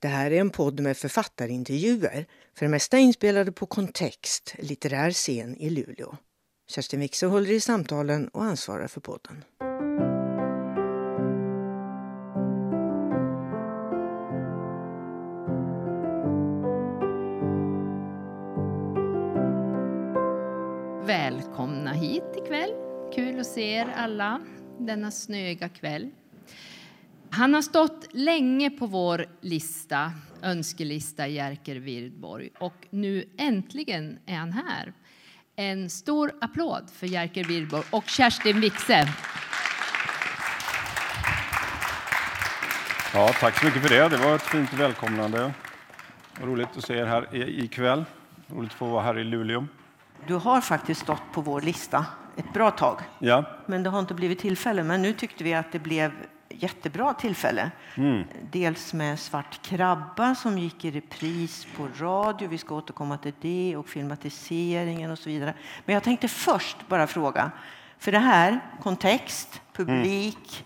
Det 0.00 0.08
här 0.08 0.30
är 0.30 0.40
en 0.40 0.50
podd 0.50 0.80
med 0.80 0.96
författarintervjuer, 0.96 2.26
för 2.54 2.64
det 2.64 2.70
mesta 2.70 2.98
inspelade 2.98 3.52
på 3.52 3.66
Kontext, 3.66 4.54
litterär 4.58 5.10
scen 5.10 5.56
i 5.56 5.70
Luleå. 5.70 6.16
Kerstin 6.70 7.00
Wikse 7.00 7.26
håller 7.26 7.50
i 7.50 7.60
samtalen 7.60 8.28
och 8.28 8.44
ansvarar 8.44 8.88
för 8.88 9.00
podden. 9.00 9.44
Välkomna 21.06 21.92
hit 21.92 22.36
ikväll. 22.44 22.70
Kul 23.14 23.40
att 23.40 23.46
se 23.46 23.72
er 23.72 23.92
alla 23.96 24.40
denna 24.78 25.10
snöiga 25.10 25.68
kväll. 25.68 26.10
Han 27.30 27.54
har 27.54 27.62
stått 27.62 28.06
länge 28.10 28.70
på 28.70 28.86
vår 28.86 29.26
lista, 29.40 30.12
önskelista 30.42 31.28
Jerker 31.28 31.76
Wirdborg 31.76 32.50
och 32.58 32.86
nu 32.90 33.24
äntligen 33.38 34.18
är 34.26 34.36
han 34.36 34.52
här. 34.52 34.92
En 35.56 35.90
stor 35.90 36.32
applåd 36.40 36.90
för 36.94 37.06
Jerker 37.06 37.44
Wirdborg 37.44 37.84
och 37.90 38.04
Kerstin 38.04 38.60
Wixe. 38.60 39.08
Ja, 43.14 43.32
tack 43.40 43.58
så 43.58 43.66
mycket 43.66 43.82
för 43.82 43.88
det. 43.88 44.08
Det 44.08 44.16
var 44.16 44.34
ett 44.34 44.42
fint 44.42 44.72
välkomnande. 44.72 45.52
Roligt 46.42 46.68
att 46.76 46.84
se 46.84 46.94
er 46.94 47.06
här 47.06 47.34
ikväll. 47.34 48.04
Roligt 48.46 48.70
att 48.70 48.78
få 48.78 48.86
vara 48.86 49.02
här 49.02 49.18
i 49.18 49.24
Luleå. 49.24 49.66
Du 50.26 50.34
har 50.34 50.60
faktiskt 50.60 51.00
stått 51.00 51.22
på 51.32 51.40
vår 51.40 51.60
lista 51.60 52.06
ett 52.36 52.52
bra 52.52 52.70
tag. 52.70 53.00
Ja. 53.18 53.44
Men 53.66 53.82
det 53.82 53.90
har 53.90 53.98
inte 53.98 54.14
blivit 54.14 54.38
tillfälle. 54.38 54.82
Men 54.82 55.02
nu 55.02 55.12
tyckte 55.12 55.44
vi 55.44 55.54
att 55.54 55.72
det 55.72 55.78
blev 55.78 56.12
jättebra 56.48 57.14
tillfälle. 57.14 57.70
Mm. 57.94 58.24
Dels 58.50 58.92
med 58.92 59.18
Svart 59.18 59.62
krabba 59.62 60.34
som 60.34 60.58
gick 60.58 60.84
i 60.84 60.90
repris 60.90 61.66
på 61.76 61.88
radio. 61.98 62.48
Vi 62.48 62.58
ska 62.58 62.74
återkomma 62.74 63.18
till 63.18 63.32
det 63.40 63.76
och 63.76 63.88
filmatiseringen 63.88 65.10
och 65.10 65.18
så 65.18 65.28
vidare. 65.28 65.54
Men 65.84 65.94
jag 65.94 66.02
tänkte 66.02 66.28
först 66.28 66.76
bara 66.88 67.06
fråga, 67.06 67.50
för 67.98 68.12
det 68.12 68.18
här, 68.18 68.60
kontext, 68.82 69.60
publik, 69.72 70.64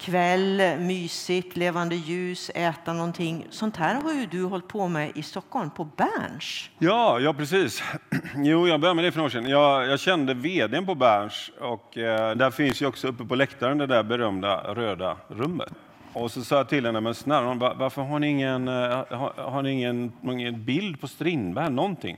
kväll, 0.00 0.78
mysigt, 0.78 1.56
levande 1.56 1.94
ljus, 1.94 2.50
äta 2.54 2.92
någonting. 2.92 3.46
Sånt 3.50 3.76
här 3.76 3.94
har 3.94 4.12
ju 4.12 4.26
du 4.26 4.44
hållit 4.44 4.68
på 4.68 4.88
med 4.88 5.12
i 5.14 5.22
Stockholm, 5.22 5.70
på 5.70 5.84
Berns. 5.84 6.70
Ja, 6.78 7.20
ja 7.20 7.34
precis. 7.34 7.82
Jo, 8.36 8.68
jag 8.68 8.80
började 8.80 8.94
med 8.94 9.04
det 9.04 9.12
för 9.12 9.18
några 9.18 9.26
år 9.26 9.30
sedan. 9.30 9.48
Jag, 9.48 9.86
jag 9.86 10.00
kände 10.00 10.34
vdn 10.34 10.86
på 10.86 10.94
Berns 10.94 11.50
och 11.60 11.98
eh, 11.98 12.36
där 12.36 12.50
finns 12.50 12.82
ju 12.82 12.86
också 12.86 13.08
uppe 13.08 13.24
på 13.24 13.34
läktaren 13.34 13.78
det 13.78 13.86
där 13.86 14.02
berömda 14.02 14.74
röda 14.74 15.16
rummet. 15.28 15.72
Och 16.12 16.30
så 16.30 16.44
sa 16.44 16.56
jag 16.56 16.68
till 16.68 16.86
henne, 16.86 17.00
men 17.00 17.14
snälla 17.14 17.54
varför 17.54 18.02
har 18.02 18.18
ni 18.18 18.28
ingen, 18.28 18.68
eh, 18.68 18.74
har, 19.10 19.50
har 19.50 19.62
ni 19.62 19.70
ingen, 19.72 20.12
ingen 20.22 20.64
bild 20.64 21.00
på 21.00 21.08
Strindberg, 21.08 21.70
någonting? 21.70 22.16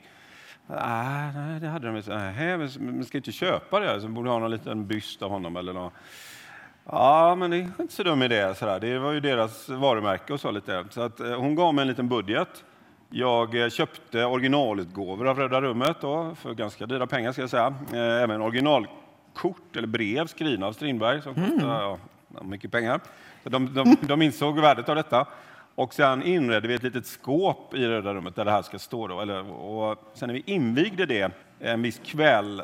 Nej, 0.67 1.61
det 1.61 1.69
hade 1.69 1.87
de 1.87 1.97
inte. 1.97 2.19
Nej, 2.19 2.59
men 2.79 3.05
ska 3.05 3.19
inte 3.19 3.33
köpa 3.33 3.81
det? 3.81 4.01
Så 4.01 4.09
borde 4.09 4.31
ha 4.31 4.39
någon 4.39 4.51
liten 4.51 4.87
byst 4.87 5.23
av 5.23 5.31
honom 5.31 5.57
eller 5.57 5.73
något. 5.73 5.93
Ja, 6.85 7.35
men 7.35 7.51
det 7.51 7.57
är 7.57 7.61
inte 7.81 7.95
så 7.95 8.03
dum 8.03 8.23
idé. 8.23 8.55
Sådär. 8.55 8.81
Det 8.81 8.99
var 8.99 9.13
ju 9.13 9.21
deras 9.21 9.69
varumärke 9.69 10.33
och 10.33 10.41
så 10.41 10.51
lite. 10.51 10.85
Så 10.91 11.01
att, 11.01 11.21
eh, 11.21 11.35
hon 11.35 11.55
gav 11.55 11.75
mig 11.75 11.83
en 11.83 11.89
liten 11.89 12.09
budget. 12.09 12.65
Jag 13.11 13.63
eh, 13.63 13.69
köpte 13.69 14.25
originalutgåvor 14.25 15.29
av 15.29 15.39
Röda 15.39 15.61
rummet 15.61 15.97
då, 16.01 16.35
för 16.35 16.55
ganska 16.55 16.87
dyra 16.87 17.07
pengar. 17.07 17.33
Ska 17.33 17.41
jag 17.41 17.51
säga. 17.51 17.75
Eh, 17.93 18.23
även 18.23 18.41
originalkort 18.41 19.77
eller 19.77 19.87
brev 19.87 20.27
skrivna 20.27 20.67
av 20.67 20.73
Strindberg 20.73 21.23
som 21.23 21.35
kostade 21.35 21.85
mm. 21.85 21.99
ja, 22.35 22.43
mycket 22.43 22.71
pengar. 22.73 23.01
Så 23.43 23.49
de, 23.49 23.75
de, 23.75 23.97
de 24.01 24.23
insåg 24.23 24.61
värdet 24.61 24.89
av 24.89 24.97
detta. 24.97 25.27
Och 25.75 25.95
sen 25.95 26.23
inredde 26.23 26.69
vi 26.69 26.75
ett 26.75 26.83
litet 26.83 27.07
skåp 27.07 27.75
i 27.75 27.87
Röda 27.87 28.15
rummet 28.15 28.37
där 28.37 28.45
det 28.45 28.51
här 28.51 28.63
ska 28.63 28.79
stå. 28.79 29.07
Då, 29.07 29.21
eller, 29.21 29.51
och 29.53 30.13
sen 30.15 30.27
när 30.27 30.35
vi 30.35 30.43
invigde 30.47 31.07
det 31.07 31.33
en 31.61 31.83
viss 31.83 32.01
kväll, 32.05 32.63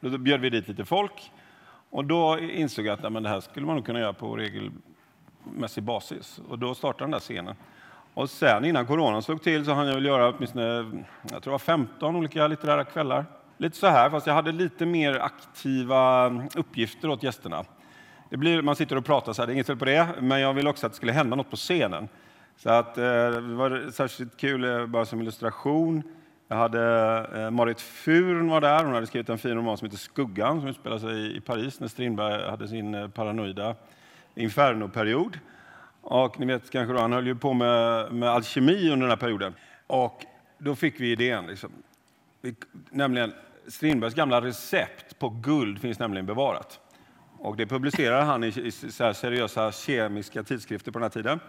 då 0.00 0.18
bjöd 0.18 0.40
vi 0.40 0.50
dit 0.50 0.68
lite 0.68 0.84
folk. 0.84 1.30
Och 1.90 2.04
då 2.04 2.38
insåg 2.38 2.86
jag 2.86 2.92
att 2.92 3.02
ja, 3.02 3.10
men 3.10 3.22
det 3.22 3.28
här 3.28 3.40
skulle 3.40 3.66
man 3.66 3.76
nog 3.76 3.86
kunna 3.86 4.00
göra 4.00 4.12
på 4.12 4.36
regelmässig 4.36 5.82
basis. 5.82 6.40
Och 6.48 6.58
då 6.58 6.74
startade 6.74 7.04
den 7.04 7.10
där 7.10 7.18
scenen. 7.18 7.56
Och 8.14 8.30
sen 8.30 8.64
innan 8.64 8.86
coronan 8.86 9.22
slog 9.22 9.42
till 9.42 9.64
så 9.64 9.72
hann 9.72 9.86
jag 9.86 9.94
väl 9.94 10.04
göra 10.04 10.28
åtminstone 10.28 11.02
jag 11.30 11.42
tror 11.42 11.58
15 11.58 12.16
olika 12.16 12.46
litterära 12.46 12.84
kvällar. 12.84 13.24
Lite 13.56 13.76
så 13.76 13.86
här, 13.86 14.10
fast 14.10 14.26
jag 14.26 14.34
hade 14.34 14.52
lite 14.52 14.86
mer 14.86 15.18
aktiva 15.18 16.28
uppgifter 16.56 17.08
åt 17.08 17.22
gästerna. 17.22 17.64
Det 18.30 18.36
blir, 18.36 18.62
man 18.62 18.76
sitter 18.76 18.96
och 18.96 19.04
pratar 19.04 19.32
så 19.32 19.42
här, 19.42 19.46
det 19.46 19.52
är 19.52 19.54
inget 19.54 19.66
fel 19.66 19.76
på 19.76 19.84
det, 19.84 20.08
men 20.20 20.40
jag 20.40 20.54
ville 20.54 20.70
också 20.70 20.86
att 20.86 20.92
det 20.92 20.96
skulle 20.96 21.12
hända 21.12 21.36
något 21.36 21.50
på 21.50 21.56
scenen. 21.56 22.08
Så 22.56 22.70
att, 22.70 22.98
eh, 22.98 23.04
det 23.30 23.54
var 23.54 23.90
särskilt 23.90 24.36
kul, 24.36 24.64
eh, 24.64 24.86
bara 24.86 25.04
som 25.04 25.20
illustration, 25.20 26.02
jag 26.50 26.56
hade 26.56 27.26
eh, 27.34 27.50
Marit 27.50 27.80
Furn 27.80 28.48
var 28.48 28.60
där. 28.60 28.84
Hon 28.84 28.94
hade 28.94 29.06
skrivit 29.06 29.28
en 29.28 29.38
fin 29.38 29.54
roman 29.54 29.78
som 29.78 29.86
heter 29.86 29.98
Skuggan 29.98 30.60
som 30.60 30.68
utspelar 30.68 30.98
sig 30.98 31.36
i 31.36 31.40
Paris 31.40 31.80
när 31.80 31.88
Strindberg 31.88 32.50
hade 32.50 32.68
sin 32.68 32.94
eh, 32.94 33.08
paranoida 33.08 33.74
infernoperiod. 34.34 35.38
Och 36.00 36.40
ni 36.40 36.46
vet 36.46 36.70
kanske 36.70 36.94
då, 36.94 37.00
han 37.00 37.12
höll 37.12 37.26
ju 37.26 37.34
på 37.34 37.52
med, 37.52 38.12
med 38.12 38.28
alkemi 38.28 38.90
under 38.90 39.06
den 39.06 39.08
här 39.08 39.16
perioden. 39.16 39.54
Och 39.86 40.24
då 40.58 40.74
fick 40.74 41.00
vi 41.00 41.12
idén. 41.12 41.46
Liksom. 41.46 41.70
Vi, 42.40 42.54
nämligen 42.90 43.32
Strindbergs 43.68 44.14
gamla 44.14 44.40
recept 44.40 45.18
på 45.18 45.28
guld 45.28 45.80
finns 45.80 45.98
nämligen 45.98 46.26
bevarat. 46.26 46.80
Och 47.38 47.56
det 47.56 47.66
publicerade 47.66 48.22
han 48.22 48.44
i, 48.44 48.46
i 48.46 48.70
seriösa 48.70 49.72
kemiska 49.72 50.42
tidskrifter 50.42 50.92
på 50.92 50.98
den 50.98 51.04
här 51.04 51.10
tiden. 51.10 51.40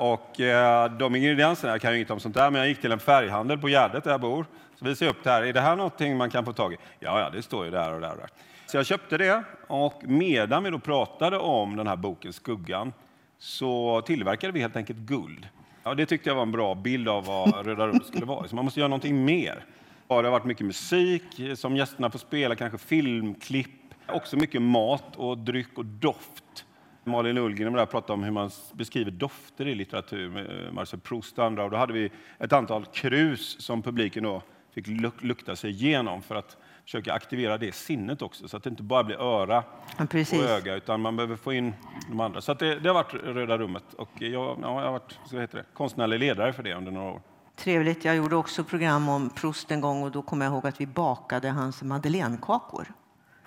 Och 0.00 0.40
eh, 0.40 0.92
de 0.92 1.16
ingredienserna, 1.16 1.72
jag 1.72 1.80
kan 1.80 1.90
ju 1.90 1.96
inget 1.96 2.10
om 2.10 2.20
sånt 2.20 2.34
där, 2.34 2.50
men 2.50 2.60
jag 2.60 2.68
gick 2.68 2.80
till 2.80 2.92
en 2.92 2.98
färghandel 2.98 3.58
på 3.58 3.68
Gärdet 3.68 4.04
där 4.04 4.10
jag 4.10 4.20
bor. 4.20 4.46
Så 4.78 4.84
visade 4.84 5.04
jag 5.04 5.16
upp 5.16 5.24
det 5.24 5.30
här. 5.30 5.42
Är 5.42 5.52
det 5.52 5.60
här 5.60 5.76
någonting 5.76 6.16
man 6.16 6.30
kan 6.30 6.44
få 6.44 6.52
tag 6.52 6.72
i? 6.72 6.76
Ja, 6.98 7.20
ja, 7.20 7.30
det 7.30 7.42
står 7.42 7.64
ju 7.64 7.70
där 7.70 7.94
och 7.94 8.00
där 8.00 8.10
och 8.10 8.16
där. 8.16 8.28
Så 8.66 8.76
jag 8.76 8.86
köpte 8.86 9.18
det 9.18 9.42
och 9.66 10.02
medan 10.04 10.64
vi 10.64 10.70
då 10.70 10.78
pratade 10.78 11.38
om 11.38 11.76
den 11.76 11.86
här 11.86 11.96
boken 11.96 12.32
Skuggan 12.32 12.92
så 13.38 14.02
tillverkade 14.06 14.52
vi 14.52 14.60
helt 14.60 14.76
enkelt 14.76 14.98
guld. 14.98 15.48
Ja, 15.82 15.94
det 15.94 16.06
tyckte 16.06 16.30
jag 16.30 16.34
var 16.34 16.42
en 16.42 16.52
bra 16.52 16.74
bild 16.74 17.08
av 17.08 17.24
vad 17.24 17.66
Röda 17.66 17.86
rummet 17.86 18.06
skulle 18.06 18.26
vara. 18.26 18.48
Så 18.48 18.56
man 18.56 18.64
måste 18.64 18.80
göra 18.80 18.88
någonting 18.88 19.24
mer. 19.24 19.64
Det 20.08 20.14
har 20.14 20.22
varit 20.22 20.44
mycket 20.44 20.66
musik 20.66 21.22
som 21.54 21.76
gästerna 21.76 22.10
får 22.10 22.18
spela, 22.18 22.56
kanske 22.56 22.78
filmklipp, 22.78 23.94
också 24.08 24.36
mycket 24.36 24.62
mat 24.62 25.16
och 25.16 25.38
dryck 25.38 25.78
och 25.78 25.84
doft. 25.84 26.64
Malin 27.04 27.38
Ullgren 27.38 27.72
där 27.72 27.86
pratade 27.86 28.12
om 28.12 28.22
hur 28.22 28.30
man 28.30 28.50
beskriver 28.72 29.10
dofter 29.10 29.68
i 29.68 29.74
litteratur 29.74 30.30
med 30.30 30.66
eh, 30.66 30.72
Marcel 30.72 31.00
Proust 31.00 31.38
och 31.38 31.44
andra. 31.44 31.64
Och 31.64 31.70
då 31.70 31.76
hade 31.76 31.92
vi 31.92 32.10
ett 32.38 32.52
antal 32.52 32.84
krus 32.84 33.60
som 33.60 33.82
publiken 33.82 34.22
då 34.22 34.42
fick 34.74 34.86
lukta 35.22 35.56
sig 35.56 35.70
igenom 35.70 36.22
för 36.22 36.34
att 36.34 36.56
försöka 36.84 37.12
aktivera 37.12 37.58
det 37.58 37.74
sinnet 37.74 38.22
också, 38.22 38.48
så 38.48 38.56
att 38.56 38.62
det 38.62 38.70
inte 38.70 38.82
bara 38.82 39.04
blir 39.04 39.20
öra 39.20 39.64
ja, 39.98 40.04
och 40.12 40.44
öga, 40.44 40.74
utan 40.74 41.00
man 41.00 41.16
behöver 41.16 41.36
få 41.36 41.52
in 41.52 41.74
de 42.08 42.20
andra. 42.20 42.40
Så 42.40 42.54
det, 42.54 42.78
det, 42.78 42.88
har 42.88 42.94
varit 42.94 43.14
Röda 43.14 43.58
rummet 43.58 43.84
och 43.96 44.10
jag, 44.18 44.32
ja, 44.32 44.56
jag 44.62 44.68
har 44.68 44.92
varit 44.92 45.18
så 45.26 45.40
heter 45.40 45.58
det, 45.58 45.64
konstnärlig 45.74 46.18
ledare 46.18 46.52
för 46.52 46.62
det 46.62 46.74
under 46.74 46.92
några 46.92 47.10
år. 47.10 47.22
Trevligt. 47.56 48.04
Jag 48.04 48.16
gjorde 48.16 48.36
också 48.36 48.64
program 48.64 49.08
om 49.08 49.30
Proust 49.30 49.70
en 49.70 49.80
gång 49.80 50.02
och 50.02 50.10
då 50.10 50.22
kommer 50.22 50.44
jag 50.44 50.52
ihåg 50.52 50.66
att 50.66 50.80
vi 50.80 50.86
bakade 50.86 51.48
hans 51.48 51.82
madeleinekakor. 51.82 52.86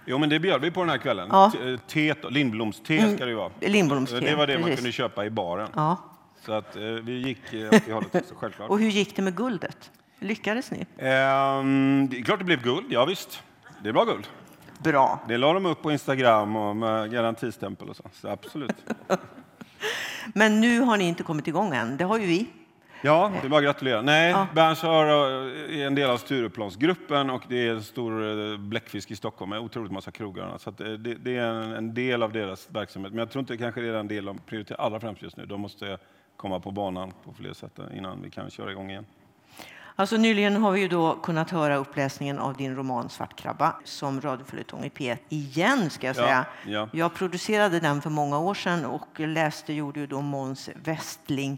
Jo, 0.05 0.17
men 0.17 0.29
det 0.29 0.39
bjöd 0.39 0.61
vi 0.61 0.71
på 0.71 0.79
den 0.79 0.89
här 0.89 0.97
kvällen. 0.97 1.29
Ja. 1.31 1.51
Teet, 1.87 2.31
Lindblomste 2.31 2.97
mm. 2.97 3.15
ska 3.15 3.25
det 3.25 3.31
ju 3.31 3.37
vara. 3.37 3.51
Lindblomste, 3.59 4.19
det 4.19 4.35
var 4.35 4.47
det 4.47 4.53
precis. 4.53 4.67
man 4.67 4.75
kunde 4.75 4.91
köpa 4.91 5.25
i 5.25 5.29
baren. 5.29 5.69
Ja. 5.75 5.97
Så 6.45 6.53
att, 6.53 6.75
eh, 6.75 6.81
vi 6.81 7.27
gick 7.27 7.53
eh, 7.53 7.67
åt 7.67 7.85
det 7.85 7.93
hållet 7.93 8.15
också, 8.15 8.35
självklart. 8.39 8.69
Och 8.69 8.79
hur 8.79 8.89
gick 8.89 9.15
det 9.15 9.21
med 9.21 9.35
guldet? 9.35 9.91
Lyckades 10.19 10.71
ni? 10.71 10.85
Ehm, 10.97 12.07
det 12.11 12.17
är 12.17 12.23
klart 12.23 12.39
det 12.39 12.45
blev 12.45 12.61
guld, 12.61 12.85
ja 12.89 13.05
visst. 13.05 13.43
Det 13.83 13.89
är 13.89 13.93
bra 13.93 14.03
guld. 14.03 14.27
Bra. 14.83 15.19
Det 15.27 15.37
la 15.37 15.53
de 15.53 15.65
upp 15.65 15.81
på 15.81 15.91
Instagram 15.91 16.55
och 16.55 16.75
med 16.75 17.11
garantistämpel 17.11 17.89
och 17.89 17.95
så. 17.95 18.03
så 18.13 18.27
absolut. 18.27 18.75
men 20.33 20.61
nu 20.61 20.79
har 20.79 20.97
ni 20.97 21.03
inte 21.03 21.23
kommit 21.23 21.47
igång 21.47 21.73
än. 21.75 21.97
Det 21.97 22.03
har 22.03 22.17
ju 22.17 22.25
vi. 22.25 22.47
Ja, 23.05 23.31
det 23.41 23.47
är 23.47 23.49
bara 23.49 23.57
att 23.57 23.63
gratulera. 23.63 24.01
Nej, 24.01 24.31
ja. 24.31 24.47
Berns 24.55 24.83
är 24.83 25.85
en 25.85 25.95
del 25.95 26.09
av 26.09 26.17
Stureplansgruppen 26.17 27.29
och 27.29 27.43
det 27.47 27.67
är 27.67 27.71
en 27.71 27.83
stor 27.83 28.51
eh, 28.51 28.57
bläckfisk 28.57 29.11
i 29.11 29.15
Stockholm 29.15 29.49
med 29.49 29.59
otroligt 29.59 29.91
massa 29.91 30.11
krogar. 30.11 30.57
Så 30.57 30.71
det, 30.71 30.97
det, 30.97 31.37
är 31.37 31.47
en, 31.77 31.93
del 31.93 32.23
av 32.23 32.31
deras 32.31 32.67
verksamhet. 32.69 33.11
Men 33.11 33.19
jag 33.19 33.31
tror 33.31 33.39
inte 33.39 33.57
kanske 33.57 33.81
det 33.81 33.87
är 33.87 33.93
den 33.93 34.07
del 34.07 34.25
de 34.25 34.37
prioriterar 34.37 34.79
allra 34.79 34.99
främst 34.99 35.21
just 35.21 35.37
nu. 35.37 35.45
De 35.45 35.61
måste 35.61 35.97
komma 36.37 36.59
på 36.59 36.71
banan 36.71 37.11
på 37.25 37.33
fler 37.33 37.53
sätt 37.53 37.79
innan 37.97 38.21
vi 38.21 38.29
kan 38.29 38.49
köra 38.49 38.71
igång 38.71 38.89
igen. 38.89 39.05
Alltså, 39.95 40.17
nyligen 40.17 40.55
har 40.55 40.71
vi 40.71 40.79
ju 40.79 40.87
då 40.87 41.15
kunnat 41.15 41.49
höra 41.49 41.75
uppläsningen 41.75 42.39
av 42.39 42.57
din 42.57 42.75
roman 42.75 43.09
Svartkrabba 43.09 43.75
som 43.83 44.21
radioföljetong 44.21 44.83
i 44.83 44.89
P1 44.89 45.17
igen. 45.29 45.89
ska 45.89 46.07
Jag 46.07 46.15
säga. 46.15 46.45
Ja, 46.65 46.71
ja. 46.71 46.89
Jag 46.91 47.13
producerade 47.13 47.79
den 47.79 48.01
för 48.01 48.09
många 48.09 48.39
år 48.39 48.53
sedan 48.53 48.85
och 48.85 49.19
läste 49.19 49.73
gjorde 49.73 49.99
ju 49.99 50.07
då 50.07 50.21
Måns 50.21 50.69
Westling 50.83 51.57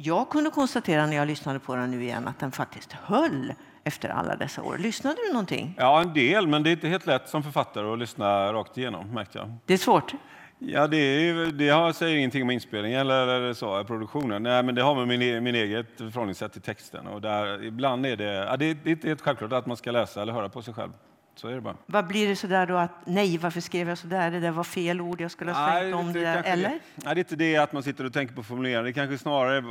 jag 0.00 0.30
kunde 0.30 0.50
konstatera 0.50 1.06
när 1.06 1.16
jag 1.16 1.26
lyssnade 1.28 1.58
på 1.58 1.76
den 1.76 1.90
nu 1.90 2.02
igen 2.02 2.28
att 2.28 2.38
den 2.38 2.52
faktiskt 2.52 2.92
höll 2.92 3.52
efter 3.84 4.08
alla 4.08 4.36
dessa 4.36 4.62
år. 4.62 4.78
Lyssnade 4.78 5.16
du 5.26 5.32
någonting? 5.32 5.74
Ja, 5.78 6.00
en 6.00 6.14
del, 6.14 6.46
men 6.46 6.62
det 6.62 6.70
är 6.70 6.72
inte 6.72 6.88
helt 6.88 7.06
lätt 7.06 7.28
som 7.28 7.42
författare 7.42 7.92
att 7.92 7.98
lyssna 7.98 8.52
rakt 8.52 8.78
igenom, 8.78 9.14
märkte 9.14 9.38
jag. 9.38 9.54
Det 9.66 9.74
är 9.74 9.78
svårt? 9.78 10.12
Ja, 10.58 10.86
det, 10.86 10.96
är, 10.96 11.46
det 11.46 11.68
har, 11.68 11.92
säger 11.92 12.16
ingenting 12.16 12.42
om 12.42 12.50
inspelningen 12.50 13.00
eller, 13.00 13.26
eller 13.26 13.52
så, 13.54 13.84
produktionen. 13.84 14.42
Nej, 14.42 14.62
men 14.62 14.74
det 14.74 14.82
har 14.82 14.94
med 14.94 15.08
min, 15.08 15.22
e- 15.22 15.40
min 15.40 15.54
eget 15.54 15.96
förhållningssätt 15.96 16.52
till 16.52 16.62
texten. 16.62 17.06
Och 17.06 17.20
där, 17.20 17.64
ibland 17.64 18.06
är 18.06 18.16
det, 18.16 18.24
ja, 18.24 18.56
det, 18.56 18.74
det 18.74 18.90
är 18.90 18.92
inte 18.92 19.08
helt 19.08 19.20
självklart 19.20 19.52
att 19.52 19.66
man 19.66 19.76
ska 19.76 19.90
läsa 19.90 20.22
eller 20.22 20.32
höra 20.32 20.48
på 20.48 20.62
sig 20.62 20.74
själv. 20.74 20.92
Så 21.38 21.48
är 21.48 21.54
det 21.54 21.60
bara. 21.60 21.76
Vad 21.86 22.06
blir 22.06 22.28
det 22.28 22.36
sådär 22.36 22.66
då 22.66 22.76
att 22.76 22.90
nej, 23.04 23.38
varför 23.38 23.60
skrev 23.60 23.88
jag 23.88 23.98
sådär? 23.98 24.30
Det 24.30 24.40
där 24.40 24.50
var 24.50 24.64
fel 24.64 25.00
ord, 25.00 25.20
jag 25.20 25.30
skulle 25.30 25.52
ha 25.52 25.80
svängt 25.80 25.94
om 25.94 26.12
det 26.12 26.20
där. 26.20 26.42
Eller? 26.42 26.68
Det, 26.68 26.78
nej, 26.94 27.14
det 27.14 27.18
är 27.18 27.18
inte 27.18 27.36
det 27.36 27.56
att 27.56 27.72
man 27.72 27.82
sitter 27.82 28.04
och 28.04 28.12
tänker 28.12 28.34
på 28.34 28.42
formuleringen. 28.42 28.84
Det 28.84 28.92
kanske 28.92 29.18
snarare 29.18 29.64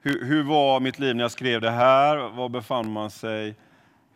hur, 0.00 0.24
hur 0.24 0.42
var 0.42 0.80
mitt 0.80 0.98
liv 0.98 1.16
när 1.16 1.24
jag 1.24 1.30
skrev 1.30 1.60
det 1.60 1.70
här? 1.70 2.16
Var 2.16 2.48
befann 2.48 2.92
man 2.92 3.10
sig? 3.10 3.54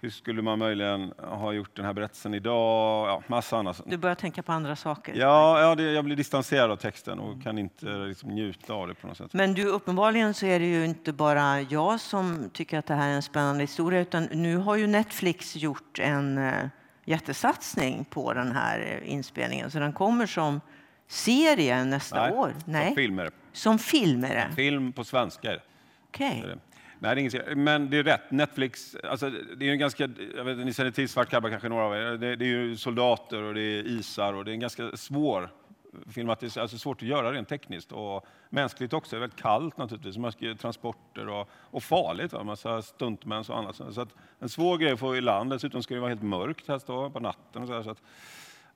Hur 0.04 0.10
skulle 0.10 0.42
man 0.42 0.58
möjligen 0.58 1.12
ha 1.18 1.52
gjort 1.52 1.76
den 1.76 1.84
här 1.84 1.92
berättelsen 1.92 2.34
idag? 2.34 3.08
Ja, 3.08 3.22
massa 3.26 3.56
annat. 3.56 3.82
Du 3.86 3.96
börjar 3.96 4.14
tänka 4.14 4.42
på 4.42 4.52
andra 4.52 4.76
saker? 4.76 5.14
Ja, 5.14 5.60
ja 5.60 5.74
det, 5.74 5.82
jag 5.82 6.04
blir 6.04 6.16
distanserad 6.16 6.70
av 6.70 6.76
texten 6.76 7.18
och 7.18 7.42
kan 7.42 7.58
inte 7.58 7.86
liksom, 7.86 8.30
njuta 8.30 8.74
av 8.74 8.88
det 8.88 8.94
på 8.94 9.06
något 9.06 9.16
sätt. 9.16 9.32
Men 9.32 9.54
du, 9.54 9.64
uppenbarligen 9.64 10.34
så 10.34 10.46
är 10.46 10.60
det 10.60 10.66
ju 10.66 10.84
inte 10.84 11.12
bara 11.12 11.60
jag 11.60 12.00
som 12.00 12.50
tycker 12.52 12.78
att 12.78 12.86
det 12.86 12.94
här 12.94 13.08
är 13.08 13.12
en 13.12 13.22
spännande 13.22 13.60
historia, 13.62 14.00
utan 14.00 14.24
nu 14.24 14.56
har 14.56 14.76
ju 14.76 14.86
Netflix 14.86 15.56
gjort 15.56 15.98
en 15.98 16.38
uh, 16.38 16.52
jättesatsning 17.04 18.04
på 18.04 18.32
den 18.32 18.52
här 18.52 19.00
uh, 19.02 19.12
inspelningen, 19.12 19.70
så 19.70 19.78
den 19.78 19.92
kommer 19.92 20.26
som 20.26 20.60
serie 21.08 21.84
nästa 21.84 22.22
Nej, 22.22 22.32
år. 22.32 22.54
Nej, 22.64 22.86
som 22.86 22.96
filmer. 22.96 23.30
Som 23.52 23.78
filmer? 23.78 24.50
Film 24.56 24.92
på 24.92 25.04
svenska. 25.04 25.58
Okej. 26.08 26.40
Okay. 26.44 26.56
Nej, 27.04 27.14
det 27.14 27.20
är 27.20 27.22
inget, 27.22 27.58
men 27.58 27.90
det 27.90 27.98
är 27.98 28.02
rätt. 28.02 28.30
Netflix, 28.30 28.96
alltså, 29.04 29.30
det 29.30 29.68
är 29.68 29.72
en 29.72 29.78
ganska, 29.78 30.08
jag 30.36 30.44
vet, 30.44 30.58
ni 30.58 30.74
känner 30.74 30.90
till 30.90 31.08
Svartkrabban 31.08 31.50
kanske 31.50 31.68
några 31.68 31.84
av 31.84 31.94
er. 31.94 32.04
Det, 32.04 32.36
det, 32.36 32.44
är 32.44 32.48
ju 32.48 32.76
soldater 32.76 33.42
och 33.42 33.54
det 33.54 33.60
är 33.60 33.82
isar 33.82 34.32
och 34.32 34.44
det 34.44 34.50
är 34.50 34.52
en 34.52 34.60
ganska 34.60 34.96
svår 34.96 35.50
filmatisering, 36.10 36.62
alltså 36.62 36.78
svårt 36.78 37.02
att 37.02 37.08
göra 37.08 37.32
rent 37.32 37.48
tekniskt 37.48 37.92
och 37.92 38.26
mänskligt 38.50 38.92
också. 38.92 39.16
Det 39.16 39.18
är 39.18 39.20
väldigt 39.20 39.40
kallt 39.40 39.76
naturligtvis, 39.76 40.18
mycket 40.18 40.60
transporter 40.60 41.28
och, 41.28 41.48
och 41.52 41.82
farligt, 41.82 42.32
va? 42.32 42.44
massa 42.44 42.82
stuntmän 42.82 43.44
och 43.48 43.58
annat. 43.58 43.76
Så 43.76 44.00
att 44.00 44.14
en 44.38 44.48
svår 44.48 44.78
grej 44.78 44.92
att 44.92 45.00
få 45.00 45.16
i 45.16 45.20
land, 45.20 45.50
dessutom 45.50 45.82
ska 45.82 45.94
det 45.94 46.00
vara 46.00 46.10
helt 46.10 46.22
mörkt 46.22 46.68
helst 46.68 46.86
då, 46.86 47.10
på 47.10 47.20
natten. 47.20 47.62
Och 47.62 47.68
så, 47.68 47.74
här, 47.74 47.82
så 47.82 47.90
att, 47.90 48.02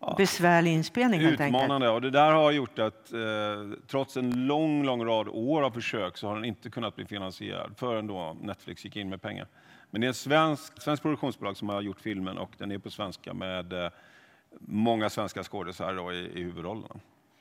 Ja. 0.01 0.15
Besvärlig 0.19 0.73
inspelning 0.73 1.21
Utmanande. 1.21 1.89
Och 1.89 2.01
det 2.01 2.11
där 2.11 2.33
har 2.33 2.51
gjort 2.51 2.79
att 2.79 3.13
eh, 3.13 3.21
trots 3.87 4.17
en 4.17 4.47
lång, 4.47 4.85
lång 4.85 5.05
rad 5.05 5.29
år 5.29 5.63
av 5.63 5.71
försök 5.71 6.17
så 6.17 6.29
har 6.29 6.35
den 6.35 6.45
inte 6.45 6.71
kunnat 6.71 6.97
bli 6.97 7.05
finansierad 7.05 7.75
förrän 7.77 8.07
då 8.07 8.37
Netflix 8.41 8.85
gick 8.85 8.97
in 8.97 9.09
med 9.09 9.23
pengar. 9.23 9.47
Men 9.91 10.01
det 10.01 10.07
är 10.07 10.11
ett 10.11 10.17
svenskt 10.17 10.83
svensk 10.83 11.03
produktionsbolag 11.03 11.57
som 11.57 11.69
har 11.69 11.81
gjort 11.81 12.01
filmen 12.01 12.39
och 12.39 12.51
den 12.59 12.73
är 12.73 12.79
på 12.79 12.91
svenska 12.91 13.35
med 13.35 13.73
eh, 13.73 13.91
många 14.61 15.11
svenska 15.11 15.43
skådespelare 15.43 16.15
i, 16.15 16.31
i 16.35 16.43
huvudrollerna. 16.43 16.95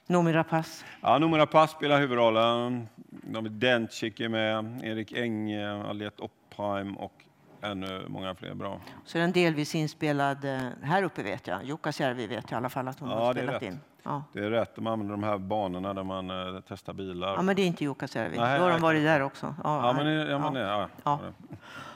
Noomi 0.07 0.33
Rapace. 0.33 0.85
Ja, 1.01 1.19
Noomi 1.19 1.37
Rapace 1.37 1.73
spelar 1.75 1.99
huvudrollen. 1.99 2.87
David 3.07 3.51
Dencik 3.51 4.19
är 4.19 4.29
med, 4.29 4.81
Erik 4.83 5.11
Enge, 5.11 5.71
Aliette 5.71 6.21
Oppheim 6.21 6.97
och 6.97 7.23
ännu 7.61 8.05
många 8.07 8.35
fler 8.35 8.53
bra. 8.53 8.79
Så 9.05 9.17
den 9.17 9.31
delvis 9.31 9.75
inspelad 9.75 10.45
eh, 10.45 10.59
här 10.83 11.03
uppe 11.03 11.23
vet 11.23 11.47
jag. 11.47 11.63
Jukkasjärvi 11.63 12.27
vet 12.27 12.51
jag 12.51 12.51
i 12.51 12.55
alla 12.55 12.69
fall 12.69 12.87
att 12.87 12.99
hon 12.99 13.09
ja, 13.09 13.15
har 13.15 13.33
spelat 13.33 13.61
in. 13.61 13.79
Ja. 14.03 14.23
Det 14.33 14.39
är 14.39 14.49
rätt. 14.49 14.75
De 14.75 14.87
använder 14.87 15.11
de 15.11 15.23
här 15.23 15.37
banorna 15.37 15.93
där 15.93 16.03
man 16.03 16.31
uh, 16.31 16.61
testar 16.67 16.93
bilar. 16.93 17.35
Ja, 17.35 17.41
men 17.41 17.55
det 17.55 17.61
är 17.61 17.67
inte 17.67 17.83
Jukkasjärvi. 17.83 18.37
Då 18.37 18.43
har 18.43 18.69
de 18.69 18.81
varit 18.81 19.03
där 19.03 19.21
också. 19.21 19.55
Ja, 19.63 19.87
ja, 19.87 20.03
men, 20.03 20.13
ja, 20.13 20.39
men, 20.39 20.61
ja. 20.61 20.89
ja. 21.03 21.19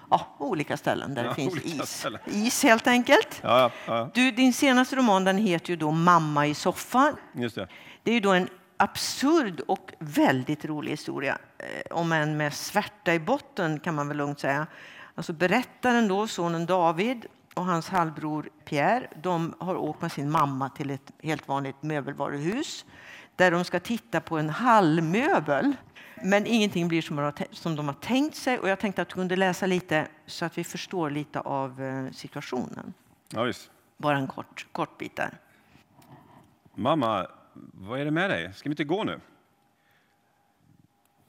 Ja, 0.09 0.27
olika 0.37 0.77
ställen 0.77 1.13
där 1.13 1.23
det 1.23 1.33
finns 1.35 1.65
is. 1.65 1.99
Ställen. 1.99 2.21
Is 2.25 2.63
helt 2.63 2.87
enkelt. 2.87 3.39
Ja, 3.43 3.71
ja, 3.87 4.09
Du, 4.13 4.31
din 4.31 4.53
senaste 4.53 4.95
roman 4.95 5.23
den 5.23 5.37
heter 5.37 5.69
ju 5.69 5.75
då 5.75 5.91
Mamma 5.91 6.47
i 6.47 6.53
soffan. 6.53 7.15
Just 7.33 7.55
det. 7.55 7.67
det 8.03 8.11
är 8.11 8.15
ju 8.15 8.19
då 8.19 8.31
en 8.31 8.47
absurd 8.77 9.61
och 9.67 9.93
väldigt 9.99 10.65
rolig 10.65 10.91
historia. 10.91 11.37
Eh, 11.57 11.97
om 11.97 12.11
en 12.11 12.37
med 12.37 12.53
svärta 12.53 13.13
i 13.13 13.19
botten 13.19 13.79
kan 13.79 13.95
man 13.95 14.07
väl 14.07 14.17
lugnt 14.17 14.39
säga. 14.39 14.67
Alltså 15.15 15.33
berättaren 15.33 16.07
då, 16.07 16.27
sonen 16.27 16.65
David 16.65 17.25
och 17.53 17.65
hans 17.65 17.89
halvbror 17.89 18.49
Pierre, 18.65 19.07
de 19.21 19.53
har 19.59 19.75
åkt 19.75 20.01
med 20.01 20.11
sin 20.11 20.31
mamma 20.31 20.69
till 20.69 20.89
ett 20.89 21.11
helt 21.23 21.47
vanligt 21.47 21.83
möbelvaruhus 21.83 22.85
där 23.35 23.51
de 23.51 23.63
ska 23.63 23.79
titta 23.79 24.21
på 24.21 24.37
en 24.37 24.49
hallmöbel. 24.49 25.73
Men 26.23 26.45
ingenting 26.45 26.87
blir 26.87 27.01
som 27.55 27.75
de 27.75 27.87
har 27.87 27.93
tänkt 27.93 28.35
sig 28.35 28.59
och 28.59 28.69
jag 28.69 28.79
tänkte 28.79 29.01
att 29.01 29.09
du 29.09 29.13
kunde 29.13 29.35
läsa 29.35 29.65
lite 29.65 30.07
så 30.25 30.45
att 30.45 30.57
vi 30.57 30.63
förstår 30.63 31.09
lite 31.09 31.39
av 31.39 31.81
eh, 31.81 32.11
situationen. 32.11 32.93
Ja, 33.29 33.43
visst. 33.43 33.71
Bara 33.97 34.17
en 34.17 34.27
kort, 34.27 34.67
kort 34.71 34.97
bit 34.97 35.15
där. 35.15 35.37
Mamma, 36.75 37.27
vad 37.73 37.99
är 37.99 38.05
det 38.05 38.11
med 38.11 38.29
dig? 38.29 38.53
Ska 38.53 38.69
vi 38.69 38.73
inte 38.73 38.83
gå 38.83 39.03
nu? 39.03 39.19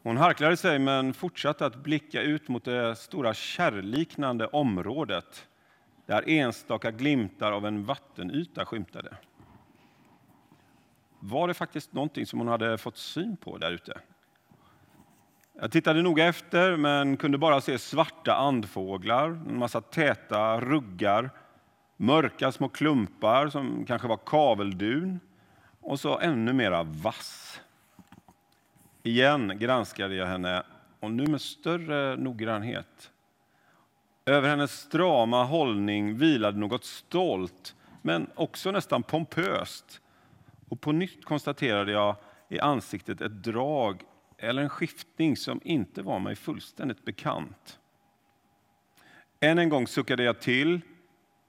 Hon 0.05 0.17
harklade 0.17 0.57
sig 0.57 0.79
men 0.79 1.15
fortsatte 1.15 1.67
att 1.67 1.77
blicka 1.77 2.23
ut 2.23 2.49
mot 2.49 2.65
det 2.65 2.97
stora 2.97 3.35
kärrliknande 3.35 4.47
området 4.47 5.49
där 6.07 6.29
enstaka 6.29 6.91
glimtar 6.91 7.53
av 7.53 7.67
en 7.67 7.85
vattenyta 7.85 8.67
skymtade. 8.67 9.17
Var 11.19 11.49
det 11.49 11.55
faktiskt 11.55 11.93
någonting 11.93 12.27
som 12.27 12.39
hon 12.39 12.49
hade 12.49 12.79
fått 12.79 12.97
syn 12.97 13.37
på 13.37 13.59
där 13.59 13.71
ute? 13.73 14.01
Jag 15.61 15.73
tittade 15.73 16.03
noga 16.03 16.25
efter, 16.25 16.77
men 16.77 17.17
kunde 17.17 17.39
bara 17.39 17.61
se 17.61 17.79
svarta 17.79 18.35
andfåglar, 18.35 19.29
en 19.29 19.59
massa 19.59 19.81
täta 19.81 20.61
ruggar, 20.61 21.31
mörka 21.97 22.53
små 22.53 22.69
klumpar 22.69 23.49
som 23.49 23.85
kanske 23.87 24.09
var 24.09 24.21
kaveldun 24.27 25.21
och 25.81 26.01
så 26.01 26.19
ännu 26.19 26.53
mera 26.53 26.83
vass. 26.83 27.61
Igen 29.03 29.59
granskade 29.59 30.15
jag 30.15 30.27
henne, 30.27 30.63
och 31.01 31.11
nu 31.11 31.27
med 31.27 31.41
större 31.41 32.17
noggrannhet. 32.17 33.13
Över 34.27 34.49
hennes 34.49 34.73
strama 34.81 35.45
hållning 35.45 36.19
vilade 36.19 36.59
något 36.59 36.85
stolt, 36.85 37.77
men 38.03 38.31
också 38.35 38.71
nästan 38.71 39.03
pompöst. 39.03 40.01
Och 40.69 40.81
på 40.81 40.93
nytt 40.93 41.25
konstaterade 41.25 41.93
jag 41.93 42.17
i 42.49 42.61
ansiktet 42.61 43.21
ett 43.21 43.43
drag 43.43 44.03
eller 44.39 44.63
en 44.63 44.69
skiftning 44.69 45.37
som 45.37 45.61
inte 45.65 46.03
var 46.03 46.19
mig 46.19 46.37
fullständigt 46.37 47.05
bekant. 47.05 47.79
Än 49.41 49.59
en 49.59 49.69
gång 49.69 49.87
suckade 49.87 50.23
jag 50.23 50.41
till. 50.41 50.81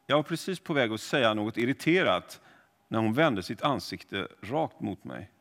Jag 0.07 0.15
var 0.15 0.23
precis 0.23 0.59
på 0.59 0.73
väg 0.73 0.91
att 0.91 1.01
säga 1.01 1.33
något 1.33 1.57
irriterat 1.57 2.41
när 2.88 3.00
hon 3.00 3.13
vände 3.13 3.44
sitt 3.44 3.61
ansikte 3.61 4.27
rakt 4.41 4.81
mot 4.81 5.03
mig. 5.03 5.32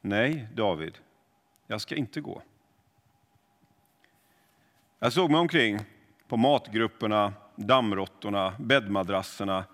Nej, 0.00 0.48
David, 0.54 0.98
jag 1.66 1.80
ska 1.80 1.94
inte 1.94 2.20
gå. 2.20 2.42
Jag 4.98 5.12
såg 5.12 5.30
mig 5.30 5.40
omkring 5.40 5.78
på 6.28 6.36
matgrupperna, 6.36 7.32
dammråttorna, 7.56 8.54
bäddmadrasserna 8.58 9.64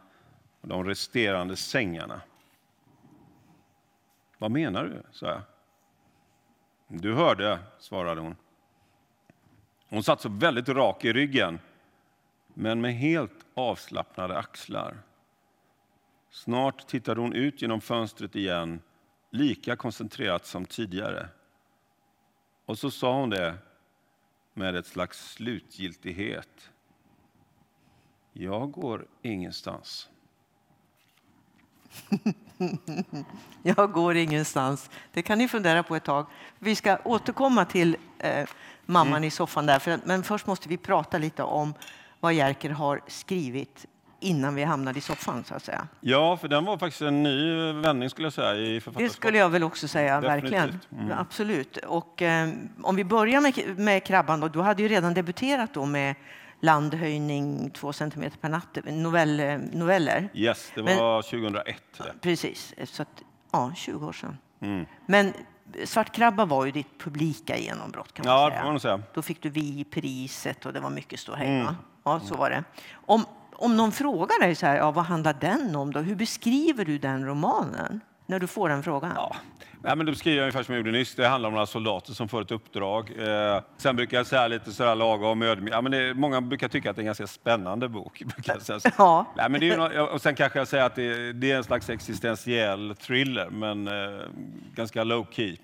och 0.60 0.68
de 0.68 0.84
resterande 0.84 1.56
sängarna. 1.56 2.20
Vad 4.38 4.50
menar 4.50 4.84
du? 4.84 5.02
sa 5.12 5.26
jag. 5.26 5.42
Du 6.88 7.14
hörde, 7.14 7.58
svarade 7.78 8.20
hon. 8.20 8.36
Hon 9.88 10.02
satt 10.02 10.20
så 10.20 10.28
väldigt 10.28 10.68
rak 10.68 11.04
i 11.04 11.12
ryggen, 11.12 11.58
men 12.54 12.80
med 12.80 12.94
helt 12.94 13.46
avslappnade 13.54 14.38
axlar. 14.38 14.96
Snart 16.30 16.86
tittade 16.86 17.20
hon 17.20 17.32
ut 17.32 17.62
genom 17.62 17.80
fönstret 17.80 18.36
igen 18.36 18.80
lika 19.30 19.76
koncentrerat 19.76 20.46
som 20.46 20.66
tidigare. 20.66 21.28
Och 22.66 22.78
så 22.78 22.90
sa 22.90 23.20
hon 23.20 23.30
det 23.30 23.58
med 24.54 24.76
ett 24.76 24.86
slags 24.86 25.32
slutgiltighet. 25.32 26.70
Jag 28.32 28.70
går 28.70 29.06
ingenstans. 29.22 30.08
Jag 33.62 33.92
går 33.92 34.16
ingenstans. 34.16 34.90
Det 35.12 35.22
kan 35.22 35.38
ni 35.38 35.48
fundera 35.48 35.82
på 35.82 35.96
ett 35.96 36.04
tag. 36.04 36.26
Vi 36.58 36.74
ska 36.74 36.98
återkomma 37.04 37.64
till 37.64 37.96
eh, 38.18 38.48
mamman 38.86 39.16
mm. 39.16 39.24
i 39.24 39.30
soffan 39.30 39.66
där. 39.66 39.78
För, 39.78 40.00
men 40.04 40.22
först 40.22 40.46
måste 40.46 40.68
vi 40.68 40.76
prata 40.76 41.18
lite 41.18 41.42
om 41.42 41.74
vad 42.20 42.34
Jerker 42.34 42.70
har 42.70 43.00
skrivit 43.06 43.86
innan 44.20 44.54
vi 44.54 44.64
hamnade 44.64 44.98
i 44.98 45.02
soffan 45.02 45.44
så 45.44 45.54
att 45.54 45.64
säga. 45.64 45.88
Ja, 46.00 46.36
för 46.36 46.48
den 46.48 46.64
var 46.64 46.78
faktiskt 46.78 47.02
en 47.02 47.22
ny 47.22 47.72
vändning 47.72 48.10
skulle 48.10 48.26
jag 48.26 48.32
säga 48.32 48.54
i 48.54 48.82
Det 48.96 49.08
skulle 49.08 49.38
jag 49.38 49.48
väl 49.48 49.62
också 49.62 49.88
säga, 49.88 50.20
Definitivt. 50.20 50.52
verkligen. 50.52 50.80
Mm. 50.92 51.18
Absolut. 51.18 51.76
Och 51.76 52.22
eh, 52.22 52.48
om 52.82 52.96
vi 52.96 53.04
börjar 53.04 53.40
med, 53.40 53.78
med 53.78 54.04
Krabban 54.04 54.40
då, 54.40 54.48
du 54.48 54.60
hade 54.60 54.82
ju 54.82 54.88
redan 54.88 55.14
debuterat 55.14 55.74
då 55.74 55.86
med 55.86 56.14
landhöjning 56.60 57.70
två 57.70 57.92
centimeter 57.92 58.38
per 58.38 58.48
natt, 58.48 58.78
novell, 58.84 59.40
eh, 59.40 59.58
noveller. 59.72 60.28
Yes, 60.34 60.72
det 60.74 60.82
var 60.82 61.12
Men, 61.14 61.22
2001. 61.22 61.82
Det. 61.98 62.14
Precis, 62.20 62.74
så 62.84 63.02
att, 63.02 63.22
ja, 63.52 63.72
20 63.76 64.06
år 64.06 64.12
sedan. 64.12 64.38
Mm. 64.60 64.86
Men 65.06 65.32
Svartkrabba 65.84 66.44
var 66.44 66.64
ju 66.64 66.72
ditt 66.72 66.98
publika 66.98 67.58
genombrott 67.58 68.12
kan 68.12 68.26
man 68.26 68.34
ja, 68.34 68.50
säga. 68.50 68.64
Man 68.64 68.80
säga. 68.80 69.02
Då 69.14 69.22
fick 69.22 69.42
du 69.42 69.50
Vi-priset 69.50 70.66
och 70.66 70.72
det 70.72 70.80
var 70.80 70.90
mycket 70.90 71.20
ståhej. 71.20 71.60
Mm. 71.60 71.74
Ja, 72.04 72.20
så 72.20 72.34
var 72.34 72.50
det. 72.50 72.64
Om, 72.92 73.24
om 73.58 73.76
någon 73.76 73.92
frågar 73.92 74.40
dig 74.40 74.54
så 74.54 74.66
här, 74.66 74.76
ja, 74.76 74.90
vad 74.90 75.04
handlar 75.04 75.36
den 75.40 75.76
om 75.76 75.92
då? 75.92 76.00
Hur 76.00 76.14
beskriver 76.14 76.84
du 76.84 76.98
den 76.98 77.26
romanen? 77.26 78.00
när 78.26 78.38
du 78.40 78.46
får 78.46 78.68
den 78.68 78.82
frågan? 78.82 79.12
Ja. 79.14 79.36
Nej, 79.82 79.96
men 79.96 80.06
då 80.06 80.14
skriver 80.14 80.36
jag 80.36 80.42
ungefär 80.42 80.62
som 80.62 80.74
jag 80.74 80.78
gjorde 80.86 80.98
nyss. 80.98 81.14
Det 81.14 81.26
handlar 81.28 81.48
om 81.48 81.52
några 81.54 81.66
soldater 81.66 82.12
som 82.12 82.28
får 82.28 82.42
ett 82.42 82.50
uppdrag. 82.50 83.12
Eh, 83.18 83.60
sen 83.76 83.96
brukar 83.96 84.16
jag 84.16 84.26
säga 84.26 84.48
lite 84.48 84.72
sådär 84.72 84.94
lagom 84.94 85.42
ödmjuk. 85.42 85.74
Ja, 85.74 85.80
men 85.80 85.92
det, 85.92 86.14
många 86.14 86.40
brukar 86.40 86.68
tycka 86.68 86.90
att 86.90 86.96
det 86.96 87.00
är 87.00 87.02
en 87.02 87.06
ganska 87.06 87.26
spännande 87.26 87.88
bok. 87.88 88.22
Brukar 88.36 88.58
säga. 88.58 88.80
Ja. 88.98 89.24
Nej, 89.36 89.50
men 89.50 89.60
det 89.60 89.66
är 89.66 89.70
ju 89.70 89.76
nå- 89.76 90.04
och 90.06 90.22
sen 90.22 90.34
kanske 90.34 90.58
jag 90.58 90.68
säger 90.68 90.84
att 90.84 90.94
det, 90.94 91.32
det 91.32 91.52
är 91.52 91.56
en 91.56 91.64
slags 91.64 91.90
existentiell 91.90 92.94
thriller, 93.00 93.50
men 93.50 93.88
eh, 93.88 94.20
ganska 94.74 95.04
low 95.04 95.26
key. 95.30 95.56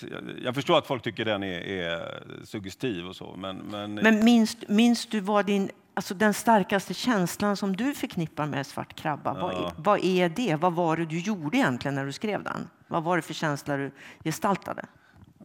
Jag, 0.00 0.22
jag 0.44 0.54
förstår 0.54 0.78
att 0.78 0.86
folk 0.86 1.02
tycker 1.02 1.24
den 1.24 1.42
är, 1.42 1.60
är 1.60 2.22
suggestiv 2.44 3.06
och 3.06 3.16
så, 3.16 3.34
men, 3.36 3.56
men, 3.56 3.94
Men 3.94 4.24
minns, 4.24 4.56
minns 4.68 5.06
du 5.06 5.20
vad 5.20 5.46
din, 5.46 5.70
alltså 5.94 6.14
den 6.14 6.34
starkaste 6.34 6.94
känslan 6.94 7.56
som 7.56 7.76
du 7.76 7.94
förknippar 7.94 8.46
med 8.46 8.66
Svart 8.66 8.94
krabba? 8.94 9.34
Vad, 9.34 9.54
är, 9.54 9.72
vad 9.76 10.04
är 10.04 10.28
det? 10.28 10.56
Vad 10.56 10.72
var 10.72 10.96
det 10.96 11.06
du 11.06 11.20
gjorde 11.20 11.56
egentligen 11.56 11.94
när 11.94 12.04
du 12.04 12.12
skrev 12.12 12.42
den? 12.42 12.68
Vad 12.88 13.02
var 13.02 13.16
det 13.16 13.22
för 13.22 13.34
känsla 13.34 13.76
du 13.76 13.90
gestaltade? 14.24 14.84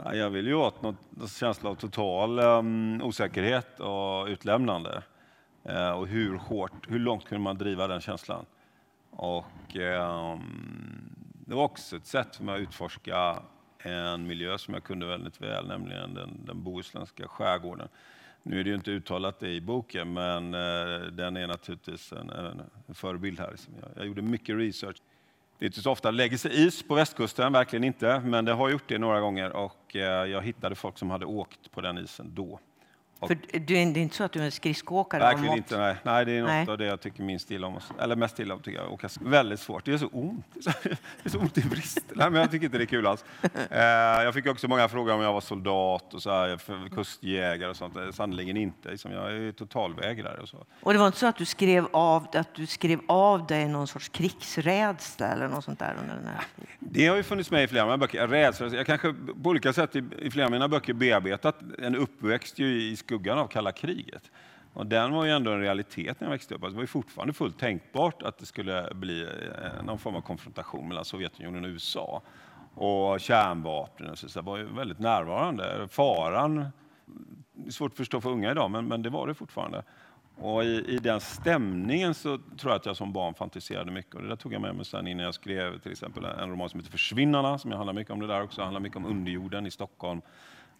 Ja, 0.03 0.15
jag 0.15 0.29
vill 0.29 0.47
ju 0.47 0.53
åt 0.53 0.81
någon 0.81 0.97
känsla 1.27 1.69
av 1.69 1.75
total 1.75 2.39
um, 2.39 3.01
osäkerhet 3.01 3.79
och 3.79 4.27
utlämnande. 4.27 5.03
Eh, 5.63 5.91
och 5.91 6.07
hur 6.07 6.37
hårt, 6.37 6.87
hur 6.87 6.99
långt 6.99 7.25
kunde 7.25 7.43
man 7.43 7.57
driva 7.57 7.87
den 7.87 8.01
känslan? 8.01 8.45
Och 9.11 9.75
ehm, 9.75 10.39
det 11.47 11.55
var 11.55 11.63
också 11.63 11.95
ett 11.95 12.05
sätt 12.05 12.35
för 12.35 12.43
mig 12.43 12.55
att 12.55 12.61
utforska 12.61 13.39
en 13.79 14.27
miljö 14.27 14.57
som 14.57 14.73
jag 14.73 14.83
kunde 14.83 15.05
väldigt 15.05 15.41
väl, 15.41 15.67
nämligen 15.67 16.13
den, 16.13 16.45
den 16.45 16.63
bohuslänska 16.63 17.27
skärgården. 17.27 17.87
Nu 18.49 18.59
är 18.59 18.63
det 18.63 18.69
ju 18.69 18.75
inte 18.75 18.91
uttalat 18.91 19.39
det 19.39 19.49
i 19.49 19.61
boken, 19.61 20.13
men 20.13 20.53
eh, 20.53 21.01
den 21.11 21.37
är 21.37 21.47
naturligtvis 21.47 22.11
en, 22.11 22.29
en, 22.29 22.95
förebild 22.95 23.39
här. 23.39 23.55
Jag, 23.95 24.05
gjorde 24.05 24.21
mycket 24.21 24.55
research. 24.55 24.97
Det 25.59 25.65
är 25.65 25.67
inte 25.67 25.81
så 25.81 25.91
ofta 25.91 26.11
det 26.11 26.17
lägger 26.17 26.37
sig 26.37 26.67
is 26.67 26.83
på 26.83 26.95
västkusten, 26.95 27.53
verkligen 27.53 27.83
inte, 27.83 28.19
men 28.19 28.45
det 28.45 28.53
har 28.53 28.69
gjort 28.69 28.87
det 28.87 28.97
några 28.97 29.19
gånger 29.19 29.55
och 29.55 29.95
eh, 29.95 30.25
jag 30.25 30.41
hittade 30.41 30.75
folk 30.75 30.97
som 30.97 31.09
hade 31.09 31.25
åkt 31.25 31.71
på 31.71 31.81
den 31.81 31.97
isen 31.97 32.31
då. 32.35 32.59
Och- 33.19 33.27
För 33.27 33.37
du, 33.51 33.59
det 33.59 33.73
är 33.77 33.97
inte 33.97 34.15
så 34.15 34.23
att 34.23 34.31
du 34.31 34.39
är 34.39 34.45
en 34.45 34.51
skridskoåkare? 34.51 35.21
Verkligen 35.21 35.45
mått? 35.45 35.57
inte. 35.57 35.77
Nej. 35.77 35.95
nej, 36.03 36.25
det 36.25 36.31
är 36.31 36.41
något 36.41 36.49
Nej. 36.49 36.69
av 36.69 36.77
det 36.77 36.85
jag 36.85 37.01
tycker 37.01 37.23
minst 37.23 37.51
illa 37.51 37.67
om. 37.67 37.79
Eller 37.99 38.15
mest 38.15 38.39
illa 38.39 38.53
om 38.53 38.61
tycker 38.61 38.79
jag. 38.79 38.91
Åka 38.93 39.09
väldigt 39.21 39.59
svårt. 39.59 39.85
Det 39.85 39.93
är 39.93 39.97
så 39.97 40.07
ont. 40.07 40.45
Det 40.83 40.89
är 41.23 41.29
så 41.29 41.39
ont 41.39 41.57
i 41.57 41.61
brist. 41.61 41.99
Nej, 42.15 42.29
men 42.29 42.41
jag 42.41 42.51
tycker 42.51 42.65
inte 42.65 42.77
det 42.77 42.83
är 42.83 42.85
kul 42.85 43.07
alls. 43.07 43.25
Eh, 43.71 44.23
jag 44.23 44.33
fick 44.33 44.47
också 44.47 44.67
många 44.67 44.87
frågor 44.89 45.13
om 45.13 45.21
jag 45.21 45.33
var 45.33 45.41
soldat 45.41 46.13
och 46.13 46.21
så 46.21 46.29
här, 46.31 46.89
kustjägare 46.89 47.69
och 47.69 47.75
sånt. 47.75 48.15
Sannerligen 48.15 48.57
inte. 48.57 48.89
Liksom, 48.91 49.11
jag 49.11 49.31
är 49.33 49.51
totalvägrare 49.51 50.41
och 50.41 50.49
så. 50.49 50.65
Och 50.81 50.93
det 50.93 50.99
var 50.99 51.07
inte 51.07 51.19
så 51.19 51.25
att 51.27 51.35
du 51.37 51.45
skrev 51.45 51.87
av, 51.91 52.27
att 52.33 52.53
du 52.55 52.65
skrev 52.65 52.99
av 53.07 53.47
dig 53.47 53.67
någon 53.67 53.87
sorts 53.87 54.09
krigsrädsla 54.09 55.27
eller 55.27 55.47
något 55.47 55.63
sånt 55.63 55.79
där 55.79 55.95
under 56.01 56.15
den 56.15 56.25
här 56.25 56.43
tiden? 56.55 56.69
Det 56.79 57.07
har 57.07 57.15
ju 57.15 57.23
funnits 57.23 57.51
med 57.51 57.63
i 57.63 57.67
flera 57.67 57.83
av 57.83 57.87
mina 57.89 57.97
böcker. 57.97 58.27
Rädsla. 58.27 58.67
Jag 58.67 58.85
kanske 58.85 59.13
på 59.43 59.49
olika 59.49 59.73
sätt 59.73 59.95
i, 59.95 60.03
i 60.19 60.31
flera 60.31 60.45
av 60.45 60.51
mina 60.51 60.67
böcker 60.67 60.93
bearbetat 60.93 61.55
en 61.79 61.95
uppväxt 61.95 62.59
ju 62.59 62.81
i 62.81 62.95
skuggan 63.07 63.37
av 63.37 63.47
kalla 63.47 63.71
kriget. 63.71 64.31
Och 64.73 64.87
den 64.87 65.13
var 65.13 65.25
ju 65.25 65.31
ändå 65.31 65.51
en 65.51 65.61
realitet 65.61 66.19
när 66.19 66.27
jag 66.27 66.31
växte 66.31 66.55
upp. 66.55 66.63
Alltså 66.63 66.73
det 66.73 66.77
var 66.77 66.83
ju 66.83 66.87
fortfarande 66.87 67.33
fullt 67.33 67.59
tänkbart 67.59 68.23
att 68.23 68.37
det 68.37 68.45
skulle 68.45 68.89
bli 68.93 69.21
eh, 69.21 69.83
någon 69.83 69.99
form 69.99 70.15
av 70.15 70.21
konfrontation 70.21 70.87
mellan 70.87 71.05
Sovjetunionen 71.05 71.65
och 71.65 71.69
USA. 71.69 72.21
Och 72.73 73.19
kärnvapnen 73.19 74.09
och 74.09 74.17
så, 74.17 74.29
så 74.29 74.41
var 74.41 74.57
ju 74.57 74.63
väldigt 74.63 74.99
närvarande. 74.99 75.87
Faran, 75.87 76.55
det 77.53 77.67
är 77.67 77.71
svårt 77.71 77.91
att 77.91 77.97
förstå 77.97 78.21
för 78.21 78.29
unga 78.29 78.51
idag, 78.51 78.71
men, 78.71 78.85
men 78.85 79.01
det 79.01 79.09
var 79.09 79.27
det 79.27 79.33
fortfarande. 79.33 79.83
Och 80.35 80.63
i, 80.63 80.85
i 80.87 80.97
den 80.97 81.19
stämningen 81.19 82.13
så 82.13 82.37
tror 82.37 82.71
jag 82.71 82.75
att 82.75 82.85
jag 82.85 82.97
som 82.97 83.13
barn 83.13 83.33
fantiserade 83.33 83.91
mycket. 83.91 84.15
Och 84.15 84.21
det 84.21 84.27
där 84.27 84.35
tog 84.35 84.53
jag 84.53 84.61
med 84.61 84.75
mig 84.75 84.85
sen 84.85 85.07
innan 85.07 85.25
jag 85.25 85.33
skrev 85.33 85.79
till 85.79 85.91
exempel 85.91 86.25
en 86.25 86.49
roman 86.49 86.69
som 86.69 86.79
heter 86.79 86.91
Försvinnarna, 86.91 87.57
som 87.57 87.71
handlar 87.71 87.93
mycket 87.93 88.13
om 88.13 88.19
det 88.19 88.27
där 88.27 88.43
också. 88.43 88.61
Det 88.61 88.65
handlar 88.65 88.81
mycket 88.81 88.97
om 88.97 89.05
underjorden 89.05 89.65
i 89.65 89.71
Stockholm, 89.71 90.21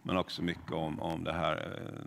men 0.07 0.17
också 0.17 0.41
mycket 0.41 0.71
om, 0.71 0.99
om 0.99 1.23
det 1.23 1.33
här 1.33 1.55
eh, 1.55 2.05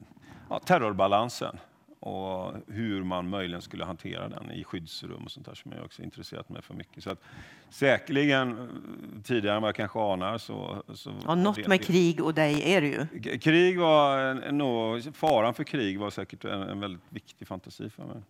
ja, 0.50 0.59
terrorbalansen 0.59 1.59
och 2.00 2.54
hur 2.66 3.02
man 3.04 3.28
möjligen 3.28 3.62
skulle 3.62 3.85
hantera 3.85 4.28
den 4.28 4.50
i 4.50 4.64
skyddsrum 4.64 5.25
och 5.25 5.30
sånt 5.30 5.47
där 5.47 5.54
som 5.54 5.73
jag 5.73 5.85
också 5.85 6.02
intresserat 6.02 6.49
mig 6.49 6.62
för 6.62 6.75
mycket. 6.75 7.04
Så 7.04 7.11
att 7.11 7.23
säkerligen 7.71 8.59
eh, 8.59 9.23
tidigare 9.23 9.57
än 9.57 9.62
vad 9.62 9.69
jag 9.69 9.76
kanske 9.76 10.00
anar 10.00 10.38
så... 10.38 10.83
så 10.95 11.12
Ja, 11.26 11.35
något 11.35 11.66
med 11.66 11.85
krig 11.85 12.25
och 12.25 12.35
dig 12.35 12.75
är 12.75 12.80
det 12.80 12.87
ju. 12.87 13.38
Krig 13.38 13.78
var 13.78 14.35
nog- 14.52 15.14
faran 15.14 15.54
för 15.54 15.64
krig 15.64 15.99
var 15.99 16.11
säkert 16.11 16.45
en, 16.45 16.62
en 16.62 16.80
väldigt 16.80 17.02
viktig 17.09 17.49
fantasi 17.49 17.90
för 17.90 18.04
mig. 18.04 18.23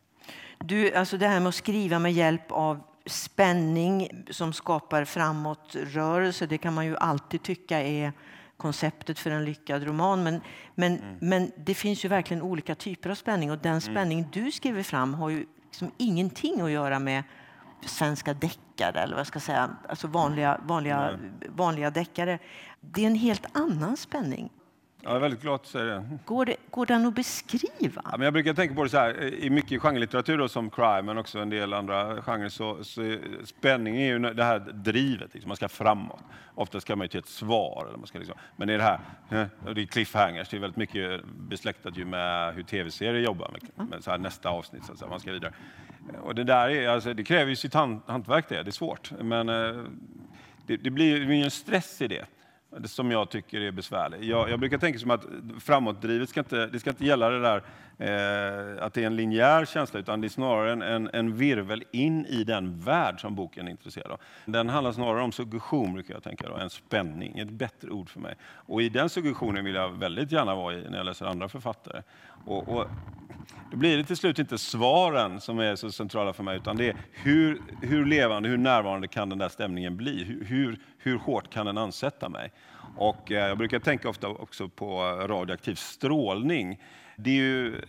Du, 0.58 0.94
alltså 0.94 1.16
det 1.16 1.28
här 1.28 1.40
med 1.40 1.48
att 1.48 1.54
skriva 1.54 1.98
med 1.98 2.12
hjälp 2.12 2.52
av 2.52 2.80
spänning 3.06 4.08
som 4.30 4.52
skapar 4.52 5.04
framåtrörelse, 5.04 6.46
det 6.46 6.58
kan 6.58 6.74
man 6.74 6.86
ju 6.86 6.96
alltid 6.96 7.42
tycka 7.42 7.80
är 7.80 8.12
konceptet 8.60 9.18
för 9.18 9.30
en 9.30 9.44
lyckad 9.44 9.82
roman. 9.84 10.22
Men, 10.22 10.40
men, 10.74 10.92
Mm. 10.98 11.16
men 11.20 11.52
det 11.56 11.74
finns 11.74 12.04
ju 12.04 12.08
verkligen 12.08 12.42
olika 12.42 12.74
typer 12.74 13.10
av 13.10 13.14
spänning 13.14 13.50
och 13.50 13.58
den 13.58 13.80
spänning 13.80 14.28
du 14.32 14.52
skriver 14.52 14.82
fram 14.82 15.14
har 15.14 15.28
ju 15.28 15.46
liksom 15.64 15.90
ingenting 15.98 16.60
att 16.60 16.70
göra 16.70 16.98
med 16.98 17.22
svenska 17.86 18.34
deckare 18.34 19.00
eller 19.00 19.12
vad 19.14 19.20
jag 19.20 19.26
ska 19.26 19.40
säga, 19.40 19.70
alltså 19.88 20.06
vanliga, 20.06 20.60
vanliga, 20.66 21.18
vanliga 21.48 21.90
deckare. 21.90 22.38
Det 22.80 23.02
är 23.02 23.06
en 23.06 23.14
helt 23.14 23.46
annan 23.56 23.96
spänning. 23.96 24.50
Jag 25.02 25.16
är 25.16 25.18
väldigt 25.18 25.42
glad 25.42 25.54
att 25.54 25.66
säga 25.66 25.84
det. 25.84 26.18
Går, 26.24 26.44
det, 26.46 26.56
går 26.70 26.86
den 26.86 27.06
att 27.06 27.14
beskriva? 27.14 28.02
Ja, 28.04 28.10
men 28.10 28.20
jag 28.20 28.32
brukar 28.32 28.54
tänka 28.54 28.74
på 28.74 28.82
det 28.84 28.90
så 28.90 28.96
här, 28.96 29.34
i 29.34 29.50
mycket 29.50 29.82
genrelitteratur 29.82 30.38
då, 30.38 30.48
som 30.48 30.70
crime, 30.70 31.02
men 31.02 31.18
också 31.18 31.38
en 31.38 31.50
del 31.50 31.72
andra 31.72 32.22
genrer, 32.22 32.48
så, 32.48 32.84
så 32.84 33.02
är- 33.02 33.44
spänning 33.44 33.96
är 33.96 34.06
ju 34.06 34.18
det 34.18 34.44
här 34.44 34.58
drivet, 34.58 35.34
liksom, 35.34 35.48
man 35.48 35.56
ska 35.56 35.68
framåt. 35.68 36.20
Ofta 36.54 36.80
ska 36.80 36.96
man 36.96 37.04
ju 37.04 37.08
till 37.08 37.20
ett 37.20 37.28
svar. 37.28 37.84
Eller 37.88 37.98
man 37.98 38.06
ska 38.06 38.18
liksom, 38.18 38.36
men 38.56 38.68
det 38.68 38.74
är 38.74 38.78
det 38.78 38.84
här, 38.84 39.00
eh, 39.30 39.72
det 39.74 39.82
är 39.82 39.86
cliffhangers, 39.86 40.48
det 40.48 40.56
är 40.56 40.60
väldigt 40.60 40.76
mycket 40.76 41.24
besläktat 41.48 41.96
ju 41.98 42.04
med 42.04 42.54
hur 42.54 42.62
tv-serier 42.62 43.22
jobbar 43.24 43.50
med, 43.52 43.88
med 43.88 44.02
här, 44.06 44.18
nästa 44.18 44.48
avsnitt, 44.48 44.84
så 44.84 44.92
att 44.92 44.98
säga, 44.98 45.10
man 45.10 45.20
ska 45.20 45.32
vidare. 45.32 45.52
Och 46.22 46.34
det 46.34 46.44
där 46.44 46.68
är, 46.68 46.88
alltså, 46.88 47.14
det 47.14 47.24
kräver 47.24 47.50
ju 47.50 47.56
sitt 47.56 47.74
hand, 47.74 48.00
hantverk 48.06 48.48
det, 48.48 48.62
det 48.62 48.70
är 48.70 48.72
svårt. 48.72 49.10
Men 49.20 49.48
eh, 49.48 49.84
det, 50.66 50.76
det 50.76 50.90
blir 50.90 51.32
ju 51.32 51.42
en 51.44 51.50
stress 51.50 52.02
i 52.02 52.08
det 52.08 52.24
som 52.84 53.10
jag 53.10 53.30
tycker 53.30 53.60
är 53.60 53.70
besvärlig. 53.70 54.24
Jag, 54.24 54.50
jag 54.50 54.60
brukar 54.60 54.78
tänka 54.78 54.98
som 54.98 55.10
att 55.10 55.24
framåtdrivet 55.60 56.28
ska 56.28 56.40
inte, 56.40 56.66
det 56.66 56.80
ska 56.80 56.90
inte 56.90 57.04
gälla 57.04 57.30
det 57.30 57.40
där 57.40 57.62
eh, 58.00 58.84
att 58.84 58.94
det 58.94 59.02
är 59.02 59.06
en 59.06 59.16
linjär 59.16 59.64
känsla, 59.64 60.00
utan 60.00 60.20
det 60.20 60.26
är 60.26 60.28
snarare 60.28 60.72
en, 60.72 60.82
en, 60.82 61.10
en 61.12 61.36
virvel 61.36 61.84
in 61.90 62.26
i 62.26 62.44
den 62.44 62.80
värld 62.80 63.20
som 63.20 63.34
boken 63.34 63.66
är 63.66 63.70
intresserad 63.70 64.12
av. 64.12 64.20
Den 64.44 64.68
handlar 64.68 64.92
snarare 64.92 65.22
om 65.22 65.32
suggestion, 65.32 65.92
brukar 65.92 66.14
jag 66.14 66.22
tänka, 66.22 66.48
då, 66.48 66.56
än 66.56 66.70
spänning. 66.70 67.38
Ett 67.38 67.50
bättre 67.50 67.90
ord 67.90 68.10
för 68.10 68.20
mig. 68.20 68.34
Och 68.42 68.82
i 68.82 68.88
den 68.88 69.08
suggestionen 69.08 69.64
vill 69.64 69.74
jag 69.74 69.88
väldigt 69.88 70.32
gärna 70.32 70.54
vara 70.54 70.74
i 70.74 70.90
när 70.90 70.96
jag 70.96 71.06
läser 71.06 71.26
andra 71.26 71.48
författare. 71.48 72.02
Och, 72.44 72.68
och 72.68 72.86
då 73.70 73.76
blir 73.76 73.96
det 73.96 74.04
till 74.04 74.16
slut 74.16 74.38
inte 74.38 74.58
svaren 74.58 75.40
som 75.40 75.58
är 75.58 75.76
så 75.76 75.92
centrala 75.92 76.32
för 76.32 76.42
mig, 76.42 76.56
utan 76.56 76.76
det 76.76 76.88
är 76.88 76.96
hur, 77.12 77.62
hur 77.82 78.06
levande, 78.06 78.48
hur 78.48 78.58
närvarande 78.58 79.08
kan 79.08 79.28
den 79.28 79.38
där 79.38 79.48
stämningen 79.48 79.96
bli? 79.96 80.24
Hur, 80.24 80.44
hur, 80.44 80.78
hur 80.98 81.18
hårt 81.18 81.50
kan 81.50 81.66
den 81.66 81.78
ansätta 81.78 82.28
mig? 82.28 82.52
Och 82.96 83.32
eh, 83.32 83.48
jag 83.48 83.58
brukar 83.58 83.78
tänka 83.78 84.08
ofta 84.08 84.28
också 84.28 84.68
på 84.68 85.02
radioaktiv 85.28 85.74
strålning. 85.74 86.78
Det 87.22 87.30
är 87.30 87.34
ju, 87.34 87.80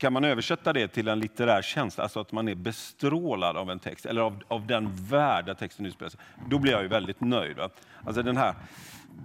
kan 0.00 0.12
man 0.12 0.24
översätta 0.24 0.72
det 0.72 0.88
till 0.88 1.08
en 1.08 1.20
litterär 1.20 1.62
känsla, 1.62 2.02
alltså 2.02 2.20
att 2.20 2.32
man 2.32 2.48
är 2.48 2.54
bestrålad 2.54 3.56
av 3.56 3.70
en 3.70 3.78
text, 3.78 4.06
eller 4.06 4.20
av, 4.20 4.42
av 4.48 4.66
den 4.66 4.92
värld 4.92 5.46
där 5.46 5.54
texten 5.54 5.86
utspelar 5.86 6.10
sig, 6.10 6.20
då 6.50 6.58
blir 6.58 6.72
jag 6.72 6.82
ju 6.82 6.88
väldigt 6.88 7.20
nöjd. 7.20 7.56
Va? 7.56 7.70
Alltså 8.04 8.22
den 8.22 8.36
här, 8.36 8.54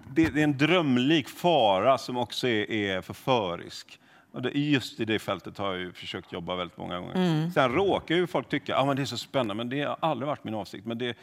det, 0.09 0.29
det 0.29 0.39
är 0.39 0.43
en 0.43 0.57
drömlik 0.57 1.29
fara 1.29 1.97
som 1.97 2.17
också 2.17 2.47
är, 2.47 2.71
är 2.71 3.01
förförisk. 3.01 3.99
Och 4.31 4.41
det, 4.41 4.49
just 4.49 4.99
i 4.99 5.05
det 5.05 5.19
fältet 5.19 5.57
har 5.57 5.75
jag 5.75 5.95
försökt 5.95 6.31
jobba 6.31 6.55
väldigt 6.55 6.77
många 6.77 6.99
gånger. 6.99 7.49
Sen 7.49 7.71
råkar 7.71 8.15
ju 8.15 8.27
folk 8.27 8.49
tycka 8.49 8.75
att 8.75 8.83
ah, 8.83 8.85
men 8.85 8.95
det 8.95 9.01
är 9.01 9.05
så 9.05 9.17
spännande, 9.17 9.53
men 9.53 9.69
det 9.69 9.81
har 9.81 9.97
aldrig 9.99 10.27
varit 10.27 10.43
min 10.43 10.53
avsikt. 10.53 10.85
Men 10.85 10.97
det, 10.97 11.17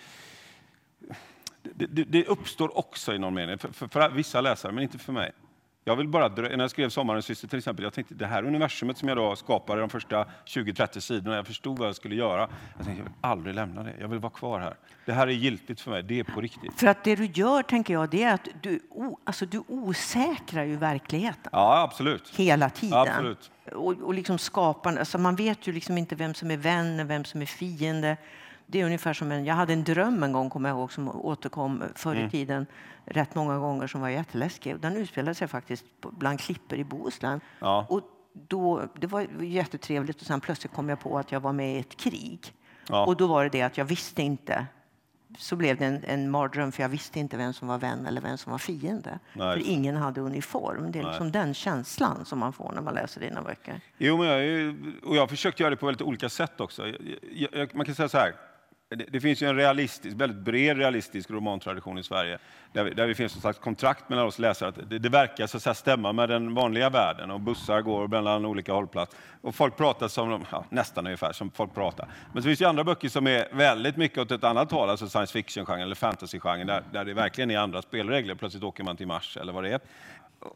det, 1.62 1.86
det, 1.86 2.04
det 2.04 2.26
uppstår 2.26 2.78
också 2.78 3.14
i 3.14 3.18
någon 3.18 3.34
mening, 3.34 3.58
för, 3.58 3.72
för, 3.72 3.88
för 3.88 4.10
vissa 4.10 4.40
läsare, 4.40 4.72
men 4.72 4.82
inte 4.82 4.98
för 4.98 5.12
mig. 5.12 5.32
Jag 5.84 5.96
vill 5.96 6.08
bara, 6.08 6.28
när 6.28 6.58
jag 6.58 6.70
skrev 6.70 6.88
Sommarens 6.88 7.24
syster 7.24 7.48
till 7.48 7.58
exempel, 7.58 7.82
jag 7.82 7.92
tänkte 7.92 8.14
det 8.14 8.26
här 8.26 8.42
universumet 8.44 8.98
som 8.98 9.08
jag 9.08 9.16
då 9.16 9.36
skapade 9.36 9.80
de 9.80 9.90
första 9.90 10.26
20-30 10.46 11.00
sidorna, 11.00 11.36
jag 11.36 11.46
förstod 11.46 11.78
vad 11.78 11.88
jag 11.88 11.96
skulle 11.96 12.14
göra. 12.14 12.48
Jag 12.76 12.86
tänkte 12.86 12.90
jag 12.90 13.04
vill 13.04 13.12
aldrig 13.20 13.54
lämna 13.54 13.82
det, 13.82 13.92
jag 14.00 14.08
vill 14.08 14.18
vara 14.18 14.32
kvar 14.32 14.60
här. 14.60 14.74
Det 15.06 15.12
här 15.12 15.26
är 15.26 15.30
giltigt 15.32 15.80
för 15.80 15.90
mig, 15.90 16.02
det 16.02 16.20
är 16.20 16.24
på 16.24 16.40
riktigt. 16.40 16.80
För 16.80 16.86
att 16.86 17.04
det 17.04 17.16
du 17.16 17.24
gör, 17.26 17.62
tänker 17.62 17.94
jag, 17.94 18.10
det 18.10 18.22
är 18.22 18.34
att 18.34 18.48
du, 18.62 18.80
alltså 19.24 19.46
du 19.46 19.62
osäkrar 19.68 20.64
ju 20.64 20.76
verkligheten 20.76 21.48
Ja, 21.52 21.82
absolut. 21.82 22.28
hela 22.36 22.70
tiden. 22.70 22.98
Absolut. 22.98 23.50
Och, 23.72 23.92
och 24.02 24.14
liksom 24.14 24.38
skapar, 24.38 24.96
alltså 24.96 25.18
man 25.18 25.36
vet 25.36 25.66
ju 25.66 25.72
liksom 25.72 25.98
inte 25.98 26.14
vem 26.14 26.34
som 26.34 26.50
är 26.50 26.56
vän 26.56 27.06
vem 27.06 27.24
som 27.24 27.42
är 27.42 27.46
fiende. 27.46 28.16
Det 28.66 28.80
är 28.80 28.84
ungefär 28.86 29.12
som 29.12 29.32
en, 29.32 29.44
jag 29.44 29.54
hade 29.54 29.72
en 29.72 29.84
dröm 29.84 30.22
en 30.22 30.32
gång, 30.32 30.50
kommer 30.50 30.68
jag 30.68 30.78
ihåg, 30.78 30.92
som 30.92 31.08
återkom 31.08 31.82
förr 31.94 32.12
Mm. 32.14 32.26
i 32.26 32.30
tiden 32.30 32.66
rätt 33.10 33.34
många 33.34 33.58
gånger 33.58 33.86
som 33.86 34.00
var 34.00 34.08
jätteläskig. 34.08 34.74
Och 34.74 34.80
Den 34.80 34.96
utspelade 34.96 35.34
sig 35.34 35.48
faktiskt 35.48 35.84
bland 36.00 36.40
klippor 36.40 36.78
i 36.78 36.84
Bohuslän. 36.84 37.40
Ja. 37.58 37.86
Och 37.88 38.02
då, 38.32 38.82
det 38.94 39.06
var 39.06 39.26
jättetrevligt 39.40 40.20
och 40.20 40.26
sen 40.26 40.40
plötsligt 40.40 40.72
kom 40.72 40.88
jag 40.88 41.00
på 41.00 41.18
att 41.18 41.32
jag 41.32 41.40
var 41.40 41.52
med 41.52 41.76
i 41.76 41.78
ett 41.78 41.96
krig. 41.96 42.54
Ja. 42.88 43.06
Och 43.06 43.16
då 43.16 43.26
var 43.26 43.44
det 43.44 43.50
det 43.50 43.62
att 43.62 43.78
jag 43.78 43.84
visste 43.84 44.22
inte 44.22 44.66
så 45.38 45.56
blev 45.56 45.76
det 45.76 45.84
en, 45.84 46.04
en 46.04 46.30
mardröm 46.30 46.72
för 46.72 46.82
jag 46.82 46.88
visste 46.88 47.18
inte 47.18 47.36
vem 47.36 47.52
som 47.52 47.68
var 47.68 47.78
vän 47.78 48.06
eller 48.06 48.20
vem 48.20 48.38
som 48.38 48.52
var 48.52 48.58
fiende. 48.58 49.18
Nej. 49.32 49.52
För 49.52 49.70
ingen 49.70 49.96
hade 49.96 50.20
uniform. 50.20 50.92
Det 50.92 50.98
är 50.98 51.04
liksom 51.04 51.32
den 51.32 51.54
känslan 51.54 52.24
som 52.24 52.38
man 52.38 52.52
får 52.52 52.72
när 52.74 52.82
man 52.82 52.94
läser 52.94 53.20
dina 53.20 53.42
böcker. 53.42 53.80
Jo, 53.98 54.16
men 54.16 54.26
jag, 54.26 54.76
och 55.04 55.16
jag 55.16 55.22
har 55.22 55.26
försökt 55.26 55.60
göra 55.60 55.70
det 55.70 55.76
på 55.76 55.86
väldigt 55.86 56.02
olika 56.02 56.28
sätt 56.28 56.60
också. 56.60 56.86
Jag, 56.86 57.48
jag, 57.52 57.74
man 57.74 57.86
kan 57.86 57.94
säga 57.94 58.08
så 58.08 58.18
här. 58.18 58.34
Det, 58.90 59.04
det 59.08 59.20
finns 59.20 59.42
ju 59.42 59.48
en 59.48 59.56
realistisk, 59.56 60.16
väldigt 60.16 60.38
bred 60.38 60.76
realistisk 60.76 61.30
romantradition 61.30 61.98
i 61.98 62.02
Sverige 62.02 62.38
där, 62.72 62.84
vi, 62.84 62.90
där 62.90 63.08
det 63.08 63.14
finns 63.14 63.34
ett 63.34 63.40
slags 63.40 63.58
kontrakt 63.58 64.08
mellan 64.08 64.26
oss 64.26 64.38
läsare. 64.38 64.68
Att 64.68 64.90
det, 64.90 64.98
det 64.98 65.08
verkar 65.08 65.46
så 65.46 65.56
att 65.56 65.62
säga, 65.62 65.74
stämma 65.74 66.12
med 66.12 66.28
den 66.28 66.54
vanliga 66.54 66.90
världen 66.90 67.30
och 67.30 67.40
bussar 67.40 67.82
går 67.82 68.08
mellan 68.08 68.44
olika 68.44 68.72
hållplatser. 68.72 69.18
Och 69.40 69.54
folk 69.54 69.76
pratar 69.76 70.08
som 70.08 70.30
de, 70.30 70.44
ja, 70.50 70.64
nästan 70.70 71.06
ungefär 71.06 71.32
som 71.32 71.50
folk 71.50 71.74
pratar. 71.74 72.08
Men 72.32 72.42
så 72.42 72.46
finns 72.46 72.58
det 72.58 72.62
ju 72.62 72.68
andra 72.68 72.84
böcker 72.84 73.08
som 73.08 73.26
är 73.26 73.48
väldigt 73.52 73.96
mycket 73.96 74.18
åt 74.18 74.30
ett 74.30 74.44
annat 74.44 74.70
håll, 74.70 74.90
alltså 74.90 75.08
science 75.08 75.32
fiction-genren 75.32 75.82
eller 75.82 75.94
fantasy-genren 75.94 76.66
där, 76.66 76.82
där 76.92 77.04
det 77.04 77.14
verkligen 77.14 77.50
är 77.50 77.58
andra 77.58 77.82
spelregler. 77.82 78.34
Plötsligt 78.34 78.64
åker 78.64 78.84
man 78.84 78.96
till 78.96 79.06
Mars 79.06 79.36
eller 79.36 79.52
vad 79.52 79.64
det 79.64 79.72
är. 79.72 79.80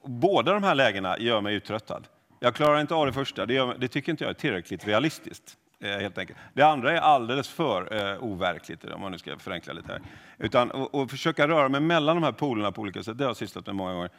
Båda 0.04 0.52
de 0.52 0.62
här 0.62 0.74
lägena 0.74 1.18
gör 1.18 1.40
mig 1.40 1.54
uttröttad. 1.54 2.06
Jag 2.40 2.54
klarar 2.54 2.80
inte 2.80 2.94
av 2.94 3.06
det 3.06 3.12
första, 3.12 3.46
det, 3.46 3.54
gör, 3.54 3.76
det 3.78 3.88
tycker 3.88 4.12
inte 4.12 4.24
jag 4.24 4.30
är 4.30 4.34
tillräckligt 4.34 4.86
realistiskt. 4.86 5.56
Eh, 5.82 5.98
helt 5.98 6.18
enkelt. 6.18 6.38
Det 6.54 6.62
andra 6.62 6.92
är 6.92 6.96
alldeles 6.96 7.48
för 7.48 8.12
eh, 8.12 8.24
overkligt, 8.24 8.84
om 8.84 9.00
man 9.00 9.12
nu 9.12 9.18
ska 9.18 9.38
förenkla 9.38 9.72
lite 9.72 9.92
här. 9.92 10.00
Utan 10.38 10.70
och, 10.70 10.94
och 10.94 11.10
försöka 11.10 11.48
röra 11.48 11.68
mig 11.68 11.80
mellan 11.80 12.16
de 12.16 12.22
här 12.22 12.32
polerna 12.32 12.72
på 12.72 12.80
olika 12.80 13.02
sätt, 13.02 13.18
det 13.18 13.24
har 13.24 13.28
jag 13.28 13.36
sysslat 13.36 13.66
med 13.66 13.74
många 13.74 13.92
gånger. 13.92 14.10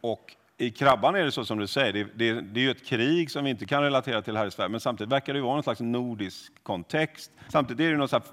Och 0.00 0.36
i 0.58 0.70
Krabban 0.70 1.14
är 1.14 1.24
det 1.24 1.32
så 1.32 1.44
som 1.44 1.58
du 1.58 1.66
säger, 1.66 1.92
det, 1.92 2.04
det, 2.14 2.40
det 2.40 2.60
är 2.60 2.64
ju 2.64 2.70
ett 2.70 2.86
krig 2.86 3.30
som 3.30 3.44
vi 3.44 3.50
inte 3.50 3.66
kan 3.66 3.82
relatera 3.82 4.22
till 4.22 4.36
här 4.36 4.46
i 4.46 4.50
Sverige, 4.50 4.68
men 4.68 4.80
samtidigt 4.80 5.12
verkar 5.12 5.32
det 5.32 5.36
ju 5.36 5.42
vara 5.42 5.54
någon 5.54 5.62
slags 5.62 5.80
nordisk 5.80 6.52
kontext. 6.62 7.30
Samtidigt 7.48 7.86
är 7.86 7.90
det 7.90 7.96
någon 7.96 8.08
så 8.08 8.16
här, 8.16 8.24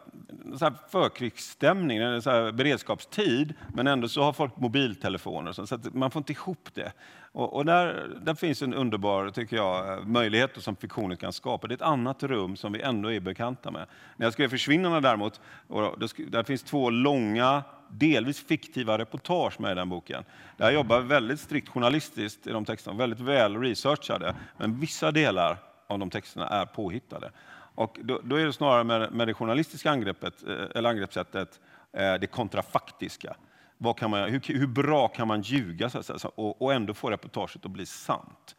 någon 0.46 0.60
så 0.60 0.66
här 0.66 0.74
förkrigsstämning, 0.90 1.98
en 1.98 2.22
så 2.22 2.30
här 2.30 2.52
beredskapstid, 2.52 3.54
men 3.74 3.88
ändå 3.88 4.08
så 4.08 4.24
har 4.24 4.34
folk 4.34 4.58
mobiltelefoner, 4.58 5.52
så 5.52 5.68
så 5.68 5.75
att 5.75 5.94
man 5.94 6.12
får 6.12 6.20
inte 6.20 6.34
ihop 6.34 6.70
det. 6.74 6.92
Och, 7.34 7.54
och 7.54 7.66
där, 7.66 8.10
där 8.22 8.34
finns 8.34 8.62
en 8.62 8.74
underbar, 8.74 9.30
tycker 9.30 9.56
jag, 9.56 9.94
eh, 9.94 10.06
möjlighet 10.06 10.63
som 10.63 10.75
fiktionen 10.75 11.18
kan 11.18 11.34
skapa. 11.34 11.68
Det 11.68 11.74
är 11.74 11.75
ett 11.75 11.82
annat 11.82 12.24
rum 12.24 12.56
som 12.56 12.74
vi 12.74 12.82
ändå 12.82 13.12
är 13.12 13.20
bekanta 13.20 13.72
med. 13.72 13.86
När 14.18 14.25
jag 14.25 14.34
skrev 14.34 14.50
Försvinnarna 14.50 15.02
däremot, 15.02 15.42
och 15.68 15.82
då, 15.82 16.08
där 16.28 16.44
finns 16.44 16.63
två 16.63 16.90
långa 16.90 17.63
delvis 17.90 18.48
fiktiva 18.48 18.98
reportage 18.98 19.60
med 19.60 19.72
i 19.72 19.75
den 19.75 19.90
boken. 19.90 20.24
Där 20.58 20.66
jag 20.66 20.74
jobbar 20.74 21.00
väldigt 21.00 21.40
strikt 21.40 21.70
journalistiskt 21.70 22.48
i 22.48 22.52
de 22.52 22.66
texterna, 22.66 22.98
väldigt 22.98 23.20
väl 23.20 23.58
researchade. 23.58 24.36
Men 24.58 24.80
vissa 24.80 25.12
delar 25.12 25.58
av 25.88 26.00
de 26.00 26.10
texterna 26.10 26.48
är 26.48 26.66
påhittade. 26.66 27.32
Och 27.75 27.98
då, 28.02 28.20
då 28.24 28.36
är 28.36 28.46
det 28.46 28.54
snarare 28.54 28.84
med, 28.84 29.12
med 29.12 29.28
det 29.28 29.34
journalistiska 29.34 29.92
angreppet, 29.92 30.44
eh, 30.48 30.66
eller 30.75 30.90
angreppssättet, 30.90 31.60
eh, 31.94 32.13
det 32.13 32.28
kontrafaktiska. 32.28 33.36
Vad 33.84 33.98
kan 33.98 34.10
man, 34.10 34.30
hur, 34.30 34.42
hur 34.60 34.68
bra 34.68 35.08
kan 35.08 35.28
man 35.28 35.42
ljuga 35.42 35.90
så 35.90 36.04
säga, 36.04 36.20
så- 36.20 36.32
och, 36.36 36.62
och 36.62 36.74
ändå 36.74 36.94
få 36.94 37.10
reportaget 37.10 37.66
att 37.66 37.72
bli 37.72 37.86
sant? 37.86 38.56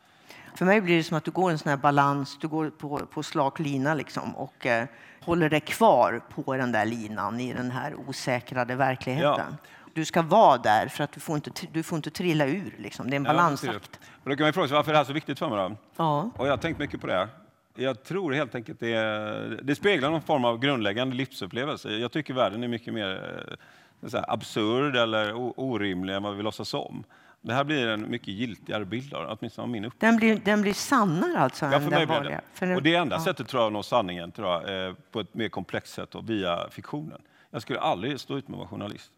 För 0.54 0.64
mig 0.64 0.80
blir 0.80 0.96
det 0.96 1.02
som 1.04 1.16
att 1.16 1.24
du 1.24 1.30
går 1.30 1.50
en 1.50 1.58
sån 1.58 1.70
här 1.70 1.76
balans, 1.76 2.38
du 2.40 2.48
går 2.48 2.70
på, 2.70 2.98
på 3.06 3.22
slak 3.22 3.58
lina 3.58 3.94
liksom 3.94 4.36
och 4.36 4.66
eh, 4.66 4.86
håller 5.20 5.50
dig 5.50 5.60
kvar 5.60 6.20
på 6.34 6.56
den 6.56 6.72
där 6.72 6.86
linan 6.86 7.40
i 7.40 7.52
den 7.52 7.70
här 7.70 7.94
osäkrade 8.08 8.74
verkligheten. 8.74 9.56
Du 9.94 10.04
ska 10.04 10.22
vara 10.22 10.58
där 10.58 10.88
för 10.88 11.04
att 11.04 11.12
du 11.12 11.20
får 11.20 11.36
inte, 11.36 11.50
du 11.72 11.82
får 11.82 11.96
inte 11.96 12.10
trilla 12.10 12.46
ur. 12.46 12.74
Liksom. 12.78 13.10
Det 13.10 13.14
är 13.14 13.16
en 13.16 13.24
Ja, 13.24 13.30
balansakt. 13.32 14.00
Och 14.24 14.30
då 14.30 14.36
kan 14.36 14.44
man 14.46 14.52
fråga 14.52 14.68
sig 14.68 14.74
varför 14.74 14.90
är 14.90 14.92
det 14.92 14.98
här 14.98 15.04
så 15.04 15.12
viktigt 15.12 15.38
för 15.38 15.48
mig. 15.50 15.58
Då? 15.58 15.76
Ja. 15.96 16.30
Och 16.36 16.46
jag 16.46 16.52
har 16.52 16.56
tänkt 16.56 16.78
mycket 16.78 17.00
på 17.00 17.06
det. 17.06 17.28
Jag 17.76 18.02
tror 18.04 18.32
helt 18.32 18.54
enkelt 18.54 18.80
det, 18.80 19.60
det 19.62 19.74
speglar 19.74 20.10
någon 20.10 20.22
form 20.22 20.44
av 20.44 20.58
grundläggande 20.58 21.16
livsupplevelse. 21.16 21.90
Jag 21.90 22.12
tycker 22.12 22.34
världen 22.34 22.62
är 22.64 22.68
mycket 22.68 22.94
mer 22.94 23.10
eh, 23.48 23.54
så 23.54 23.83
absurd 24.12 24.96
eller 24.96 25.32
orimlig 25.60 26.14
än 26.14 26.22
vad 26.22 26.36
vi 26.36 26.42
låtsas 26.42 26.74
om. 26.74 27.04
Det 27.40 27.54
här 27.54 27.64
blir 27.64 27.86
en 27.88 28.10
mycket 28.10 28.28
giltigare 28.28 28.84
bild 28.84 29.14
av 29.14 29.26
det, 29.26 29.36
åtminstone 29.38 29.62
av 29.62 29.68
min 29.68 29.84
upplevelse. 29.84 30.06
Den, 30.06 30.16
blir, 30.16 30.44
den 30.44 30.62
blir 30.62 30.72
sannare 30.72 31.38
alltså 31.38 31.64
Ja, 31.64 31.70
för 31.70 31.78
den 31.80 31.90
mig 31.90 32.06
blir 32.06 32.30
det. 32.30 32.40
För 32.54 32.66
den- 32.66 32.76
Och 32.76 32.82
det 32.82 32.94
enda 32.94 33.16
ja. 33.16 33.24
sättet 33.24 33.48
tror 33.48 33.62
jag 33.62 33.66
att 33.66 33.72
nå 33.72 33.82
sanningen 33.82 34.32
tror 34.32 34.48
jag, 34.48 34.86
eh, 34.88 34.94
på 35.12 35.20
ett 35.20 35.34
mer 35.34 35.48
komplext 35.48 35.94
sätt 35.94 36.14
och 36.14 36.30
via 36.30 36.70
fiktionen. 36.70 37.20
Jag 37.50 37.62
skulle 37.62 37.80
aldrig 37.80 38.20
stå 38.20 38.36
ut 38.38 38.48
med 38.48 38.54
att 38.54 38.58
vara 38.58 38.68
journalist. 38.68 39.10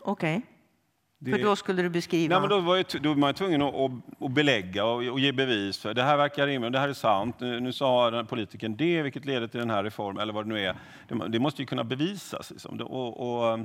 Okej. 0.00 0.42
Det- 1.24 1.30
För 1.30 1.38
då 1.38 1.56
skulle 1.56 1.82
du 1.82 1.88
beskriva... 1.88 2.34
Nej, 2.34 2.40
men 2.40 2.50
då, 2.50 2.60
var 2.66 2.76
jag, 2.76 2.86
då 3.02 3.08
var 3.08 3.16
man 3.16 3.34
tvungen 3.34 3.62
att, 3.62 3.74
att, 4.20 4.30
belägga 4.30 4.84
och, 4.84 4.96
och 5.06 5.20
ge 5.20 5.32
bevis. 5.32 5.78
för 5.78 5.94
Det 5.94 6.02
här 6.02 6.16
verkar 6.16 6.46
rimligt, 6.46 6.72
det 6.72 6.78
här 6.78 6.88
är 6.88 6.92
sant. 6.92 7.40
Nu, 7.40 7.60
nu 7.60 7.72
sa 7.72 8.04
den 8.10 8.14
här 8.14 8.24
politikern 8.24 8.76
det, 8.76 9.02
vilket 9.02 9.24
leder 9.24 9.46
till 9.46 9.60
den 9.60 9.70
här 9.70 9.84
reformen, 9.84 10.22
eller 10.22 10.32
vad 10.32 10.44
det 10.44 10.48
nu 10.48 10.60
är. 10.60 10.74
Det, 11.08 11.28
det 11.28 11.38
måste 11.38 11.62
ju 11.62 11.66
kunna 11.66 11.84
bevisas. 11.84 12.50
Liksom. 12.50 12.80
Och, 12.80 13.50
och, 13.52 13.58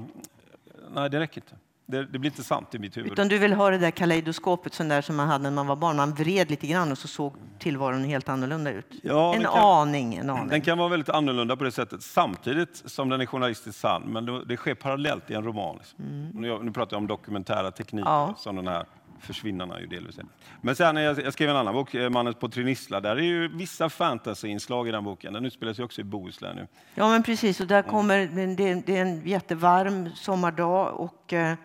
nej, 0.95 1.10
det 1.10 1.19
räcker 1.19 1.41
inte. 1.41 1.56
Det, 1.91 2.06
det 2.06 2.19
blir 2.19 2.32
inte 2.32 2.43
sant 2.43 2.75
i 2.75 2.80
mitt 2.80 2.97
huvud. 2.97 3.12
Utan 3.12 3.28
du 3.28 3.38
vill 3.38 3.54
ha 3.54 3.69
det 3.69 3.78
där 3.78 3.91
kaleidoskopet 3.91 4.73
sån 4.73 4.88
där 4.88 5.02
som 5.02 5.15
man 5.15 5.28
hade 5.28 5.43
när 5.43 5.52
man 5.52 5.67
var 5.67 5.75
barn. 5.75 5.95
Man 5.97 6.13
vred 6.13 6.49
lite 6.49 6.67
grann 6.67 6.91
och 6.91 6.97
så 6.97 7.08
såg 7.08 7.34
tillvaron 7.60 8.04
helt 8.04 8.30
annorlunda 8.30 8.71
ut. 8.71 8.86
Ja, 9.04 9.36
en 9.36 9.41
kan- 9.43 9.54
aning, 9.54 10.15
en 10.15 10.30
aning. 10.30 10.47
Den 10.47 10.62
kan 10.62 10.78
vara 10.78 10.89
väldigt 10.89 11.10
annorlunda 11.10 11.56
på 11.56 11.63
det 11.63 11.71
sättet, 11.71 12.02
samtidigt 12.04 12.84
som 12.86 13.10
den 13.10 13.21
är 13.21 13.25
journalistiskt 13.25 13.82
sann. 13.82 14.02
Men 14.02 14.25
det, 14.25 14.45
det 14.45 14.58
sker 14.58 14.73
parallellt 14.75 15.32
i 15.32 15.34
en 15.34 15.43
roman. 15.43 15.75
Liksom. 15.78 16.30
Nu, 16.34 16.60
nu 16.63 16.71
pratar 16.71 16.95
jag 16.95 17.02
om 17.02 17.08
dokumentära 17.08 17.71
tekniker, 17.71 18.10
Ja. 18.10 18.34
som 18.38 18.56
den 18.56 18.67
här 18.67 18.86
Försvinnarna 19.21 19.80
ju 19.80 19.86
delvis. 19.88 20.19
Men 20.62 20.75
sen 20.75 20.95
när 20.95 21.02
jag, 21.02 21.19
jag 21.19 21.34
skrev 21.34 21.49
en 21.49 21.56
annan 21.56 21.73
bok, 21.73 21.93
eh, 21.95 22.10
Mannen 22.10 22.34
på 22.34 22.49
Trinissla, 22.49 23.02
där 23.02 23.15
är 23.15 23.21
ju 23.21 23.47
vissa 23.58 23.89
fantasyinslag 23.89 24.88
i 24.88 24.91
den 24.91 25.04
boken. 25.04 25.34
Den 25.34 25.45
utspelar 25.45 25.73
sig 25.73 25.86
också 25.86 26.02
i 26.02 26.04
Bohuslän 26.04 26.56
nu. 26.56 26.67
Ja, 26.95 27.10
men 27.10 27.23
precis. 27.23 27.60
Och 27.60 27.67
där 27.67 27.82
kommer, 27.82 28.17
det, 28.56 28.73
det 28.86 28.97
är 28.97 29.02
en 29.02 29.28
jättevarm 29.28 30.10
sommardag 30.15 30.93
och 30.99 31.34
eh, 31.34 31.56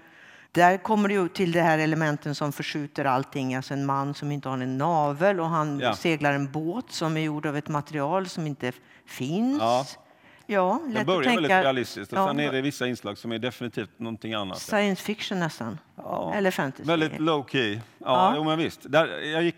där 0.54 0.76
kommer 0.78 1.08
det 1.08 1.14
ju 1.14 1.28
till 1.28 1.52
det 1.52 1.60
här 1.62 1.78
elementen 1.78 2.34
som 2.34 2.52
förskjuter 2.52 3.04
allting. 3.04 3.54
Alltså 3.54 3.74
en 3.74 3.86
man 3.86 4.14
som 4.14 4.32
inte 4.32 4.48
har 4.48 4.58
en 4.58 4.78
navel 4.78 5.40
och 5.40 5.46
han 5.48 5.80
Ja. 5.80 5.96
seglar 5.96 6.32
en 6.32 6.52
båt 6.52 6.84
som 6.92 7.16
är 7.16 7.20
gjord 7.20 7.46
av 7.46 7.56
ett 7.56 7.68
material 7.68 8.28
som 8.28 8.46
inte 8.46 8.72
finns. 9.06 9.58
Ja. 9.60 9.86
Ja, 10.46 10.78
Den 10.82 10.92
lätt 10.92 11.00
att 11.00 11.06
börjar 11.06 11.20
väldigt 11.20 11.36
tänka 11.50 11.62
realistiskt 11.62 12.12
och 12.12 12.18
Ja, 12.18 12.26
sen 12.28 12.40
är 12.40 12.52
det 12.52 12.62
vissa 12.62 12.86
inslag 12.86 13.18
som 13.18 13.32
är 13.32 13.38
definitivt 13.38 13.98
någonting 13.98 14.34
annat. 14.34 14.58
science 14.58 15.02
fiction 15.02 15.38
nästan. 15.40 15.78
Ja. 15.96 16.32
Eller 16.34 16.50
fantasy. 16.50 16.84
Väldigt 16.84 17.20
low 17.20 17.46
key. 17.48 17.74
Ja, 17.74 17.80
Ja. 17.98 18.32
Jo, 18.36 18.44
men 18.44 18.58
visst. 18.58 18.80
Där, 18.92 19.06
jag 19.32 19.42
gick 19.42 19.56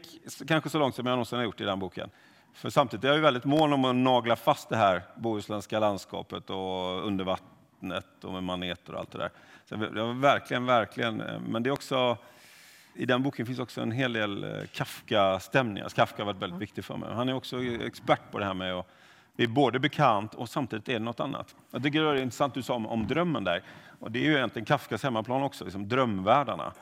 kanske 0.48 0.70
så 0.70 0.78
långt 0.78 0.94
som 0.94 1.06
jag 1.06 1.12
någonsin 1.12 1.38
har 1.38 1.44
gjort 1.44 1.61
i 1.61 1.64
den 1.64 1.78
boken. 1.78 2.11
För 2.54 2.70
samtidigt 2.70 3.04
är 3.04 3.09
jag 3.09 3.16
ju 3.16 3.22
väldigt 3.22 3.44
mån 3.44 3.72
om 3.72 3.85
att 3.85 3.96
nagla 3.96 4.37
fast 4.37 4.68
det 4.68 4.76
här 4.76 5.02
bohuslänska 5.16 5.78
landskapet 5.80 6.50
och 6.50 7.06
under 7.06 7.24
vattnet 7.24 8.24
och 8.24 8.32
med 8.32 8.42
maneter 8.42 8.92
och 8.94 9.00
allt 9.00 9.11
det 9.12 9.18
där. 9.18 9.30
Så 9.68 9.76
var 9.76 10.20
verkligen, 10.20 10.66
verkligen, 10.66 11.20
eh, 11.20 11.40
men 11.40 11.62
det 11.62 11.70
är 11.70 11.72
också 11.72 12.18
i 12.94 13.07
den 13.07 13.22
boken 13.22 13.46
finns 13.46 13.59
också 13.59 13.81
en 13.81 13.90
hel 13.90 14.12
del 14.12 14.44
eh, 14.44 14.66
Kafka-stämningar. 14.72 15.88
Kafka 15.88 16.22
har 16.22 16.26
varit 16.26 16.42
väldigt 16.42 16.61
viktig 16.61 16.85
för 16.85 16.96
mig. 16.96 17.14
Han 17.14 17.29
är 17.29 17.35
också 17.35 17.62
expert 17.62 18.31
på 18.31 18.38
det 18.38 18.44
här 18.44 18.55
med 18.55 18.74
att 18.74 18.87
det 19.37 19.42
är 19.42 19.48
både 19.48 19.79
bekant 19.79 20.35
och 20.35 20.48
samtidigt 20.48 20.88
är 20.88 20.92
det 20.92 20.98
något 20.98 21.20
annat. 21.20 21.55
Jag 21.70 21.83
tycker 21.83 22.02
det 22.02 22.09
är 22.09 22.22
intressant 22.22 22.55
du 22.55 22.62
sa 22.62 22.74
om, 22.74 22.87
om 22.87 23.07
drömmen 23.07 23.44
där. 23.44 23.62
Och 24.00 24.11
det 24.11 24.18
är 24.18 24.22
ju 24.22 24.37
egentligen 24.37 24.66
Kafkas 24.66 25.02
hemmaplan 25.02 25.42
också, 25.42 25.64
liksom 25.64 25.88
drömvärldarna. 25.88 26.72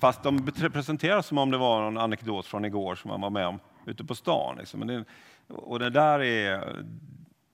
Fast 0.00 0.22
de 0.22 0.46
presenteras 0.72 1.26
som 1.26 1.38
om 1.38 1.50
det 1.50 1.58
var 1.58 1.82
någon 1.82 1.98
anekdot 1.98 2.46
från 2.46 2.64
igår 2.64 2.94
som 2.94 3.10
man 3.10 3.20
var 3.20 3.30
med 3.30 3.46
om 3.46 3.60
ute 3.86 4.04
på 4.04 4.14
stan. 4.14 4.56
Liksom. 4.58 4.86
Det, 4.86 5.04
och 5.48 5.78
det 5.78 5.90
där 5.90 6.22
är 6.22 6.76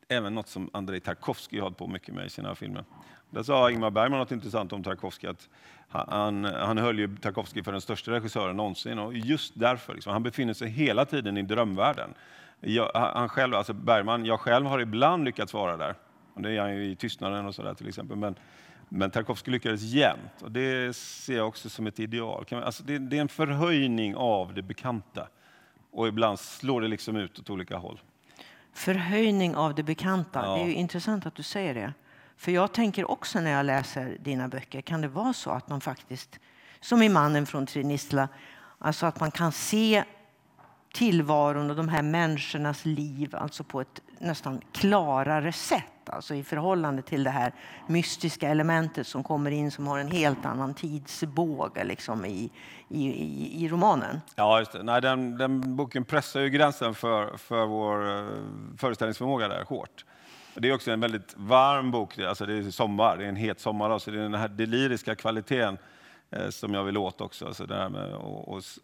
även 0.09 0.35
något 0.35 0.49
som 0.49 0.71
Andrei 0.73 1.01
Tarkovsky 1.01 1.61
har 1.61 1.71
på 1.71 1.87
mycket 1.87 2.15
med 2.15 2.27
i 2.27 2.31
sina 2.31 2.55
filmer. 2.55 2.85
Där 3.35 3.43
sa 3.43 3.71
Ingmar 3.71 3.91
Bergman 3.91 4.19
något 4.19 4.33
intressant 4.33 4.73
om 4.73 4.83
Tarkovsky. 4.83 5.27
Att 5.27 5.49
han, 5.89 6.45
han 6.45 6.79
höll 6.79 6.99
ju 6.99 7.17
Tarkovsky 7.17 7.63
för 7.63 7.73
den 7.73 7.81
största 7.81 8.11
regissören 8.11 8.57
någonsin 8.57 8.99
och 8.99 9.15
just 9.15 9.53
därför, 9.57 9.95
liksom, 9.95 10.13
han 10.13 10.23
befinner 10.23 10.55
sig 10.55 10.69
hela 10.69 11.05
tiden 11.05 11.37
i 11.37 11.43
drömvärlden. 11.43 12.15
Jag, 12.61 12.91
han 12.95 13.29
själv, 13.29 13.55
alltså 13.55 13.73
Bergman, 13.73 14.25
jag 14.25 14.41
själv 14.41 14.67
har 14.67 14.79
ibland 14.79 15.25
lyckats 15.25 15.55
vara 15.55 15.77
där. 15.77 15.95
Och 16.35 16.43
det 16.43 16.51
är 16.51 16.61
han 16.61 16.77
ju 16.77 16.85
i 16.91 16.97
Tystnaden 16.97 17.47
och 17.47 17.55
sådär 17.55 17.75
till 17.75 17.89
exempel. 17.89 18.17
Men, 18.17 18.35
men 18.89 19.11
Tarkovsky 19.11 19.51
lyckades 19.51 19.83
jämt 19.83 20.43
och 20.43 20.53
det 20.53 20.97
ser 20.97 21.37
jag 21.37 21.49
också 21.49 21.71
som 21.71 21.87
ett 21.87 22.01
ideal. 22.01 22.45
Alltså 22.51 22.83
det, 22.83 22.99
det 22.99 23.17
är 23.17 23.21
en 23.21 23.29
förhöjning 23.29 24.17
av 24.17 24.55
det 24.55 24.63
bekanta 24.63 25.29
och 25.91 26.09
ibland 26.09 26.39
slår 26.39 26.81
det 26.81 26.89
liksom 26.89 27.17
ut 27.17 27.39
åt 27.39 27.51
olika 27.51 27.77
håll. 27.77 28.01
Förhöjning 28.73 29.57
av 29.57 29.75
det 29.75 29.83
bekanta. 29.83 30.43
Ja. 30.45 30.55
Det 30.55 30.63
är 30.63 30.67
ju 30.67 30.75
intressant 30.75 31.27
att 31.27 31.35
du 31.35 31.43
säger 31.43 31.75
det. 31.75 31.93
För 32.37 32.53
jag 32.53 32.73
tänker 32.73 33.11
också 33.11 33.41
när 33.41 33.51
jag 33.51 33.67
läser 33.67 34.17
dina 34.21 34.49
böcker, 34.49 34.81
kan 34.81 35.01
det 35.01 35.09
vara 35.09 35.33
så 35.33 35.51
att 35.51 35.69
man 35.69 35.81
faktiskt, 35.81 36.39
som 36.81 37.03
i 37.03 37.09
Mannen 37.09 37.47
från 37.47 37.67
Trinistla, 37.67 38.29
alltså 38.79 39.07
att 39.07 39.21
man 39.21 39.31
kan 39.31 39.53
se 39.53 40.05
tillvaron 40.95 41.71
och 41.71 41.77
de 41.77 41.89
här 41.89 42.03
människornas 42.03 42.85
liv 42.85 43.37
alltså 43.37 43.65
på 43.65 43.81
ett 43.81 44.01
nästan 44.19 44.61
klarare 44.73 45.53
sätt. 45.53 45.85
Alltså 46.07 46.35
i 46.35 46.45
förhållande 46.45 47.03
till 47.03 47.25
det 47.25 47.31
här 47.31 47.53
mystiska 47.87 48.49
elementet 48.49 49.07
som 49.07 49.23
kommer 49.23 49.51
in 49.51 49.71
som 49.71 49.87
har 49.87 49.99
en 49.99 50.11
helt 50.11 50.45
annan 50.47 50.75
tidsbåge 50.75 51.85
liksom 51.85 52.25
i, 52.25 52.51
i, 52.89 53.07
i, 53.07 53.65
i 53.65 53.69
romanen. 53.69 54.21
Ja, 54.37 54.59
just 54.59 54.73
det. 54.73 54.83
Nej, 54.83 55.01
den, 55.01 55.39
den 55.39 55.77
boken 55.77 56.05
pressar 56.05 56.41
ju 56.41 56.51
gränsen 56.51 56.95
för, 56.95 57.37
för 57.37 57.67
vår 57.67 58.19
eh, 58.19 58.25
föreställningsförmåga 58.79 59.49
där 59.49 59.65
hårt. 59.65 60.05
Det 60.57 60.69
är 60.69 60.75
också 60.75 60.91
en 60.91 61.01
väldigt 61.01 61.35
varm 61.37 61.91
bok. 61.91 62.19
Alltså 62.19 62.47
det 62.47 62.55
är 62.55 62.71
sommar, 62.71 63.17
det 63.17 63.25
är 63.25 63.29
en 63.29 63.37
het 63.37 63.61
sommar. 63.61 63.99
Så 63.99 64.11
det 64.11 64.19
är 64.19 64.23
den 64.23 64.35
här 64.35 64.49
deliriska 64.49 65.15
kvaliteten 65.15 65.79
som 66.51 66.75
jag 66.75 66.85
vill 66.85 66.97
åt 66.97 67.21
också. 67.21 67.47
Alltså 67.47 67.67
det 67.67 67.75
här 67.75 67.89
med 67.89 68.15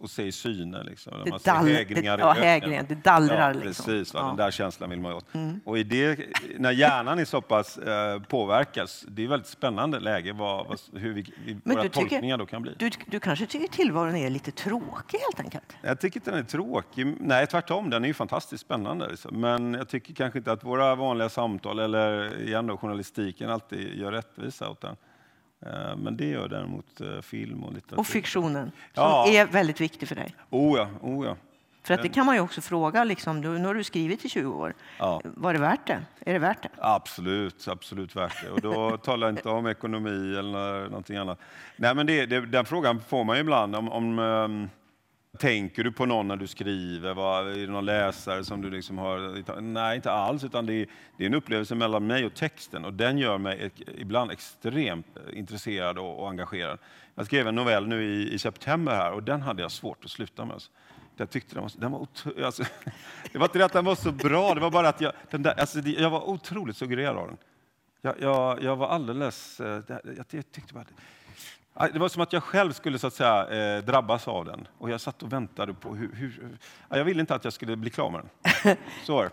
att 0.04 0.10
se 0.10 0.26
i 0.26 0.32
synen. 0.32 0.86
Liksom. 0.86 1.12
Det, 1.24 1.30
dall, 1.44 1.66
det, 1.66 2.02
ja, 2.04 2.32
hägringar, 2.32 2.86
det 2.88 2.94
dallrar. 2.94 3.54
Ja, 3.54 3.60
liksom. 3.60 3.84
precis, 3.84 4.14
ja. 4.14 4.26
den 4.26 4.36
där 4.36 4.50
känslan 4.50 4.90
vill 4.90 5.00
man 5.00 5.12
åt. 5.12 5.34
Mm. 5.34 5.60
Och 5.64 5.78
i 5.78 5.82
det, 5.82 6.18
när 6.58 6.70
hjärnan 6.70 7.18
är 7.18 7.24
så 7.24 7.40
pass 7.40 7.78
eh, 7.78 8.22
påverkas, 8.22 9.04
det 9.08 9.24
är 9.24 9.28
väldigt 9.28 9.48
spännande 9.48 10.00
läge 10.00 10.32
vad, 10.32 10.66
vad, 10.66 10.78
hur 10.92 11.12
vi, 11.12 11.32
Men 11.64 11.76
våra 11.76 11.88
tolkningar 11.88 12.20
tycker, 12.20 12.36
då 12.36 12.46
kan 12.46 12.62
bli. 12.62 12.74
Du, 12.78 12.90
du 13.06 13.20
kanske 13.20 13.46
tycker 13.46 13.68
tillvaron 13.68 14.16
är 14.16 14.30
lite 14.30 14.50
tråkig 14.50 15.18
helt 15.18 15.40
enkelt? 15.40 15.76
Jag 15.82 16.00
tycker 16.00 16.20
inte 16.20 16.30
den 16.30 16.40
är 16.40 16.44
tråkig. 16.44 17.16
Nej, 17.20 17.46
tvärtom. 17.46 17.90
Den 17.90 18.04
är 18.04 18.08
ju 18.08 18.14
fantastiskt 18.14 18.64
spännande. 18.64 19.08
Liksom. 19.08 19.40
Men 19.40 19.74
jag 19.74 19.88
tycker 19.88 20.14
kanske 20.14 20.38
inte 20.38 20.52
att 20.52 20.64
våra 20.64 20.94
vanliga 20.94 21.28
samtal 21.28 21.78
eller 21.78 22.40
igen 22.42 22.66
då, 22.66 22.76
journalistiken 22.76 23.50
alltid 23.50 23.98
gör 23.98 24.12
rättvisa 24.12 24.70
åt 24.70 24.80
den. 24.80 24.96
Eh, 25.66 25.96
men 25.96 26.16
det 26.16 26.26
gör 26.26 26.48
däremot 26.48 27.00
eh, 27.00 27.20
film 27.20 27.64
och 27.64 27.72
litteratur. 27.72 27.98
Och 27.98 28.06
fiktionen, 28.06 28.72
som 28.94 29.02
ja. 29.02 29.28
är 29.28 29.46
väldigt 29.46 29.80
viktig 29.80 30.08
för 30.08 30.14
dig. 30.14 30.34
Oh 30.50 30.78
ja, 30.78 30.88
oh 31.00 31.26
ja. 31.26 31.36
För 31.82 31.94
att 31.94 32.02
det 32.02 32.08
kan 32.08 32.26
man 32.26 32.34
ju 32.34 32.40
också 32.40 32.60
fråga, 32.60 33.04
liksom, 33.04 33.40
nu 33.40 33.66
har 33.66 33.74
du 33.74 33.84
skrivit 33.84 34.24
i 34.24 34.28
20 34.28 34.52
år. 34.52 34.74
Ja. 34.98 35.20
Var 35.24 35.52
det 35.52 35.58
värt 35.58 35.86
det? 35.86 36.02
Är 36.20 36.32
det 36.32 36.38
värt 36.38 36.62
det? 36.62 36.68
Absolut, 36.78 37.68
absolut 37.68 38.16
värt 38.16 38.44
det. 38.44 38.50
Och 38.50 38.60
då 38.60 38.96
talar 39.02 39.26
jag 39.26 39.36
inte 39.36 39.48
om 39.48 39.66
ekonomi 39.66 40.36
eller 40.36 40.88
någonting 40.88 41.16
annat. 41.16 41.38
Nej, 41.76 41.94
men 41.94 42.06
det, 42.06 42.26
det, 42.26 42.40
den 42.40 42.64
frågan 42.64 43.00
får 43.08 43.24
man 43.24 43.36
ju 43.36 43.40
ibland. 43.40 43.76
Om, 43.76 43.88
om 43.88 44.18
um, 44.18 44.70
Tänker 45.38 45.84
du 45.84 45.92
på 45.92 46.06
någon 46.06 46.28
när 46.28 46.36
du 46.36 46.46
skriver? 46.46 47.14
Vad, 47.14 47.48
är 47.48 47.66
det 47.66 47.72
någon 47.72 47.84
läsare 47.84 48.44
som 48.44 48.62
du 48.62 48.70
liksom 48.70 48.98
har... 48.98 49.60
Nej, 49.60 49.96
inte 49.96 50.12
alls. 50.12 50.44
Utan 50.44 50.66
det 50.66 50.74
är, 50.74 50.86
det 51.16 51.24
är 51.24 51.26
en 51.26 51.34
upplevelse 51.34 51.74
mellan 51.74 52.06
mig 52.06 52.26
och 52.26 52.34
texten 52.34 52.84
och 52.84 52.94
den 52.94 53.18
gör 53.18 53.38
mig 53.38 53.70
ibland 53.98 54.30
extremt 54.30 55.06
intresserad 55.32 55.98
och, 55.98 56.20
och 56.20 56.28
engagerad. 56.28 56.78
Jag 57.14 57.26
skrev 57.26 57.48
en 57.48 57.54
novell 57.54 57.86
nu 57.86 58.04
i, 58.04 58.34
i, 58.34 58.38
september 58.38 58.92
här 58.92 59.12
och 59.12 59.22
den 59.22 59.42
hade 59.42 59.62
jag 59.62 59.70
svårt 59.70 60.04
att 60.04 60.10
sluta 60.10 60.44
med. 60.44 60.62
Jag 61.16 61.30
tyckte 61.30 61.54
den 61.54 61.62
var, 61.62 61.72
den 61.76 61.92
var 61.92 62.06
alltså, 62.44 62.62
det 63.32 63.38
var 63.38 63.46
inte 63.46 63.58
det 63.58 63.64
att 63.64 63.72
den 63.72 63.84
var 63.84 63.94
så 63.94 64.12
bra, 64.12 64.54
det 64.54 64.60
var 64.60 64.70
bara 64.70 64.88
att 64.88 65.00
jag, 65.00 65.12
den 65.30 65.42
där, 65.42 65.60
alltså, 65.60 65.78
jag 65.78 66.10
var 66.10 66.28
otroligt 66.28 66.76
suggererad 66.76 67.16
av 67.16 67.26
den. 67.26 67.36
Jag, 68.02 68.14
jag, 68.20 68.62
jag 68.62 68.76
var 68.76 68.88
alldeles... 68.88 69.60
Eh, 69.60 69.82
jag, 69.86 70.26
jag 70.30 70.52
tyckte 70.52 70.74
bara, 70.74 70.84
det 71.88 71.98
var 71.98 72.08
som 72.08 72.22
att 72.22 72.32
jag 72.32 72.42
själv 72.42 72.72
skulle 72.72 72.98
så 72.98 73.06
att 73.06 73.14
säga, 73.14 73.76
eh, 73.76 73.84
drabbas 73.84 74.28
av 74.28 74.44
den. 74.44 74.68
Och 74.78 74.90
jag 74.90 75.00
satt 75.00 75.22
och 75.22 75.32
väntade 75.32 75.74
på 75.74 75.94
hur... 75.94 76.10
hur 76.14 76.58
jag 76.88 77.04
ville 77.04 77.20
inte 77.20 77.34
att 77.34 77.44
jag 77.44 77.52
skulle 77.52 77.76
bli 77.76 77.90
klar 77.90 78.10
med 78.10 78.20
den. 78.20 78.76
Så 79.06 79.28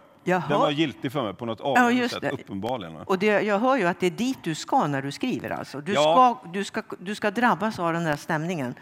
Den 0.49 0.59
var 0.59 0.71
giltig 0.71 1.11
för 1.11 1.23
mig 1.23 1.33
på 1.33 1.45
något 1.45 1.61
avgörande 1.61 2.01
ja, 2.01 2.09
sätt, 2.09 2.33
uppenbarligen. 2.33 2.95
Och 2.95 3.19
det, 3.19 3.41
jag 3.41 3.59
hör 3.59 3.77
ju 3.77 3.87
att 3.87 3.99
det 3.99 4.07
är 4.07 4.11
dit 4.11 4.37
du 4.43 4.55
ska 4.55 4.87
när 4.87 5.01
du 5.01 5.11
skriver. 5.11 5.49
Alltså. 5.49 5.81
Du, 5.81 5.93
ja. 5.93 6.39
ska, 6.41 6.49
du, 6.49 6.63
ska, 6.63 6.81
du 6.99 7.15
ska 7.15 7.31
drabbas 7.31 7.79
av 7.79 7.93
den 7.93 8.03
där 8.03 8.15
stämningen 8.15 8.75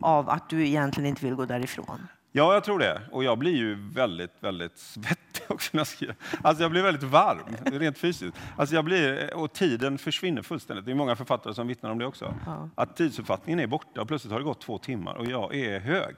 av 0.00 0.30
att 0.30 0.48
du 0.48 0.66
egentligen 0.66 1.08
inte 1.08 1.24
vill 1.24 1.34
gå 1.34 1.44
därifrån. 1.44 2.08
Ja, 2.34 2.54
jag 2.54 2.64
tror 2.64 2.78
det. 2.78 3.02
Och 3.10 3.24
jag 3.24 3.38
blir 3.38 3.56
ju 3.56 3.74
väldigt, 3.74 4.32
väldigt 4.40 4.78
svettig 4.78 5.42
också 5.48 5.70
när 5.72 5.80
jag 5.80 5.86
skriver. 5.86 6.16
Alltså 6.42 6.62
jag 6.62 6.70
blir 6.70 6.82
väldigt 6.82 7.02
varm, 7.02 7.56
rent 7.64 7.98
fysiskt. 7.98 8.36
Alltså 8.56 8.74
jag 8.74 8.84
blir, 8.84 9.34
och 9.34 9.52
tiden 9.52 9.98
försvinner 9.98 10.42
fullständigt. 10.42 10.84
Det 10.84 10.90
är 10.90 10.94
många 10.94 11.16
författare 11.16 11.54
som 11.54 11.66
vittnar 11.66 11.90
om 11.90 11.98
det 11.98 12.06
också. 12.06 12.34
Ja. 12.46 12.68
Att 12.74 12.96
tidsuppfattningen 12.96 13.60
är 13.60 13.66
borta 13.66 14.00
och 14.00 14.08
plötsligt 14.08 14.32
har 14.32 14.38
det 14.38 14.44
gått 14.44 14.60
två 14.60 14.78
timmar 14.78 15.14
och 15.14 15.26
jag 15.26 15.54
är 15.54 15.80
hög. 15.80 16.14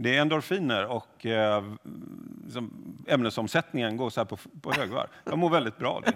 Det 0.00 0.16
är 0.16 0.20
endorfiner 0.20 0.86
och 0.86 1.26
eh, 1.26 1.64
ämnesomsättningen 3.06 3.96
går 3.96 4.10
så 4.10 4.20
här 4.20 4.24
på, 4.24 4.36
på 4.62 4.72
högvarv. 4.72 5.06
Jag 5.24 5.38
mår 5.38 5.50
väldigt 5.50 5.78
bra. 5.78 6.02
Det, 6.06 6.12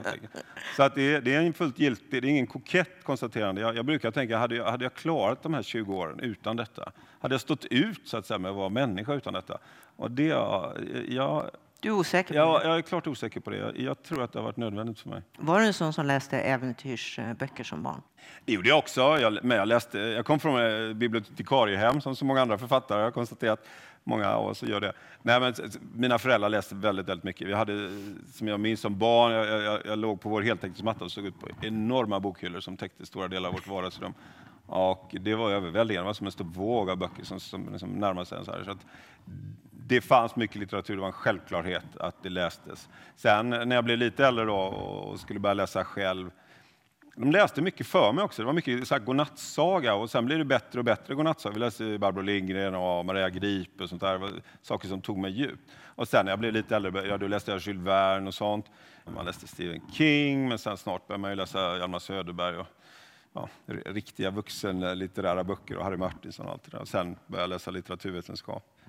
så 0.77 0.83
att 0.83 0.95
det, 0.95 1.21
det 1.21 1.35
är 1.35 1.41
en 1.41 1.53
fullt 1.53 1.79
giltig, 1.79 2.23
det 2.23 2.29
är 2.29 2.31
ingen 2.31 2.47
kokett 2.47 3.05
konstaterande. 3.05 3.61
Jag, 3.61 3.77
jag 3.77 3.85
brukar 3.85 4.11
tänka, 4.11 4.39
hade 4.39 4.57
jag, 4.57 4.71
hade 4.71 4.85
jag 4.85 4.95
klarat 4.95 5.43
de 5.43 5.55
här 5.55 5.63
20 5.63 5.95
åren 5.95 6.21
utan 6.21 6.57
detta? 6.57 6.93
Hade 7.23 7.35
jag 7.35 7.41
stått 7.41 7.65
ut 7.65 8.09
så 8.09 8.17
att 8.17 8.27
säga, 8.27 8.39
med 8.39 8.51
att 8.51 8.57
vara 8.57 8.69
människa 8.69 9.15
utan 9.15 9.33
detta? 9.33 9.59
Och 9.97 10.11
det, 10.11 10.27
jag, 11.09 11.51
du 11.81 11.89
är 11.89 11.93
osäker 11.93 12.35
på 12.35 12.39
ja, 12.39 12.59
det? 12.59 12.69
Jag 12.69 12.79
är 12.79 12.83
klart 12.83 13.07
osäker 13.07 13.41
på 13.41 13.51
det. 13.51 13.57
Jag, 13.57 13.79
jag, 13.79 14.03
tror 14.03 14.23
att 14.23 14.33
det 14.33 14.39
har 14.39 14.45
varit 14.45 14.57
nödvändigt 14.57 14.99
för 14.99 15.09
mig. 15.09 15.23
Var 15.39 15.61
du 15.61 15.67
en 15.67 15.73
sån 15.73 15.93
som 15.93 16.07
läste 16.07 16.39
äventyrsböcker 16.39 17.65
som 17.65 17.83
barn? 17.83 18.03
Det 18.45 18.53
gjorde 18.53 18.69
jag 18.69 18.79
också. 18.79 19.01
Jag, 19.01 19.39
men 19.43 19.59
jag, 19.59 19.69
läste, 19.69 19.99
jag 19.99 20.27
kom 20.27 20.41
från 20.41 20.55
bibliotekariehem 20.99 22.01
som 22.01 22.17
så 22.17 22.25
många 22.25 22.43
andra 22.43 22.59
författare. 22.59 22.99
Jag 22.99 23.07
har 23.07 23.11
konstaterat 23.11 23.67
många 24.05 24.35
av 24.35 24.47
oss 24.47 24.63
gör 24.63 24.81
det. 24.81 24.93
Nej, 25.23 25.41
men 25.41 25.55
mina 25.95 26.19
föräldrar 26.19 26.49
läste 26.49 26.75
väldigt, 26.75 27.09
väldigt 27.09 27.25
mycket. 27.25 27.49
Vi 27.49 27.53
hade, 27.53 27.89
som 28.33 28.49
jag 28.49 28.61
minns 28.61 28.81
som 28.81 28.99
barn, 28.99 29.33
jag, 29.33 29.63
jag, 29.63 29.81
jag 29.87 29.99
låg 29.99 30.21
på 30.21 30.29
vår 30.29 30.43
heltäckningsmatta 30.43 31.05
och 31.05 31.13
såg 31.13 31.27
ut 31.27 31.41
på 31.41 31.49
enorma 31.61 32.21
bokhyllor 32.21 32.61
som 32.61 32.77
täckte 32.77 33.07
stora 33.07 33.29
delar 33.29 33.49
av 33.49 33.55
vårt 33.55 33.69
vardagsrum. 33.69 34.15
Och 34.73 35.15
det 35.21 35.35
var 35.35 35.51
överväldigande, 35.51 36.03
det 36.03 36.07
var 36.07 36.13
som 36.13 36.27
en 36.27 36.33
stor 36.33 36.45
våg 36.45 36.91
av 36.91 36.97
böcker 36.97 37.25
som, 37.25 37.41
som 37.41 37.79
som 37.79 37.91
närmade 37.91 38.27
sig. 38.27 38.45
Så 38.45 38.53
här. 38.53 38.65
Så 38.65 38.71
att 38.71 38.87
det 39.71 40.01
fanns 40.01 40.37
mycket 40.37 40.57
litteratur, 40.57 40.95
det 40.95 41.01
var 41.01 41.07
en 41.07 41.13
självklarhet 41.13 41.97
att 42.01 42.23
det 42.23 42.29
lästes. 42.29 42.89
Sen 43.17 43.51
när 43.51 43.75
jag 43.75 43.85
blev 43.85 43.99
lite 43.99 44.27
äldre 44.27 44.45
då 44.45 44.57
och 44.57 45.21
skulle 45.21 45.41
börja 45.41 45.55
läsa 45.55 45.85
själv, 45.85 46.31
de 47.17 47.31
läste 47.31 47.63
mycket 47.63 47.87
för 47.87 48.13
mig 48.13 48.25
också. 48.25 48.43
Det 48.43 48.47
var 48.47 48.53
mycket 48.53 48.89
så 48.89 48.95
här 48.95 49.01
godnattsaga 49.01 49.95
och 49.95 50.11
sen 50.11 50.27
blev 50.27 50.39
det 50.39 50.45
bättre 50.45 50.79
och 50.79 50.85
bättre 50.85 51.15
godnattsaga. 51.15 51.53
Vi 51.53 51.61
läste 51.61 51.99
Barbro 51.99 52.23
Lindgren 52.23 52.75
och 52.75 53.07
Maria 53.07 53.31
Gripe 53.31 53.83
och 53.83 53.89
sånt 53.89 54.01
där. 54.01 54.31
saker 54.63 54.89
som 54.89 55.01
tog 55.01 55.19
mig 55.19 55.31
djupt. 55.31 55.71
Och 55.85 56.09
sen 56.09 56.25
när 56.25 56.33
jag 56.33 56.39
blev 56.39 56.53
lite 56.53 56.77
äldre, 56.77 57.07
ja, 57.07 57.19
då 57.19 57.27
läste 57.27 57.51
jag 57.51 57.61
Jules 57.61 57.87
Verne 57.87 58.27
och 58.27 58.35
sånt. 58.35 58.67
Man 59.15 59.25
läste 59.25 59.47
Stephen 59.47 59.81
King, 59.93 60.49
men 60.49 60.59
sen 60.59 60.77
snart 60.77 61.07
började 61.07 61.21
man 61.21 61.31
ju 61.31 61.37
läsa 61.37 61.79
Hjalmar 61.79 61.99
Söderberg 61.99 62.57
och 62.57 62.67
ja, 63.33 63.49
riktiga 63.67 64.31
vuxenlitterära 64.31 65.41
eh, 65.41 65.47
böcker 65.47 65.77
och 65.77 65.85
Harry 65.85 65.97
Martinson 65.97 66.47
och 66.47 66.53
allt 66.53 66.63
det 66.63 66.71
där. 66.71 66.81
Och 66.81 66.89
sen 66.89 67.17
började 67.27 67.43
jag 67.43 67.49
läsa 67.49 67.71
litteraturvetenskap. 67.71 68.81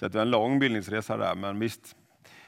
Så 0.00 0.08
det 0.08 0.14
var 0.14 0.22
en 0.22 0.30
lång 0.30 0.58
bildningsresa 0.58 1.16
där, 1.16 1.34
men 1.34 1.58
visst, 1.58 1.96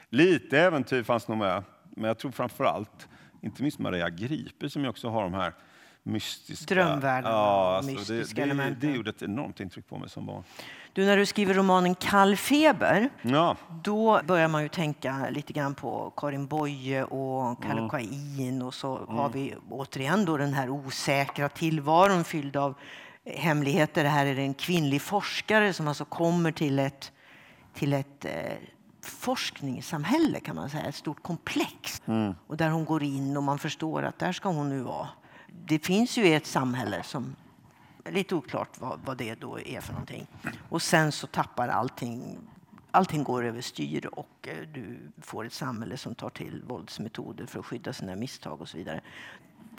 lite 0.09 0.59
äventyr 0.59 1.03
fanns 1.03 1.27
nog 1.27 1.37
med. 1.37 1.63
Men 1.83 2.07
jag 2.07 2.17
tror 2.17 2.31
framför 2.31 2.63
allt, 2.63 3.07
inte 3.41 3.63
minst 3.63 3.79
Maria 3.79 4.09
Gripe 4.09 4.69
som 4.69 4.83
ju 4.83 4.89
också 4.89 5.09
har 5.09 5.23
de 5.23 5.33
här 5.33 5.53
mystiska... 6.11 6.75
Drömvärlden, 6.75 7.31
ja, 7.31 7.75
alltså 7.75 7.91
mystiska 7.91 8.45
det, 8.45 8.53
det, 8.53 8.75
det, 8.79 8.91
gjorde 8.91 9.09
ett 9.09 9.21
enormt 9.21 9.59
intryck 9.59 9.89
på 9.89 9.97
mig 9.97 10.09
som 10.09 10.25
barn. 10.25 10.43
Du, 10.93 11.05
när 11.05 11.17
du 11.17 11.25
skriver 11.25 11.53
romanen 11.53 11.95
Kall 11.95 12.35
feber, 12.35 13.09
ja. 13.21 13.55
då 13.83 14.21
börjar 14.23 14.47
man 14.47 14.63
ju 14.63 14.69
tänka 14.69 15.27
lite 15.29 15.53
grann 15.53 15.75
på 15.75 16.13
Karin 16.17 16.47
Boye 16.47 17.03
och 17.03 17.63
Kallocain 17.63 18.39
mm. 18.39 18.67
och 18.67 18.73
så 18.73 18.97
mm. 18.97 19.15
har 19.15 19.29
vi 19.29 19.55
återigen 19.69 20.25
då 20.25 20.37
den 20.37 20.53
här 20.53 20.69
osäkra 20.69 21.49
tillvaron 21.49 22.23
fylld 22.23 22.57
av 22.57 22.73
hemligheter. 23.25 24.03
Det 24.03 24.09
här 24.09 24.25
är 24.25 24.39
en 24.39 24.53
kvinnlig 24.53 25.01
forskare 25.01 25.73
som 25.73 25.87
alltså 25.87 26.05
kommer 26.05 26.51
till 26.51 26.79
ett 26.79 27.11
till 27.73 27.93
ett 27.93 28.25
eh, 28.25 28.31
forskningssamhälle 29.01 30.39
kan 30.39 30.55
man 30.55 30.69
säga, 30.69 30.83
ett 30.83 30.95
stort 30.95 31.23
komplex. 31.23 32.01
Mm. 32.05 32.35
Och 32.47 32.57
där 32.57 32.69
hon 32.69 32.85
går 32.85 33.03
in 33.03 33.37
och 33.37 33.43
man 33.43 33.59
förstår 33.59 34.03
att 34.03 34.19
där 34.19 34.31
ska 34.31 34.49
hon 34.49 34.69
nu 34.69 34.81
vara. 34.81 35.07
Det 35.53 35.79
finns 35.79 36.17
ju 36.17 36.25
ett 36.25 36.45
samhälle 36.45 37.03
som 37.03 37.35
är 38.03 38.11
lite 38.11 38.35
oklart 38.35 38.79
vad, 38.79 38.99
vad 39.05 39.17
det 39.17 39.35
då 39.35 39.59
är 39.59 39.81
för 39.81 39.93
någonting. 39.93 40.27
Och 40.69 40.81
sen 40.81 41.11
så 41.11 41.27
tappar 41.27 41.67
allting 41.67 42.37
allting 42.91 43.23
går 43.23 43.45
överstyr 43.45 44.05
och 44.05 44.47
eh, 44.47 44.67
du 44.73 44.99
får 45.21 45.45
ett 45.45 45.53
samhälle 45.53 45.97
som 45.97 46.15
tar 46.15 46.29
till 46.29 46.63
våldsmetoder 46.67 47.45
för 47.45 47.59
att 47.59 47.65
skydda 47.65 47.93
sina 47.93 48.15
misstag 48.15 48.61
och 48.61 48.69
så 48.69 48.77
vidare. 48.77 49.01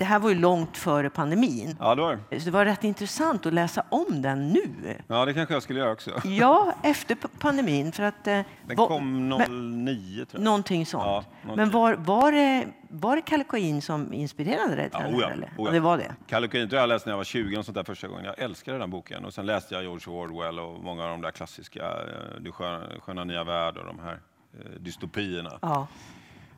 Det 0.00 0.04
här 0.04 0.18
var 0.18 0.28
ju 0.28 0.34
långt 0.34 0.76
före 0.76 1.10
pandemin. 1.10 1.76
Ja, 1.80 1.94
det, 1.94 2.02
var. 2.02 2.18
Så 2.30 2.44
det 2.44 2.50
var 2.50 2.64
rätt 2.64 2.84
intressant 2.84 3.46
att 3.46 3.52
läsa 3.52 3.84
om 3.88 4.22
den 4.22 4.48
nu. 4.48 4.96
Ja, 5.06 5.24
det 5.24 5.34
kanske 5.34 5.54
jag 5.54 5.62
skulle 5.62 5.78
göra 5.80 5.92
också. 5.92 6.10
Ja, 6.24 6.74
efter 6.82 7.16
pandemin. 7.38 7.92
För 7.92 8.02
att, 8.02 8.26
eh, 8.26 8.40
den 8.66 8.76
var, 8.76 8.86
kom 8.86 9.28
09, 9.28 10.24
tror 10.24 10.26
jag. 10.32 10.42
Någonting 10.44 10.86
sånt. 10.86 11.04
Ja. 11.42 11.54
Men 11.56 11.70
var, 11.70 11.94
var, 11.94 12.32
det, 12.32 12.66
var 12.88 13.16
det 13.16 13.22
Kallocain 13.22 13.82
som 13.82 14.12
inspirerade 14.12 14.74
dig 14.74 14.88
ja? 14.92 14.98
Här, 14.98 15.08
eller? 15.08 15.50
Oja. 15.56 15.68
Ja, 15.68 15.70
det 15.70 15.80
var 15.80 15.98
det. 15.98 16.14
Kallocain 16.26 16.68
tror 16.68 16.80
jag 16.80 16.88
läste 16.88 17.08
när 17.08 17.12
jag 17.12 17.16
var 17.18 17.24
20 17.24 17.56
och 17.58 17.64
sånt 17.64 17.74
där 17.74 17.84
första 17.84 18.08
gången. 18.08 18.24
Jag 18.24 18.38
älskade 18.38 18.78
den 18.78 18.90
boken. 18.90 19.24
Och 19.24 19.34
sen 19.34 19.46
läste 19.46 19.74
jag 19.74 19.82
George 19.82 20.12
Orwell 20.14 20.58
och 20.58 20.84
många 20.84 21.04
av 21.04 21.10
de 21.10 21.20
där 21.20 21.30
klassiska, 21.30 21.84
eh, 21.84 22.40
Du 22.40 22.52
sköna, 22.52 22.82
sköna 23.00 23.24
nya 23.24 23.44
värld 23.44 23.76
och 23.76 23.86
de 23.86 23.98
här 23.98 24.20
eh, 24.58 24.80
dystopierna. 24.80 25.58
Ja. 25.62 25.86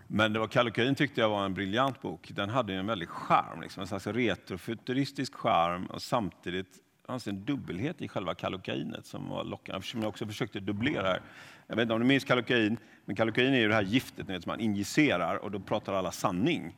Men 0.06 0.32
det 0.32 0.38
var 0.38 0.46
Kallocain 0.46 0.94
tyckte 0.94 1.20
jag 1.20 1.28
var 1.28 1.44
en 1.44 1.54
briljant 1.54 2.02
bok. 2.02 2.30
Den 2.34 2.48
hade 2.48 2.74
en 2.74 2.86
väldig 2.86 3.08
charm, 3.08 3.60
liksom, 3.60 3.80
en 3.80 3.86
slags 3.86 4.06
retrofuturistisk 4.06 5.34
charm 5.34 5.86
och 5.86 6.02
samtidigt 6.02 6.78
fanns 7.06 7.28
en 7.28 7.44
dubbelhet 7.44 8.02
i 8.02 8.08
själva 8.08 8.34
kalokainet 8.34 9.06
som 9.06 9.28
var 9.28 9.44
lockande, 9.44 9.82
som 9.82 10.00
jag 10.00 10.08
också 10.08 10.26
försökte 10.26 10.60
dubblera 10.60 11.06
här. 11.06 11.20
Jag 11.66 11.76
vet 11.76 11.82
inte 11.82 11.94
om 11.94 12.00
du 12.00 12.06
minns 12.06 12.24
Kallocain, 12.24 12.76
men 13.04 13.16
Kallocain 13.16 13.54
är 13.54 13.58
ju 13.58 13.68
det 13.68 13.74
här 13.74 13.82
giftet 13.82 14.28
vet, 14.28 14.42
som 14.42 14.50
man 14.50 14.60
injicerar 14.60 15.36
och 15.36 15.50
då 15.50 15.60
pratar 15.60 15.92
alla 15.94 16.12
sanning. 16.12 16.76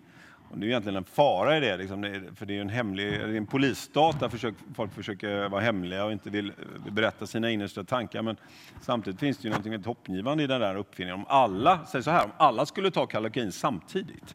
Och 0.54 0.60
det 0.60 0.66
är 0.66 0.68
egentligen 0.68 0.96
en 0.96 1.04
fara 1.04 1.56
i 1.56 1.60
det, 1.60 1.76
liksom, 1.76 2.30
för 2.34 2.46
det 2.46 2.56
är 2.56 2.60
en, 2.60 2.68
hemlig, 2.68 3.12
det 3.12 3.24
är 3.24 3.34
en 3.34 3.46
polisstat 3.46 4.20
där 4.20 4.28
försök, 4.28 4.54
folk 4.74 4.92
försöker 4.92 5.48
vara 5.48 5.60
hemliga 5.60 6.04
och 6.04 6.12
inte 6.12 6.30
vill 6.30 6.52
berätta 6.90 7.26
sina 7.26 7.50
innersta 7.50 7.84
tankar. 7.84 8.22
Men 8.22 8.36
samtidigt 8.80 9.20
finns 9.20 9.38
det 9.38 9.48
ju 9.48 9.70
något 9.70 9.86
hoppgivande 9.86 10.44
i 10.44 10.46
den 10.46 10.60
där 10.60 10.76
uppfinningen. 10.76 11.14
Om 11.20 11.26
alla, 11.28 11.86
säg 11.86 12.02
så 12.02 12.10
här, 12.10 12.24
om 12.24 12.30
alla 12.36 12.66
skulle 12.66 12.90
ta 12.90 13.06
Kallocain 13.06 13.52
samtidigt, 13.52 14.34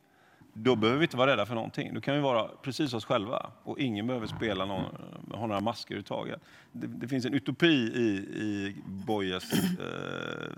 då 0.54 0.76
behöver 0.76 1.00
vi 1.00 1.06
inte 1.06 1.18
vara 1.18 1.32
rädda 1.32 1.46
för 1.46 1.56
någonting. 1.56 1.94
Då 1.94 2.02
kan 2.02 2.16
vi 2.16 2.22
vara 2.22 2.48
precis 2.62 2.94
oss 2.94 3.06
själva 3.06 3.52
och 3.64 3.80
ingen 3.80 4.08
behöver 4.08 4.28
spela 4.28 4.66
någon, 4.66 4.84
ha 5.32 5.48
några 5.48 5.62
masker 5.62 5.94
överhuvudtaget. 5.94 6.42
Det, 6.72 6.88
det 6.88 7.08
finns 7.08 7.26
en 7.26 7.34
utopi 7.34 7.92
i, 7.96 8.08
i 8.36 8.76
Boyes 8.86 9.54
eh, 9.54 10.52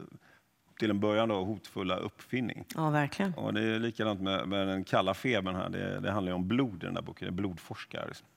till 0.82 0.90
en 0.90 1.00
början 1.00 1.30
då, 1.30 1.44
hotfulla 1.44 1.96
uppfinning. 1.96 2.66
Ja, 2.76 2.90
verkligen. 2.90 3.34
Och 3.34 3.54
det 3.54 3.62
är 3.62 3.80
likadant 3.80 4.22
med, 4.22 4.48
med 4.48 4.68
den 4.68 4.84
kalla 4.84 5.14
febern 5.14 5.56
här. 5.56 5.70
Det, 5.70 6.00
det 6.00 6.12
handlar 6.12 6.34
om 6.34 6.48
blod 6.48 6.84
i 6.84 6.86
den 6.86 6.94
där 6.94 7.02
boken, 7.02 7.28
det 7.28 7.32
är 7.32 7.36
blodforskare. 7.36 8.08
Liksom. 8.08 8.28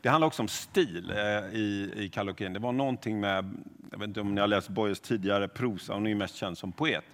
Det 0.00 0.08
handlar 0.08 0.26
också 0.26 0.42
om 0.42 0.48
stil 0.48 1.10
eh, 1.10 1.58
i, 1.58 1.92
i 1.96 2.08
Kallocain. 2.08 2.52
Det 2.52 2.58
var 2.58 2.72
någonting 2.72 3.20
med, 3.20 3.50
jag 3.90 3.98
vet 3.98 4.08
inte 4.08 4.20
om 4.20 4.34
ni 4.34 4.40
har 4.40 4.48
läst 4.48 4.68
Boyes 4.68 5.00
tidigare 5.00 5.48
prosa, 5.48 5.94
hon 5.94 6.06
är 6.06 6.10
ju 6.10 6.16
mest 6.16 6.34
känd 6.34 6.58
som 6.58 6.72
poet. 6.72 7.04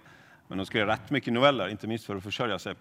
Men 0.47 0.59
hon 0.59 0.65
skrev 0.65 0.87
rätt 0.87 1.09
mycket 1.09 1.33
noveller, 1.33 1.67
inte 1.67 1.87
minst 1.87 2.05
för 2.05 2.15
att 2.15 2.23
försörja 2.23 2.59
sig. 2.59 2.75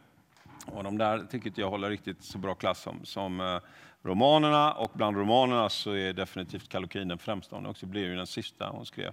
Och 0.66 0.84
de 0.84 0.98
där 0.98 1.18
tycker 1.30 1.46
inte 1.46 1.61
jag 1.61 1.70
håller 1.70 1.90
riktigt 1.90 2.22
så 2.22 2.38
bra 2.38 2.54
klass 2.54 2.82
som, 2.82 3.04
som 3.04 3.40
eh, 3.40 3.58
romanerna. 4.02 4.72
Och 4.72 4.90
bland 4.94 5.16
romanerna 5.16 5.68
så 5.68 5.92
är 5.92 6.12
definitivt 6.12 6.68
Kallocain 6.68 7.08
den 7.08 7.18
främsta. 7.18 7.56
Hon 7.56 7.66
också 7.66 7.87
blev 7.87 8.04
ju 8.04 8.16
den 8.16 8.26
sista 8.26 8.68
hon 8.68 8.87
skrev. 8.87 9.12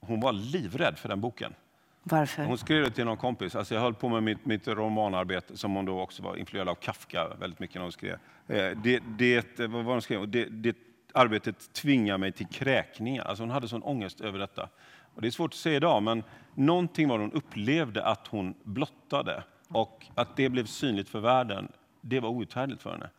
Hon 0.00 0.20
var 0.20 0.32
livrädd 0.32 0.98
för 0.98 1.08
den 1.08 1.20
boken. 1.20 1.54
Varför? 2.02 2.44
Hon 2.44 2.58
skrev 2.58 2.84
det 2.84 2.90
till 2.90 3.04
någon 3.04 3.16
kompis. 3.16 3.56
Alltså 3.56 3.74
jag 3.74 3.80
höll 3.80 3.94
på 3.94 4.08
med 4.08 4.22
mitt, 4.22 4.46
mitt 4.46 4.68
romanarbete 4.68 5.56
som 5.56 5.74
hon 5.74 5.84
då 5.84 6.00
också 6.00 6.22
var 6.22 6.36
influerad 6.36 6.68
av 6.68 6.74
Kafka 6.74 7.28
väldigt 7.40 7.58
mycket 7.58 7.74
när 7.74 7.82
hon 7.82 7.92
skrev. 7.92 8.18
Eh, 8.48 8.70
det, 8.82 9.02
det, 9.18 9.60
eh, 9.60 9.68
vad 9.68 9.84
var 9.84 9.92
hon 9.92 10.02
skrev? 10.02 10.28
Det, 10.28 10.44
det 10.44 10.76
arbetet 11.14 11.72
tvingar 11.72 12.18
mig 12.18 12.32
till 12.32 12.46
kräkningar. 12.46 13.24
Alltså 13.24 13.42
hon 13.42 13.50
hade 13.50 13.68
sån 13.68 13.82
ångest 13.82 14.20
över 14.20 14.38
detta. 14.38 14.68
Och 15.14 15.22
det 15.22 15.28
är 15.28 15.30
svårt 15.30 15.50
att 15.50 15.58
säga 15.58 15.76
idag, 15.76 16.02
men 16.02 16.22
någonting 16.54 17.08
var 17.08 17.18
hon 17.18 17.32
upplevde 17.32 18.04
att 18.04 18.26
hon 18.26 18.54
blottade 18.62 19.42
och 19.68 20.06
att 20.14 20.36
det 20.36 20.48
blev 20.48 20.66
synligt 20.66 21.08
för 21.08 21.20
världen, 21.20 21.72
det 22.00 22.20
var 22.20 22.28
outhärdligt 22.28 22.82
för 22.82 22.92
henne. 22.92 23.10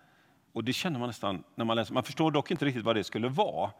Och 0.54 0.63
det 0.63 0.74
känner 0.74 1.00
man 1.00 1.10
nästan 1.10 1.43
när 1.56 1.65
man 1.65 1.76
läser. 1.76 1.93
Man 1.93 2.04
förstår 2.04 2.32
dock 2.32 2.52
inte 2.52 2.65
riktigt 2.65 2.84
vad 2.84 2.96
det 2.96 3.04
skulle 3.04 3.28
vara. 3.28 3.72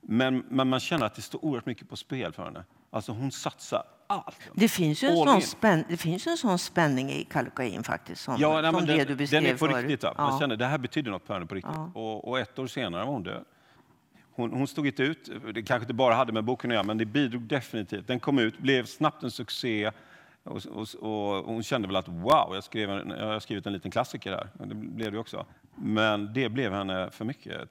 Men, 0.00 0.44
men 0.48 0.68
man 0.68 0.80
känner 0.80 1.06
att 1.06 1.14
det 1.14 1.22
står 1.22 1.44
oerhört 1.44 1.66
mycket 1.66 1.88
på 1.88 1.96
spel 1.96 2.32
för 2.32 2.44
henne. 2.44 2.64
Alltså 2.94 3.12
hon 3.12 3.32
satsar 3.32 3.82
allt. 4.06 4.36
Det 4.54 4.68
finns 4.68 5.02
ju 5.04 5.08
en, 5.08 5.16
sån, 5.16 5.34
in. 5.36 5.42
spänn, 5.42 5.84
det 5.88 5.96
finns 5.96 6.26
en 6.26 6.36
sån 6.36 6.58
spänning 6.58 7.10
i 7.10 7.24
Kallocain 7.24 7.82
faktiskt, 7.82 8.22
som, 8.22 8.36
Ja, 8.38 8.60
nej, 8.60 8.72
som 8.72 8.74
men 8.80 8.86
det 8.86 8.96
den, 8.96 9.06
du 9.06 9.14
beskrev 9.16 9.42
den 9.42 9.50
är 9.52 9.56
på 9.56 9.66
förut. 9.66 9.76
riktigt. 9.76 10.02
Va? 10.04 10.14
Man 10.16 10.32
Ja. 10.32 10.38
känner 10.40 10.56
det 10.56 10.66
här 10.66 10.78
betyder 10.78 11.10
något 11.10 11.26
för 11.26 11.34
henne 11.34 11.46
på 11.46 11.54
riktigt. 11.54 11.72
Ja. 11.76 11.90
Och, 11.94 12.28
och 12.28 12.38
ett 12.38 12.58
år 12.58 12.66
senare 12.66 13.04
var 13.04 13.12
hon 13.12 13.22
död. 13.22 13.44
Hon, 14.34 14.52
hon 14.52 14.66
stod 14.66 14.86
inte 14.86 15.02
ut. 15.02 15.30
Det 15.54 15.62
kanske 15.62 15.84
inte 15.84 15.94
bara 15.94 16.14
hade 16.14 16.32
med 16.32 16.44
boken 16.44 16.70
att 16.70 16.74
göra, 16.74 16.84
men 16.84 16.98
det 16.98 17.04
bidrog 17.04 17.42
definitivt. 17.42 18.06
Den 18.06 18.20
kom 18.20 18.38
ut, 18.38 18.58
blev 18.58 18.86
snabbt 18.86 19.22
en 19.22 19.30
succé. 19.30 19.90
Och, 20.44 20.60
och, 20.66 20.88
och 21.02 21.44
hon 21.44 21.62
kände 21.62 21.88
väl 21.88 21.96
att 21.96 22.08
wow, 22.08 22.50
jag, 22.54 22.64
skrev 22.64 22.90
en, 22.90 23.10
jag 23.10 23.26
har 23.26 23.40
skrivit 23.40 23.66
en 23.66 23.72
liten 23.72 23.90
klassiker 23.90 24.30
här. 24.32 24.48
Det 24.66 24.74
blev 24.74 25.12
det 25.12 25.18
också. 25.18 25.46
Men 25.76 26.32
det 26.32 26.48
blev 26.48 26.72
henne 26.72 27.10
för 27.10 27.24
mycket, 27.24 27.68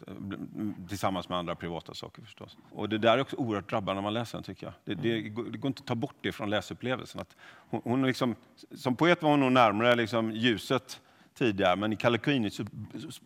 tillsammans 0.89 1.29
med 1.29 1.37
andra 1.37 1.55
privata 1.55 1.93
saker 1.93 2.21
förstås. 2.21 2.57
Och 2.71 2.89
det 2.89 2.97
där 2.97 3.17
är 3.17 3.21
också 3.21 3.35
oerhört 3.35 3.69
drabbande 3.69 3.95
när 4.01 4.03
man 4.03 4.13
läser 4.13 4.37
den 4.37 4.43
tycker 4.43 4.65
jag. 4.67 4.73
Det, 4.85 4.93
det, 5.01 5.21
går- 5.21 5.43
det 5.43 5.57
går 5.57 5.67
inte 5.69 5.79
att 5.81 5.87
ta 5.87 5.95
bort 5.95 6.15
det 6.21 6.31
från 6.31 6.49
läsupplevelsen. 6.49 7.21
Att 7.21 7.35
hon, 7.69 7.81
hon 7.83 8.05
liksom, 8.05 8.35
som 8.75 8.95
poet 8.95 9.23
var 9.23 9.29
hon 9.29 9.39
nog 9.39 9.51
närmare 9.51 9.95
liksom 9.95 10.31
ljuset 10.31 11.01
tidigare, 11.41 11.75
men 11.75 11.93
i 11.93 11.95
Kallocain 11.95 12.51
så 12.51 12.65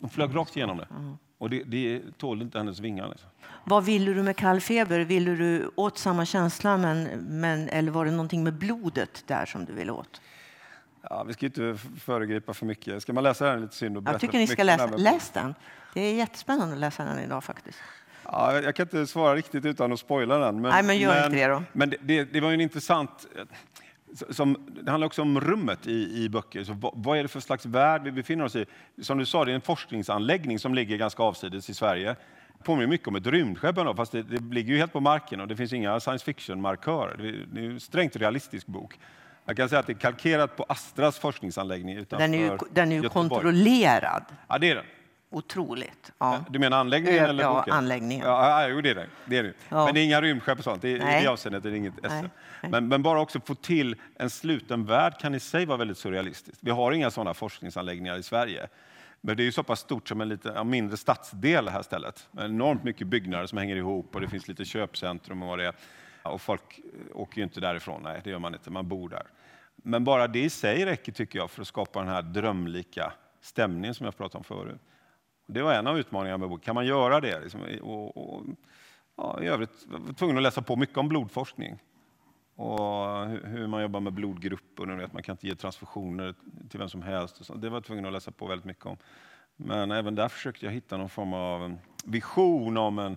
hon 0.00 0.10
flög 0.10 0.36
rakt 0.36 0.56
igenom 0.56 0.76
det. 0.76 0.88
Och 1.38 1.50
det, 1.50 1.62
det 1.64 2.02
tålde 2.18 2.44
inte 2.44 2.58
hennes 2.58 2.80
vingar. 2.80 3.08
Liksom. 3.08 3.30
Vad 3.64 3.84
ville 3.84 4.12
du 4.12 4.22
med 4.22 4.36
kall 4.36 4.60
feber? 4.60 5.00
Ville 5.00 5.34
du 5.34 5.70
åt 5.74 5.98
samma 5.98 6.26
känsla, 6.26 6.76
men, 6.76 7.04
men, 7.40 7.68
eller 7.68 7.92
var 7.92 8.04
det 8.04 8.10
någonting 8.10 8.44
med 8.44 8.54
blodet 8.54 9.24
där 9.26 9.46
som 9.46 9.64
du 9.64 9.72
ville 9.72 9.92
åt? 9.92 10.20
Ja, 11.02 11.24
vi 11.24 11.32
ska 11.32 11.46
inte 11.46 11.76
föregripa 12.00 12.54
för 12.54 12.66
mycket. 12.66 13.02
Ska 13.02 13.12
man 13.12 13.24
läsa 13.24 13.50
den 13.50 13.60
lite 13.60 13.74
synd 13.74 14.08
Jag 14.08 14.20
tycker 14.20 14.38
ni 14.38 14.46
ska 14.46 14.62
läsa. 14.62 14.86
Läs 14.86 15.30
den. 15.30 15.54
Det 15.94 16.00
är 16.00 16.14
jättespännande 16.14 16.74
att 16.74 16.80
läsa 16.80 17.04
den 17.04 17.18
idag 17.18 17.44
faktiskt. 17.44 17.78
Ja, 18.24 18.60
jag 18.60 18.74
kan 18.74 18.84
inte 18.84 19.06
svara 19.06 19.34
riktigt 19.34 19.64
utan 19.64 19.92
att 19.92 20.00
spoila 20.00 20.38
den. 20.38 20.60
Men, 20.60 20.70
Nej, 20.70 20.82
men 20.82 20.98
gör 20.98 21.24
inte 21.24 21.36
det 21.36 21.46
då. 21.46 21.62
Men 21.72 21.90
det, 21.90 21.96
det, 22.00 22.24
det 22.24 22.40
var 22.40 22.52
en 22.52 22.60
intressant... 22.60 23.26
Som, 24.30 24.66
det 24.84 24.90
handlar 24.90 25.06
också 25.06 25.22
om 25.22 25.40
rummet 25.40 25.86
i, 25.86 26.24
i 26.24 26.28
böcker. 26.28 26.64
Så 26.64 26.72
vad, 26.72 26.92
vad 26.94 27.18
är 27.18 27.22
det 27.22 27.28
för 27.28 27.40
slags 27.40 27.66
värld 27.66 28.02
vi 28.04 28.12
befinner 28.12 28.44
oss 28.44 28.56
i? 28.56 28.66
Som 29.02 29.18
du 29.18 29.26
sa, 29.26 29.44
det 29.44 29.50
är 29.50 29.54
en 29.54 29.60
forskningsanläggning 29.60 30.58
som 30.58 30.74
ligger 30.74 30.96
ganska 30.96 31.22
avsides 31.22 31.70
i 31.70 31.74
Sverige. 31.74 32.16
påminner 32.64 32.86
mycket 32.86 33.08
om 33.08 33.16
ett 33.16 33.26
rymdskepp 33.26 33.76
fast 33.96 34.12
det, 34.12 34.22
det 34.22 34.54
ligger 34.54 34.72
ju 34.72 34.78
helt 34.78 34.92
på 34.92 35.00
marken 35.00 35.40
och 35.40 35.48
det 35.48 35.56
finns 35.56 35.72
inga 35.72 36.00
science 36.00 36.24
fiction-markörer. 36.24 37.16
Det, 37.16 37.60
det 37.60 37.66
är 37.66 37.70
en 37.70 37.80
strängt 37.80 38.16
realistisk 38.16 38.66
bok. 38.66 38.98
Jag 39.44 39.56
kan 39.56 39.68
säga 39.68 39.78
att 39.78 39.86
det 39.86 39.92
är 39.92 39.98
kalkerat 39.98 40.56
på 40.56 40.64
Astras 40.68 41.18
forskningsanläggning 41.18 41.96
utanför 41.96 42.28
Den 42.28 42.34
är 42.34 42.38
ju, 42.38 42.58
den 42.70 42.92
är 42.92 42.96
ju 42.96 43.02
Göteborg. 43.02 43.28
kontrollerad. 43.28 44.24
Ja, 44.48 44.58
det 44.58 44.70
är 44.70 44.74
den. 44.74 44.84
Otroligt. 45.36 46.12
Ja. 46.18 46.44
Du 46.50 46.58
menar 46.58 46.78
anläggningen 46.80 47.22
Ja, 47.22 47.28
eller 47.28 47.44
ja, 47.44 47.54
boken? 47.54 47.72
anläggningen. 47.74 48.26
Ja, 48.26 48.68
jo, 48.68 48.80
det 48.80 48.90
är 48.90 48.94
det. 48.94 49.06
det, 49.24 49.36
är 49.38 49.42
det. 49.42 49.52
Ja. 49.68 49.84
Men 49.84 49.94
det 49.94 50.00
är 50.00 50.04
inga 50.04 50.20
rymdskepp 50.20 50.58
och 50.58 50.64
sånt. 50.64 50.82
Det, 50.82 50.88
är- 50.88 50.96
I 50.96 50.98
Nej. 50.98 51.22
det 51.22 51.30
avseendet 51.30 51.64
är 51.64 51.70
det 51.70 51.76
inget 51.76 51.94
Nej, 52.02 52.22
nej. 52.22 52.70
Men, 52.70 52.88
men 52.88 53.02
bara 53.02 53.20
också 53.20 53.40
få 53.40 53.54
till 53.54 53.96
en 54.18 54.30
sluten 54.30 54.84
värld 54.84 55.14
kan 55.20 55.34
i 55.34 55.40
sig 55.40 55.66
vara 55.66 55.78
väldigt 55.78 55.98
surrealistiskt. 55.98 56.58
Vi 56.62 56.70
har 56.70 56.92
inga 56.92 57.10
sådana 57.10 57.34
forskningsanläggningar 57.34 58.16
i 58.16 58.22
Sverige. 58.22 58.66
Men 59.20 59.36
det 59.36 59.42
är 59.42 59.44
ju 59.44 59.52
så 59.52 59.62
pass 59.62 59.80
stort 59.80 60.08
som 60.08 60.20
en 60.20 60.28
lite, 60.28 60.64
mindre 60.64 60.96
stadsdel 60.96 61.68
här 61.68 61.82
stället. 61.82 62.28
Enormt 62.38 62.84
mycket 62.84 63.06
byggnader 63.06 63.46
som 63.46 63.58
hänger 63.58 63.76
ihop 63.76 64.14
och 64.14 64.20
det 64.20 64.28
finns 64.28 64.48
lite 64.48 64.64
köpcentrum 64.64 65.42
och 65.42 65.48
vad 65.48 65.58
det 65.58 65.66
är. 65.66 65.74
Och 66.22 66.40
folk 66.40 66.78
eh, 66.78 66.84
åker 67.20 67.36
ju 67.38 67.42
inte 67.44 67.60
därifrån, 67.60 68.02
nej 68.02 68.20
det 68.24 68.30
gör 68.30 68.38
man 68.38 68.54
inte, 68.54 68.70
man 68.70 68.88
bor 68.88 69.08
där. 69.08 69.22
Men 69.76 70.04
bara 70.04 70.26
det 70.28 70.40
i 70.44 70.50
sig 70.50 70.84
räcker 70.84 71.12
tycker 71.12 71.38
jag 71.38 71.50
för 71.50 71.62
att 71.62 71.68
skapa 71.68 71.98
den 71.98 72.08
här 72.08 72.22
drömlika 72.22 73.12
stämningen 73.40 73.94
som 73.94 74.04
jag 74.04 74.16
pratade 74.16 74.38
om 74.38 74.44
förut. 74.44 74.80
Det 75.46 75.62
var 75.62 75.74
en 75.74 75.86
av 75.86 75.98
utmaningarna 75.98 76.38
med 76.38 76.48
boken. 76.48 76.64
Kan 76.64 76.74
man 76.74 76.86
göra 76.86 77.20
det? 77.20 77.40
Liksom, 77.40 77.60
och, 77.82 78.16
och, 78.16 78.42
ja, 79.16 79.42
I 79.42 79.46
övrigt 79.46 79.86
var 79.86 80.00
jag 80.06 80.16
tvungen 80.16 80.36
att 80.36 80.42
läsa 80.42 80.62
på 80.62 80.76
mycket 80.76 80.96
om 80.96 81.08
blodforskning 81.08 81.78
och 82.56 83.26
hur, 83.26 83.44
hur 83.44 83.66
man 83.66 83.82
jobbar 83.82 84.00
med 84.00 84.12
blodgrupper. 84.12 84.86
Vet, 84.86 85.12
man 85.12 85.22
kan 85.22 85.32
inte 85.32 85.46
ge 85.46 85.54
transfusioner 85.54 86.34
till 86.70 86.78
vem 86.78 86.88
som 86.88 87.02
helst. 87.02 87.40
Och 87.40 87.46
så. 87.46 87.54
Det 87.54 87.68
var 87.68 87.76
jag 87.76 87.84
tvungen 87.84 88.06
att 88.06 88.12
läsa 88.12 88.30
på 88.30 88.46
väldigt 88.46 88.64
mycket 88.64 88.86
om. 88.86 88.96
Men 89.56 89.90
även 89.90 90.14
där 90.14 90.28
försökte 90.28 90.66
jag 90.66 90.72
hitta 90.72 90.96
någon 90.96 91.08
form 91.08 91.34
av 91.34 91.62
um, 91.62 91.78
vision 92.04 92.76
om 92.76 92.98
en 92.98 93.16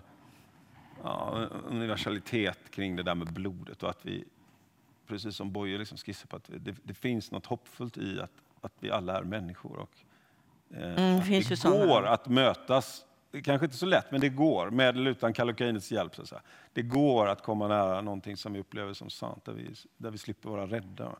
ja, 1.02 1.46
universalitet 1.68 2.70
kring 2.70 2.96
det 2.96 3.02
där 3.02 3.14
med 3.14 3.32
blodet 3.32 3.82
och 3.82 3.90
att 3.90 4.06
vi, 4.06 4.24
precis 5.06 5.36
som 5.36 5.52
Boye 5.52 5.78
liksom 5.78 5.98
skissar 5.98 6.26
på, 6.26 6.36
att 6.36 6.50
det, 6.56 6.76
det 6.82 6.94
finns 6.94 7.30
något 7.30 7.46
hoppfullt 7.46 7.98
i 7.98 8.20
att, 8.20 8.32
att 8.60 8.72
vi 8.80 8.90
alla 8.90 9.18
är 9.18 9.22
människor. 9.22 9.78
Och, 9.78 10.04
Mm, 10.76 11.18
att 11.18 11.26
finns 11.26 11.46
ju 11.46 11.48
det 11.48 11.56
sådana. 11.56 11.86
går 11.86 12.06
att 12.06 12.28
mötas, 12.28 13.04
det 13.30 13.42
kanske 13.42 13.64
inte 13.64 13.76
så 13.76 13.86
lätt, 13.86 14.10
men 14.10 14.20
det 14.20 14.28
går, 14.28 14.70
med 14.70 14.96
eller 14.96 15.10
utan 15.10 15.32
kallokainets 15.32 15.92
hjälp. 15.92 16.16
Så. 16.16 16.40
Det 16.72 16.82
går 16.82 17.26
att 17.26 17.42
komma 17.42 17.68
nära 17.68 18.00
någonting 18.00 18.36
som 18.36 18.52
vi 18.52 18.60
upplever 18.60 18.92
som 18.92 19.10
sant, 19.10 19.44
där 19.44 19.52
vi, 19.52 19.74
där 19.96 20.10
vi 20.10 20.18
slipper 20.18 20.48
vara 20.48 20.66
rädda. 20.66 21.16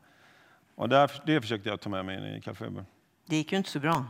Och 0.75 0.89
där, 0.89 1.11
det 1.25 1.41
försökte 1.41 1.69
jag 1.69 1.81
ta 1.81 1.89
med 1.89 2.05
mig 2.05 2.17
in 2.17 2.35
i 2.35 2.41
Kallfeber. 2.41 2.85
Det 3.25 3.35
gick 3.35 3.51
ju 3.51 3.57
inte 3.57 3.69
så 3.69 3.79
bra. 3.79 4.05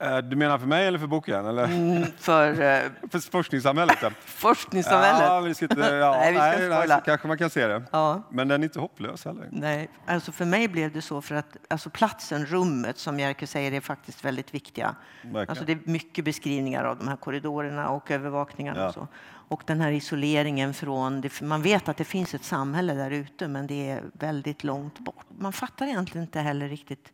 Eh, 0.00 0.18
Du 0.18 0.36
menar 0.36 0.58
för 0.58 0.66
mig 0.66 0.86
eller 0.86 0.98
för 0.98 1.06
boken? 1.06 1.46
Eller 1.46 1.64
Mm, 1.64 2.04
för 2.18 2.50
eh, 2.50 2.80
för 3.10 3.30
forskningssamhället? 3.30 3.98
forskningssamhället. 4.24 5.20
Ja, 5.20 5.40
vi 5.40 5.54
ska 5.54 5.64
inte, 5.64 5.80
ja, 5.80 6.10
Nej, 6.10 6.32
vi 6.32 6.38
ska 6.38 6.46
nej, 6.46 6.56
spoila. 6.56 6.98
så 6.98 7.04
kanske 7.04 7.28
man 7.28 7.38
kan 7.38 7.50
se 7.50 7.66
det. 7.66 7.82
Ja. 7.92 8.22
Men 8.30 8.48
den 8.48 8.60
är 8.62 8.64
inte 8.64 8.80
hopplös 8.80 9.24
heller. 9.24 9.48
Nej, 9.50 9.88
alltså 10.06 10.32
för 10.32 10.44
mig 10.44 10.68
blev 10.68 10.92
det 10.92 11.02
så 11.02 11.20
för 11.22 11.34
att 11.34 11.56
alltså 11.70 11.90
platsen, 11.90 12.46
rummet, 12.46 12.98
som 12.98 13.20
Jerker 13.20 13.46
säger, 13.46 13.72
är 13.72 13.80
faktiskt 13.80 14.24
väldigt 14.24 14.54
viktiga. 14.54 14.94
Verkligen. 15.22 15.48
Alltså 15.48 15.64
det 15.64 15.72
är 15.72 15.78
mycket 15.84 16.24
beskrivningar 16.24 16.84
av 16.84 16.98
de 16.98 17.08
här 17.08 17.16
korridorerna 17.16 17.88
och 17.88 18.10
övervakningarna. 18.10 18.80
Ja. 18.80 18.88
Och, 18.88 18.94
så. 18.94 19.08
och 19.48 19.62
den 19.66 19.80
här 19.80 19.92
isoleringen 19.92 20.74
från... 20.74 21.22
Man 21.42 21.62
vet 21.62 21.88
att 21.88 21.96
det 21.96 22.04
finns 22.04 22.34
ett 22.34 22.44
samhälle 22.44 22.94
där 22.94 23.10
ute, 23.10 23.48
men 23.48 23.66
det 23.66 23.90
är 23.90 24.02
väldigt 24.12 24.64
långt 24.64 24.98
bort. 24.98 25.24
Man 25.38 25.52
fattar 25.52 25.86
egentligen 25.86 26.24
inte 26.26 26.40
heller 26.40 26.68
riktigt 26.68 27.12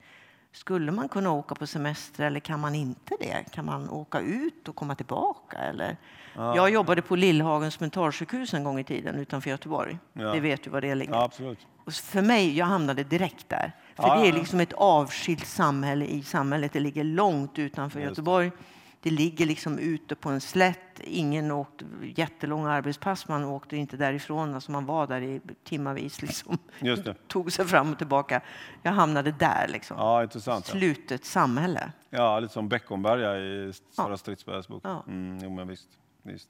skulle 0.52 0.92
man 0.92 1.08
kunna 1.08 1.30
åka 1.30 1.54
på 1.54 1.66
semester 1.66 2.24
eller 2.24 2.40
kan 2.40 2.60
man 2.60 2.74
inte 2.74 3.14
det? 3.20 3.44
Kan 3.52 3.64
man 3.64 3.90
åka 3.90 4.20
ut 4.20 4.68
och 4.68 4.76
komma 4.76 4.94
tillbaka? 4.94 5.58
Eller? 5.58 5.96
Jag 6.34 6.70
jobbade 6.70 7.02
på 7.02 7.16
Lillhagens 7.16 7.80
mentalsjukhus 7.80 8.54
en 8.54 8.64
gång 8.64 8.78
i 8.78 8.84
tiden 8.84 9.14
utanför 9.14 9.50
Göteborg. 9.50 9.98
Ja. 10.12 10.32
Det 10.32 10.40
vet 10.40 10.62
du 10.64 10.70
var 10.70 10.80
det 10.80 10.94
ligger. 10.94 11.12
Ja, 11.14 11.24
absolut. 11.24 11.58
Och 11.84 11.92
för 11.92 12.22
mig, 12.22 12.56
jag 12.56 12.66
hamnade 12.66 13.04
direkt 13.04 13.48
där. 13.48 13.72
För 13.96 14.02
Ja, 14.02 14.14
det 14.14 14.20
ja, 14.20 14.26
är 14.26 14.32
ja. 14.32 14.38
liksom 14.38 14.60
ett 14.60 14.72
avskilt 14.72 15.46
samhälle 15.46 16.04
i 16.04 16.22
samhället. 16.22 16.72
Det 16.72 16.80
ligger 16.80 17.04
långt 17.04 17.58
utanför 17.58 18.00
Just. 18.00 18.10
Göteborg. 18.10 18.50
Det 18.50 18.56
ligger 19.02 19.46
liksom 19.46 19.78
ute 19.78 20.14
på 20.14 20.28
en 20.28 20.40
slätt. 20.40 21.00
Ingen 21.04 21.50
åkte 21.50 21.84
jättelånga 22.16 22.70
arbetspass. 22.70 23.28
Man 23.28 23.44
åkte 23.44 23.76
inte 23.76 23.96
därifrån. 23.96 24.54
Alltså 24.54 24.72
man 24.72 24.86
var 24.86 25.06
där 25.06 25.20
i 25.20 25.40
timmavis. 25.64 26.22
Liksom. 26.22 26.58
Det. 26.80 27.14
Tog 27.28 27.52
sig 27.52 27.66
fram 27.66 27.92
och 27.92 27.98
tillbaka. 27.98 28.40
Jag 28.82 28.92
hamnade 28.92 29.32
där. 29.32 29.68
Liksom. 29.68 29.96
Ja, 29.96 30.22
intressant. 30.22 30.68
Ja. 30.68 30.78
Slutet 30.78 31.24
samhälle. 31.24 31.92
Ja, 32.10 32.40
lite 32.40 32.52
som 32.52 32.68
Beckomberga 32.68 33.38
i 33.38 33.72
Sara 33.90 34.16
Stridsbergs 34.16 34.68
bok. 34.68 34.82
Ja. 34.84 35.04
Mm, 35.08 35.38
jo, 35.42 35.50
men 35.50 35.68
visst, 35.68 35.88
visst. 36.22 36.48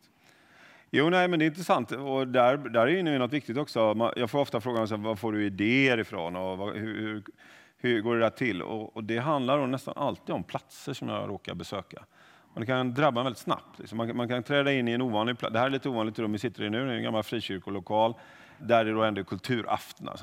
Jo, 0.91 1.11
nej, 1.11 1.29
men 1.29 1.39
det 1.39 1.45
är 1.45 1.47
intressant. 1.47 1.93
Och 1.93 2.29
där, 2.29 2.57
där 2.57 2.87
är 2.87 2.97
inne 2.97 3.19
något 3.19 3.33
viktigt 3.33 3.59
också. 3.59 4.11
Jag 4.17 4.31
får 4.31 4.39
ofta 4.39 4.61
frågan 4.61 5.03
var 5.03 5.17
får 5.17 5.33
du 5.33 5.47
idéer 5.47 5.99
ifrån 5.99 6.37
och 6.37 6.59
vad, 6.59 6.77
hur, 6.77 7.23
hur, 7.77 8.01
går 8.01 8.15
det 8.15 8.21
där 8.21 8.31
till? 8.31 8.63
Och, 8.63 8.97
och 8.97 9.05
det 9.05 9.19
handlar 9.19 9.67
nästan 9.67 9.95
alltid 9.97 10.35
om 10.35 10.45
platser 10.45 10.93
som 10.93 11.09
jag 11.09 11.29
råkar 11.29 11.55
besöka. 11.55 12.05
Och 12.55 12.61
det 12.61 12.67
kan 12.67 12.95
drabba 12.95 13.23
väldigt 13.23 13.39
snabbt. 13.39 13.79
Liksom. 13.79 13.99
Man, 13.99 14.17
man, 14.17 14.29
kan 14.29 14.43
träda 14.43 14.73
in 14.73 14.89
i 14.89 14.93
en 14.93 15.03
ovanlig 15.03 15.39
plats. 15.39 15.53
Det 15.53 15.59
här 15.59 15.71
är 15.71 15.77
ett 15.77 15.87
ovanligt 15.87 16.19
rum 16.19 16.33
vi 16.33 16.39
sitter 16.39 16.63
i 16.63 16.71
nu, 16.71 16.87
det 16.87 16.93
är 16.93 16.97
en 16.97 17.03
gammal 17.03 17.23
frikyrkolokal 17.23 18.15
där 18.59 18.85
det 18.85 18.93
då 18.93 19.03
ändå 19.03 19.21
är 19.21 19.25
kulturaftnar. 19.25 20.17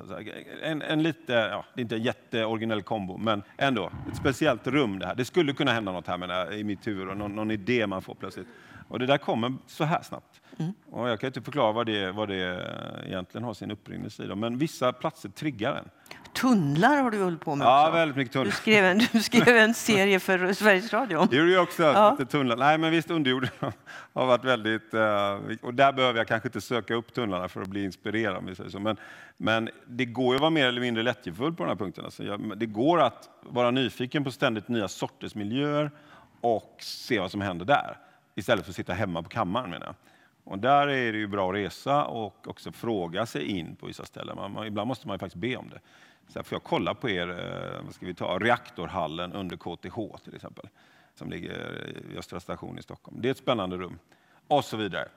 En, 0.63 0.81
en 0.81 1.03
lite, 1.03 1.33
ja, 1.33 1.65
det 1.73 1.81
är 1.81 1.83
inte 1.83 1.95
en 1.95 2.03
jätteoriginell 2.03 2.81
kombo, 2.81 3.17
men 3.17 3.43
ändå 3.57 3.91
ett 4.11 4.17
speciellt 4.17 4.67
rum 4.67 4.99
det 4.99 5.05
här. 5.05 5.15
Det 5.15 5.25
skulle 5.25 5.53
kunna 5.53 5.71
hända 5.71 5.91
något 5.91 6.07
här 6.07 6.17
med 6.17 6.53
i 6.53 6.63
mitt 6.63 6.87
huvud, 6.87 7.09
och 7.09 7.17
någon, 7.17 7.35
någon 7.35 7.51
idé 7.51 7.87
man 7.87 8.01
får 8.01 8.15
plötsligt. 8.15 8.47
Och 8.87 8.99
det 8.99 9.05
där 9.05 9.17
kommer 9.17 9.53
så 9.67 9.83
här 9.83 10.01
snabbt. 10.01 10.41
Mm. 10.57 10.73
Och 10.91 11.09
jag 11.09 11.19
kan 11.19 11.27
inte 11.27 11.41
förklara 11.41 11.71
vad 11.71 11.85
det, 11.85 12.11
vad 12.11 12.27
det 12.27 12.73
egentligen 13.05 13.43
har 13.43 13.53
sin 13.53 13.71
upprinnelse 13.71 14.23
i, 14.23 14.35
men 14.35 14.57
vissa 14.57 14.93
platser 14.93 15.29
triggar 15.29 15.75
en. 15.75 15.89
Tunnlar 16.41 17.01
har 17.01 17.11
du 17.11 17.23
hållit 17.23 17.41
på 17.41 17.55
med 17.55 17.67
ja, 17.67 17.81
också. 17.87 17.97
väldigt 17.97 18.17
mycket 18.17 18.33
tunnlar. 18.33 18.45
Du 18.45 18.51
skrev 18.51 18.85
en, 18.85 19.01
du 19.11 19.21
skrev 19.21 19.57
en 19.57 19.73
serie 19.73 20.19
för 20.19 20.53
Sveriges 20.53 20.93
Radio. 20.93 21.27
Det 21.31 21.37
gjorde 21.37 21.51
jag 21.51 21.63
också, 21.63 21.83
ja. 21.83 22.11
lite 22.19 22.31
tunnlar. 22.31 22.55
Nej, 22.55 22.77
men 22.77 22.91
visst, 22.91 23.11
underjorden 23.11 23.49
har 24.13 24.25
varit 24.25 24.43
väldigt... 24.43 24.93
Uh, 24.93 24.99
och 25.61 25.73
där 25.73 25.91
behöver 25.91 26.19
jag 26.19 26.27
kanske 26.27 26.47
inte 26.47 26.61
söka 26.61 26.95
upp 26.95 27.13
tunnlarna 27.13 27.47
för 27.47 27.61
att 27.61 27.67
bli 27.67 27.83
inspirerad. 27.83 28.55
Men, 28.79 28.97
men 29.37 29.69
det 29.85 30.05
går 30.05 30.33
ju 30.33 30.35
att 30.35 30.41
vara 30.41 30.49
mer 30.49 30.67
eller 30.67 30.81
mindre 30.81 31.03
lättjefull 31.03 31.53
på 31.53 31.63
den 31.63 31.69
här 31.69 31.75
punkten. 31.75 32.05
Alltså 32.05 32.23
jag, 32.23 32.57
det 32.57 32.65
går 32.65 33.01
att 33.01 33.29
vara 33.41 33.71
nyfiken 33.71 34.23
på 34.23 34.31
ständigt 34.31 34.67
nya 34.67 34.87
sorters 34.87 35.35
miljöer 35.35 35.91
och 36.41 36.75
se 36.79 37.19
vad 37.19 37.31
som 37.31 37.41
händer 37.41 37.65
där 37.65 37.97
istället 38.35 38.65
för 38.65 38.71
att 38.71 38.75
sitta 38.75 38.93
hemma 38.93 39.23
på 39.23 39.29
kammaren. 39.29 39.69
Menar 39.69 39.85
jag. 39.85 39.95
Och 40.43 40.59
där 40.59 40.87
är 40.87 41.11
det 41.11 41.17
ju 41.17 41.27
bra 41.27 41.49
att 41.49 41.55
resa 41.55 42.05
och 42.05 42.47
också 42.47 42.71
fråga 42.71 43.25
sig 43.25 43.43
in 43.43 43.75
på 43.75 43.85
vissa 43.85 44.05
ställen. 44.05 44.35
Man, 44.35 44.51
man, 44.51 44.67
ibland 44.67 44.87
måste 44.87 45.07
man 45.07 45.15
ju 45.15 45.19
faktiskt 45.19 45.41
be 45.41 45.55
om 45.55 45.69
det. 45.69 45.79
Så 46.27 46.43
får 46.43 46.55
jag 46.55 46.63
kolla 46.63 46.93
på 46.93 47.09
er 47.09 47.29
eh, 47.29 47.85
vad 47.85 47.93
ska 47.93 48.05
vi 48.05 48.13
ta, 48.13 48.39
reaktorhallen 48.39 49.33
under 49.33 49.57
KTH 49.57 50.23
till 50.23 50.35
exempel, 50.35 50.69
som 51.15 51.29
ligger 51.29 51.85
i 52.13 52.17
Östra 52.17 52.39
station 52.39 52.79
i 52.79 52.81
Stockholm. 52.81 53.21
Det 53.21 53.27
är 53.27 53.31
ett 53.31 53.37
spännande 53.37 53.77
rum. 53.77 53.99
Och 54.47 54.65
så 54.65 54.77
vidare. 54.77 55.07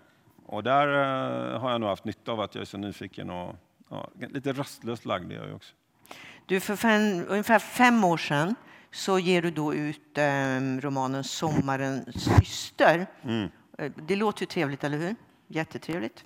Och 0.47 0.63
där 0.63 0.89
eh, 0.89 1.61
har 1.61 1.71
jag 1.71 1.81
nog 1.81 1.91
haft 1.91 2.05
nytta 2.05 2.33
av 2.33 2.41
att 2.41 2.55
jag 2.55 2.63
är 2.63 2.67
så 2.67 2.79
nyfiken 2.79 3.31
och 3.31 3.57
ja, 3.89 4.09
lite 4.15 4.53
rastlöst 4.53 5.05
lagd 5.05 5.33
är 5.33 5.47
jag 5.47 5.57
också. 5.57 5.75
Du, 6.47 6.61
för 6.61 6.77
fem, 6.77 7.25
ungefär 7.29 7.59
fem 7.59 8.05
år 8.05 8.17
sedan 8.17 8.55
så 8.91 9.19
ger 9.19 9.43
du 9.43 9.51
då 9.51 9.75
ut 9.75 10.19
eh, 10.19 10.61
romanen 10.81 11.25
Sommarens 11.25 12.35
syster. 12.41 13.07
Mm. 13.23 13.49
Eh, 13.79 13.93
det 13.97 14.17
låter 14.17 14.41
ju 14.43 14.47
trevligt, 14.47 14.85
eller 14.85 14.99
hur? 14.99 15.15
Jättetrevligt. 15.47 16.25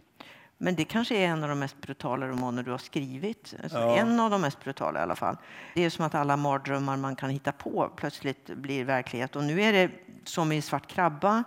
Men 0.58 0.74
det 0.74 0.84
kanske 0.84 1.16
är 1.16 1.26
en 1.26 1.42
av 1.42 1.48
de 1.48 1.58
mest 1.58 1.80
brutala 1.80 2.28
romaner 2.28 2.62
du 2.62 2.70
har 2.70 2.78
skrivit. 2.78 3.54
Alltså 3.62 3.78
ja. 3.78 3.96
En 3.96 4.20
av 4.20 4.30
de 4.30 4.40
mest 4.40 4.64
brutala 4.64 5.00
i 5.00 5.02
alla 5.02 5.16
fall. 5.16 5.36
Det 5.74 5.84
är 5.84 5.90
som 5.90 6.04
att 6.04 6.14
alla 6.14 6.36
mardrömmar 6.36 6.96
man 6.96 7.16
kan 7.16 7.30
hitta 7.30 7.52
på 7.52 7.90
plötsligt 7.96 8.46
blir 8.46 8.84
verklighet. 8.84 9.36
Och 9.36 9.44
nu 9.44 9.62
är 9.62 9.72
det 9.72 9.90
som 10.24 10.52
i 10.52 10.62
Svart 10.62 10.86
krabba. 10.86 11.44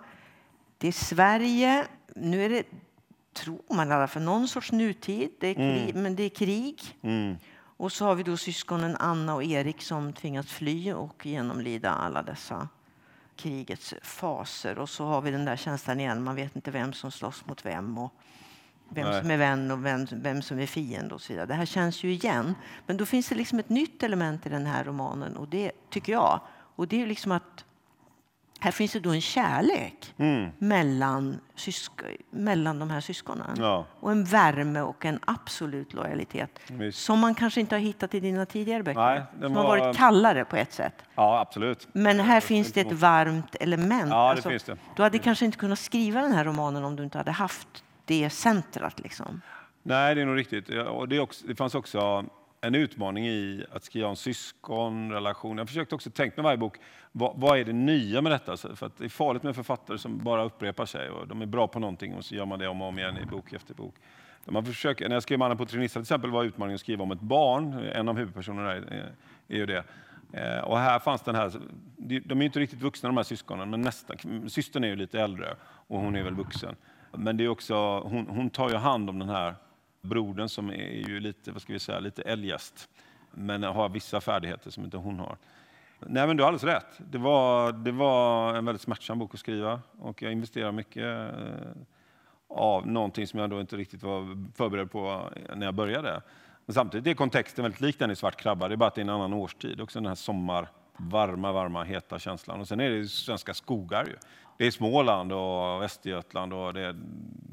Det 0.77 0.87
är 0.87 0.91
Sverige. 0.91 1.87
Nu 2.15 2.45
är 2.45 2.49
det, 2.49 2.63
tror 3.33 3.61
man 3.69 3.89
i 3.89 3.93
alla 3.93 4.07
fall, 4.07 4.23
någon 4.23 4.47
sorts 4.47 4.71
nutid. 4.71 5.29
Det 5.39 5.53
krig, 5.53 5.89
mm. 5.89 6.03
men 6.03 6.15
det 6.15 6.23
är 6.23 6.29
krig. 6.29 6.81
Mm. 7.01 7.35
Och 7.77 7.91
så 7.91 8.05
har 8.05 8.15
vi 8.15 8.23
då 8.23 8.37
syskonen 8.37 8.95
Anna 8.99 9.35
och 9.35 9.43
Erik 9.43 9.81
som 9.81 10.13
tvingas 10.13 10.47
fly 10.47 10.93
och 10.93 11.25
genomlida 11.25 11.91
alla 11.91 12.23
dessa 12.23 12.67
krigets 13.35 13.93
faser. 14.01 14.79
Och 14.79 14.89
så 14.89 15.05
har 15.05 15.21
vi 15.21 15.31
den 15.31 15.45
där 15.45 15.55
känslan 15.55 15.99
igen, 15.99 16.23
man 16.23 16.35
vet 16.35 16.55
inte 16.55 16.71
vem 16.71 16.93
som 16.93 17.11
slåss 17.11 17.45
mot 17.45 17.65
vem. 17.65 17.97
Och 17.97 18.13
vem 18.89 19.07
Nej. 19.07 19.21
som 19.21 19.31
är 19.31 19.37
vän 19.37 19.71
och 19.71 19.85
vem, 19.85 20.07
vem 20.11 20.41
som 20.41 20.59
är 20.59 20.65
fiende 20.65 21.15
och 21.15 21.21
så 21.21 21.33
vidare. 21.33 21.45
Det 21.45 21.53
här 21.53 21.65
känns 21.65 22.03
ju 22.03 22.11
igen. 22.11 22.55
Men 22.85 22.97
då 22.97 23.05
finns 23.05 23.29
det 23.29 23.35
liksom 23.35 23.59
ett 23.59 23.69
nytt 23.69 24.03
element 24.03 24.45
i 24.45 24.49
den 24.49 24.65
här 24.65 24.83
romanen 24.83 25.37
och 25.37 25.47
det 25.47 25.71
tycker 25.89 26.13
jag. 26.13 26.39
Och 26.75 26.87
det 26.87 27.01
är 27.01 27.07
liksom 27.07 27.31
att 27.31 27.65
här 28.59 28.71
finns 28.71 28.91
det 28.91 28.99
då 28.99 29.09
en 29.09 29.21
kärlek 29.21 30.13
mm. 30.17 30.49
mellan, 30.57 31.39
mellan 32.29 32.79
de 32.79 32.89
här 32.89 33.01
syskonen. 33.01 33.55
Ja. 33.57 33.85
Och 33.99 34.11
en 34.11 34.23
värme 34.23 34.81
och 34.81 35.05
en 35.05 35.19
absolut 35.25 35.93
lojalitet 35.93 36.59
Visst. 36.67 36.99
som 36.99 37.19
man 37.19 37.35
kanske 37.35 37.59
inte 37.59 37.75
har 37.75 37.79
hittat 37.79 38.13
i 38.13 38.19
dina 38.19 38.45
tidigare 38.45 38.83
böcker. 38.83 38.99
Nej, 38.99 39.23
som 39.41 39.53
var... 39.53 39.63
har 39.63 39.77
varit 39.77 39.97
kallare 39.97 40.45
på 40.45 40.55
ett 40.55 40.73
sätt. 40.73 41.03
Ja, 41.15 41.39
absolut. 41.39 41.87
Men 41.91 42.19
här 42.19 42.39
finns 42.39 42.73
det 42.73 42.81
ett 42.81 42.91
varmt 42.91 43.55
element. 43.59 44.09
Ja, 44.09 44.15
det 44.15 44.29
alltså, 44.29 44.49
finns 44.49 44.63
det. 44.63 44.77
Du 44.95 45.03
hade 45.03 45.19
kanske 45.19 45.45
inte 45.45 45.57
kunnat 45.57 45.79
skriva 45.79 46.21
den 46.21 46.31
här 46.31 46.45
romanen 46.45 46.83
om 46.83 46.95
du 46.95 47.03
inte 47.03 47.17
hade 47.17 47.31
haft 47.31 47.83
det 48.07 48.29
centrat. 48.29 48.99
Liksom. 48.99 49.41
Nej, 49.83 50.15
det 50.15 50.21
är 50.21 50.25
nog 50.25 50.37
riktigt. 50.37 50.69
Och 50.69 51.07
det, 51.07 51.19
också, 51.19 51.47
det 51.47 51.55
fanns 51.55 51.75
också 51.75 52.25
en 52.61 52.75
utmaning 52.75 53.27
i 53.27 53.65
att 53.71 53.83
skriva 53.83 54.07
om 54.07 54.15
syskonrelationer. 54.15 55.61
Jag 55.61 55.67
försökte 55.67 55.95
också 55.95 56.09
tänka 56.09 56.33
med 56.35 56.43
varje 56.43 56.57
bok, 56.57 56.77
vad, 57.11 57.39
vad, 57.39 57.59
är 57.59 57.63
det 57.63 57.73
nya 57.73 58.21
med 58.21 58.31
detta? 58.31 58.57
För 58.57 58.85
att 58.85 58.97
det 58.97 59.05
är 59.05 59.09
farligt 59.09 59.43
med 59.43 59.55
författare 59.55 59.97
som 59.97 60.17
bara 60.23 60.43
upprepar 60.43 60.85
sig. 60.85 61.09
Och 61.09 61.27
de 61.27 61.41
är 61.41 61.45
bra 61.45 61.67
på 61.67 61.79
någonting 61.79 62.13
och 62.15 62.25
så 62.25 62.35
gör 62.35 62.45
man 62.45 62.59
det 62.59 62.67
om 62.67 62.81
och 62.81 62.87
om 62.87 62.99
igen 62.99 63.17
i 63.17 63.25
bok 63.25 63.53
efter 63.53 63.73
bok. 63.73 63.95
Man 64.45 64.65
försöker, 64.65 65.09
när 65.09 65.15
jag 65.15 65.23
skrev 65.23 65.39
Mannen 65.39 65.57
på 65.57 65.65
Trinissa 65.65 65.93
till 65.93 66.01
exempel 66.01 66.31
var 66.31 66.43
utmaningen 66.43 66.75
att 66.75 66.81
skriva 66.81 67.03
om 67.03 67.11
ett 67.11 67.21
barn. 67.21 67.73
En 67.73 68.09
av 68.09 68.17
huvudpersonerna 68.17 68.71
är, 68.71 68.93
eh, 68.93 69.55
är 69.55 69.59
ju 69.59 69.65
det. 69.65 69.83
Eh, 70.33 70.59
och 70.59 70.79
här 70.79 70.99
fanns 70.99 71.21
den 71.21 71.35
här, 71.35 71.51
de 71.97 72.41
är 72.41 72.45
inte 72.45 72.59
riktigt 72.59 72.81
vuxna 72.81 73.09
de 73.09 73.17
här 73.17 73.23
syskonen, 73.23 73.69
men 73.69 73.81
nästan. 73.81 74.17
Systern 74.49 74.83
är 74.83 74.87
ju 74.87 74.95
lite 74.95 75.21
äldre 75.21 75.55
och 75.63 75.99
hon 75.99 76.15
är 76.15 76.23
väl 76.23 76.35
vuxen. 76.35 76.75
Men 77.11 77.37
det 77.37 77.43
är 77.43 77.49
också, 77.49 77.99
hon, 77.99 78.27
hon 78.27 78.49
tar 78.49 78.69
ju 78.69 78.75
hand 78.75 79.09
om 79.09 79.19
den 79.19 79.29
här 79.29 79.55
brodern 80.01 80.49
som 80.49 80.69
är 80.69 81.07
ju 81.09 81.19
lite, 81.19 81.51
vad 81.51 81.61
ska 81.61 81.73
vi 81.73 81.79
säga, 81.79 81.99
lite 81.99 82.21
eljest, 82.21 82.89
men 83.31 83.63
har 83.63 83.89
vissa 83.89 84.21
färdigheter 84.21 84.69
som 84.71 84.83
inte 84.83 84.97
hon 84.97 85.19
har. 85.19 85.37
Nej, 85.99 86.27
men 86.27 86.37
du 86.37 86.43
har 86.43 86.47
alldeles 86.47 86.75
rätt. 86.75 86.99
Det 87.11 87.17
var, 87.17 87.71
det 87.71 87.91
var 87.91 88.55
en 88.55 88.65
väldigt 88.65 88.81
smärtsam 88.81 89.19
bok 89.19 89.33
att 89.33 89.39
skriva 89.39 89.81
och 89.99 90.21
jag 90.21 90.31
investerar 90.31 90.71
mycket 90.71 91.03
eh, 91.03 91.71
av 92.47 92.87
någonting 92.87 93.27
som 93.27 93.39
jag 93.39 93.49
då 93.49 93.61
inte 93.61 93.77
riktigt 93.77 94.03
var 94.03 94.47
förberedd 94.55 94.91
på 94.91 95.29
när 95.55 95.65
jag 95.65 95.75
började. 95.75 96.21
Men 96.65 96.73
samtidigt 96.73 97.07
är 97.07 97.13
kontexten 97.13 97.63
väldigt 97.63 97.81
lik 97.81 97.99
den 97.99 98.11
i 98.11 98.15
Svart 98.15 98.35
krabba, 98.35 98.67
det 98.67 98.73
är 98.73 98.77
bara 98.77 98.87
att 98.87 98.95
det 98.95 99.01
är 99.01 99.03
en 99.03 99.09
annan 99.09 99.33
årstid. 99.33 99.81
Också 99.81 99.99
den 99.99 100.07
här 100.07 100.15
sommar, 100.15 100.69
varma, 100.97 101.51
varma, 101.51 101.83
heta 101.83 102.19
känslan. 102.19 102.59
Och 102.59 102.67
sen 102.67 102.79
är 102.79 102.89
det 102.89 103.07
svenska 103.07 103.53
skogar. 103.53 104.05
Ju 104.05 104.15
det 104.57 104.67
är 104.67 104.71
Småland 104.71 105.31
och 105.31 105.81
Västergötland. 105.81 106.53
Och 106.53 106.73
det, 106.73 106.95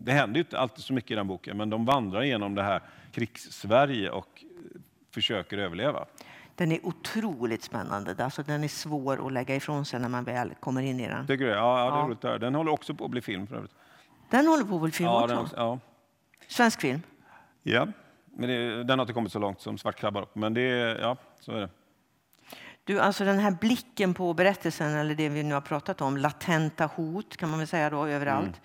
det 0.04 0.12
händer 0.12 0.40
inte 0.40 0.58
alltid 0.58 0.84
så 0.84 0.92
mycket 0.92 1.10
i 1.10 1.14
den 1.14 1.26
boken, 1.26 1.56
men 1.56 1.70
de 1.70 1.84
vandrar 1.84 2.22
genom 2.22 2.54
det 2.54 2.62
här 2.62 2.82
krigs-Sverige 3.12 4.10
och 4.10 4.44
försöker 5.10 5.58
överleva. 5.58 6.04
Den 6.54 6.72
är 6.72 6.86
otroligt 6.86 7.62
spännande. 7.62 8.24
Alltså, 8.24 8.42
den 8.42 8.64
är 8.64 8.68
svår 8.68 9.26
att 9.26 9.32
lägga 9.32 9.56
ifrån 9.56 9.84
sig 9.84 10.00
när 10.00 10.08
man 10.08 10.24
väl 10.24 10.54
kommer 10.60 10.82
in 10.82 11.00
i 11.00 11.08
den. 11.08 11.26
Tycker 11.26 11.44
du? 11.44 11.50
Ja, 11.50 11.84
ja, 11.84 11.90
det 11.90 12.00
är 12.00 12.04
roligt 12.04 12.20
där. 12.20 12.38
Den 12.38 12.54
håller 12.54 12.72
också 12.72 12.94
på 12.94 13.04
att 13.04 13.10
bli 13.10 13.20
film 13.20 13.46
för 13.46 13.56
övrigt. 13.56 13.74
Den 14.30 14.46
håller 14.46 14.64
på 14.64 14.74
att 14.74 14.82
bli 14.82 14.90
film 14.90 15.08
ja, 15.08 15.24
också? 15.24 15.36
också 15.36 15.56
ja. 15.56 15.78
Svensk 16.48 16.80
film? 16.80 17.02
Ja, 17.62 17.86
men 18.24 18.48
det, 18.48 18.84
den 18.84 18.98
har 18.98 19.04
inte 19.04 19.12
kommit 19.12 19.32
så 19.32 19.38
långt 19.38 19.60
som 19.60 19.78
Svart 19.78 19.96
krabba. 19.96 20.26
Men 20.32 20.54
det, 20.54 20.98
ja, 21.00 21.16
så 21.40 21.52
är 21.52 21.60
det. 21.60 21.68
Du, 22.86 23.00
alltså 23.00 23.24
den 23.24 23.38
här 23.38 23.50
blicken 23.50 24.14
på 24.14 24.34
berättelsen, 24.34 24.94
eller 24.94 25.14
det 25.14 25.28
vi 25.28 25.42
nu 25.42 25.54
har 25.54 25.60
pratat 25.60 26.00
om, 26.00 26.16
latenta 26.16 26.86
hot 26.86 27.36
kan 27.36 27.50
man 27.50 27.58
väl 27.58 27.68
säga 27.68 27.90
då 27.90 28.06
överallt. 28.06 28.46
Mm. 28.46 28.60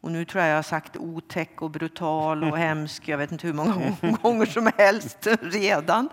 Och 0.00 0.12
nu 0.12 0.24
tror 0.24 0.42
jag 0.42 0.50
jag 0.50 0.56
har 0.56 0.62
sagt 0.62 0.96
otäck 0.96 1.62
och 1.62 1.70
brutal 1.70 2.44
och 2.44 2.58
hemsk, 2.58 3.08
jag 3.08 3.18
vet 3.18 3.32
inte 3.32 3.46
hur 3.46 3.54
många 3.54 3.96
gånger 4.22 4.46
som 4.46 4.70
helst 4.76 5.26
redan. 5.40 6.08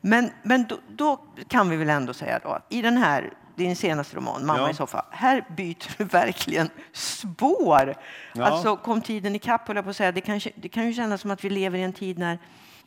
Men, 0.00 0.30
men 0.42 0.66
då, 0.68 0.78
då, 0.88 1.16
kan 1.48 1.70
vi 1.70 1.76
väl 1.76 1.90
ändå 1.90 2.14
säga 2.14 2.40
då 2.42 2.48
att 2.48 2.66
i 2.68 2.82
den 2.82 2.96
här, 2.96 3.32
din 3.56 3.76
senaste 3.76 4.16
roman, 4.16 4.46
Mamma 4.46 4.58
ja. 4.58 4.70
i 4.70 4.74
soffa, 4.74 5.06
här 5.10 5.44
byter 5.56 5.98
du 5.98 6.04
verkligen 6.04 6.70
spår. 6.92 7.94
Ja. 8.32 8.44
Alltså 8.44 8.76
kom 8.76 9.00
tiden 9.00 9.36
ikapp, 9.36 9.66
höll 9.66 9.76
jag 9.76 9.84
på 9.84 9.90
att 9.90 9.96
säga. 9.96 10.12
Det 10.12 10.20
kan, 10.20 10.40
det 10.54 10.68
kan 10.68 10.86
ju 10.86 10.92
kännas 10.92 11.20
som 11.20 11.30
att 11.30 11.44
vi 11.44 11.50
lever 11.50 11.78
i 11.78 11.82
en 11.82 11.92
tid 11.92 12.18
när, 12.18 12.38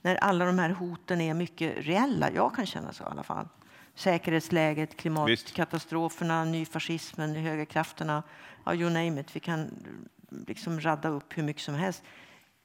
när 0.01 0.15
alla 0.15 0.45
de 0.45 0.59
här 0.59 0.69
hoten 0.69 1.21
är 1.21 1.33
mycket 1.33 1.73
reella. 1.77 2.31
Jag 2.31 2.55
kan 2.55 2.65
känna 2.65 2.93
så 2.93 3.03
i 3.03 3.07
alla 3.07 3.23
fall 3.23 3.47
säkerhetsläget, 3.95 4.97
klimatkatastroferna, 4.97 6.45
nyfascismen, 6.45 7.35
högerkrafterna. 7.35 8.23
Ja, 8.65 8.73
you 8.73 8.89
name 8.89 9.21
it. 9.21 9.35
Vi 9.35 9.39
kan 9.39 9.69
liksom 10.47 10.81
radda 10.81 11.09
upp 11.09 11.37
hur 11.37 11.43
mycket 11.43 11.61
som 11.61 11.75
helst. 11.75 12.03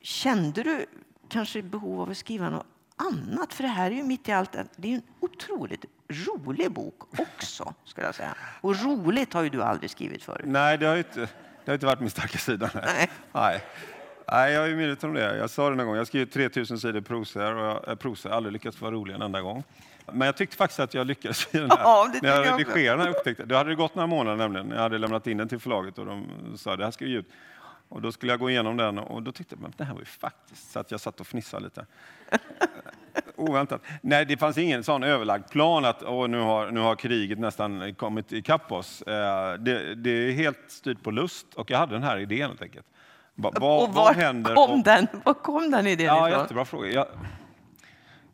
Kände 0.01 0.63
du 0.63 0.87
kanske 1.29 1.63
behov 1.63 2.01
av 2.01 2.11
att 2.11 2.17
skriva 2.17 2.51
något 2.51 2.67
annat? 2.97 3.55
För 3.55 3.63
det 3.63 3.69
här 3.69 3.91
är 3.91 3.95
ju 3.95 4.03
mitt 4.03 4.29
i 4.29 4.33
allt. 4.33 4.57
Det 4.77 4.89
är 4.89 4.95
en 4.95 5.03
otroligt 5.21 5.85
rolig 6.09 6.73
bok 6.73 7.21
också, 7.21 7.75
skulle 7.85 8.07
jag 8.07 8.15
säga. 8.15 8.35
Och 8.61 8.85
roligt 8.85 9.33
har 9.33 9.43
ju 9.43 9.49
du 9.49 9.63
aldrig 9.63 9.91
skrivit 9.91 10.23
förut. 10.23 10.45
Nej, 10.47 10.79
det 10.79 10.87
har 10.87 10.97
inte, 10.97 11.21
det 11.65 11.67
har 11.67 11.75
inte 11.75 11.87
varit 11.87 12.01
min 12.01 12.11
starka 12.11 12.39
sida. 12.39 12.71
Nej. 12.75 13.11
Nej. 13.33 13.63
Nej, 14.33 14.53
jag 14.53 14.71
är 14.71 14.77
medveten 14.77 15.09
om 15.11 15.15
det. 15.15 15.37
Jag 15.37 15.51
sa 15.51 15.71
det 15.71 15.77
någon 15.77 15.87
gång. 15.87 15.97
Jag 15.97 16.07
skrivit 16.07 16.33
3000 16.33 16.79
sidor 16.79 17.01
prosa 17.01 17.55
och 17.55 17.83
jag, 17.87 17.99
prosa 17.99 18.29
har 18.29 18.37
aldrig 18.37 18.53
lyckats 18.53 18.81
vara 18.81 18.93
rolig 18.93 19.15
en 19.15 19.23
enda 19.23 19.41
gång. 19.41 19.65
Men 20.13 20.27
jag 20.27 20.37
tyckte 20.37 20.57
faktiskt 20.57 20.81
att 20.81 20.95
jag 20.95 21.07
lyckades 21.07 21.55
i 21.55 21.59
den 21.59 21.71
här. 21.71 21.79
Ja, 21.79 22.13
när 22.23 22.29
jag 22.29 22.47
redigerade 22.61 23.05
den 23.05 23.15
upptäckte 23.15 23.45
Då 23.45 23.55
hade 23.55 23.71
det 23.71 23.77
gått 23.77 23.95
några 23.95 24.07
månader 24.07 24.37
nämligen. 24.37 24.71
Jag 24.71 24.79
hade 24.79 24.99
lämnat 24.99 25.27
in 25.27 25.37
den 25.37 25.49
till 25.49 25.59
förlaget 25.59 25.99
och 25.99 26.07
de 26.07 26.27
sa 26.57 26.77
det 26.77 26.85
här 26.85 26.91
ska 26.91 27.05
vi 27.05 27.11
ge 27.11 27.19
ut. 27.19 27.29
Och 27.89 28.03
då 28.03 28.13
skulle 28.13 28.33
jag 28.33 28.41
gå 28.41 28.51
igenom 28.51 28.77
den 28.77 28.99
och 28.99 29.23
då 29.23 29.33
tyckte 29.33 29.57
jag 29.61 29.69
att 29.69 29.79
det 29.79 29.85
här 29.85 29.93
var 29.93 30.01
ju 30.01 30.07
faktiskt 30.07 30.71
så 30.73 30.79
att 30.79 30.91
jag 30.91 31.01
satt 31.01 31.21
och 31.21 31.27
fnissade 31.27 31.65
lite. 31.65 31.87
oväntat. 33.37 33.83
Nej, 34.03 34.25
det 34.25 34.37
fanns 34.37 34.59
ingen 34.59 34.85
sån 34.85 35.03
överlagd 35.03 35.51
plan 35.51 35.85
att 35.85 36.03
åh, 36.03 36.29
nu, 36.29 36.39
har, 36.41 36.71
nu 36.71 36.81
har 36.81 36.95
kriget 36.97 37.39
nästan 37.39 37.95
kommit 37.95 38.33
ikapp 38.33 38.73
oss. 38.73 39.03
Eh, 39.03 39.55
det, 39.55 39.95
det 39.95 40.11
är 40.11 40.33
helt 40.33 40.59
styrt 40.69 41.03
på 41.03 41.11
lust 41.11 41.47
och 41.55 41.71
jag 41.71 41.79
hade 41.79 41.93
den 41.95 42.03
här 42.03 42.19
idén 42.19 42.49
helt 42.49 42.63
enkelt. 42.63 42.87
Ba, 43.35 43.51
vad, 43.61 43.89
och 43.89 43.95
var 43.95 44.15
händer 44.15 44.55
kom, 44.55 44.71
om- 44.71 44.83
den, 44.83 45.07
var 45.25 45.35
kom 45.35 45.71
den 45.71 45.87
idén 45.87 46.07
Ja, 46.07 46.29
ifrån? 46.29 46.41
jättebra 46.41 46.65
fråga. 46.65 46.89
Jag, 46.91 47.07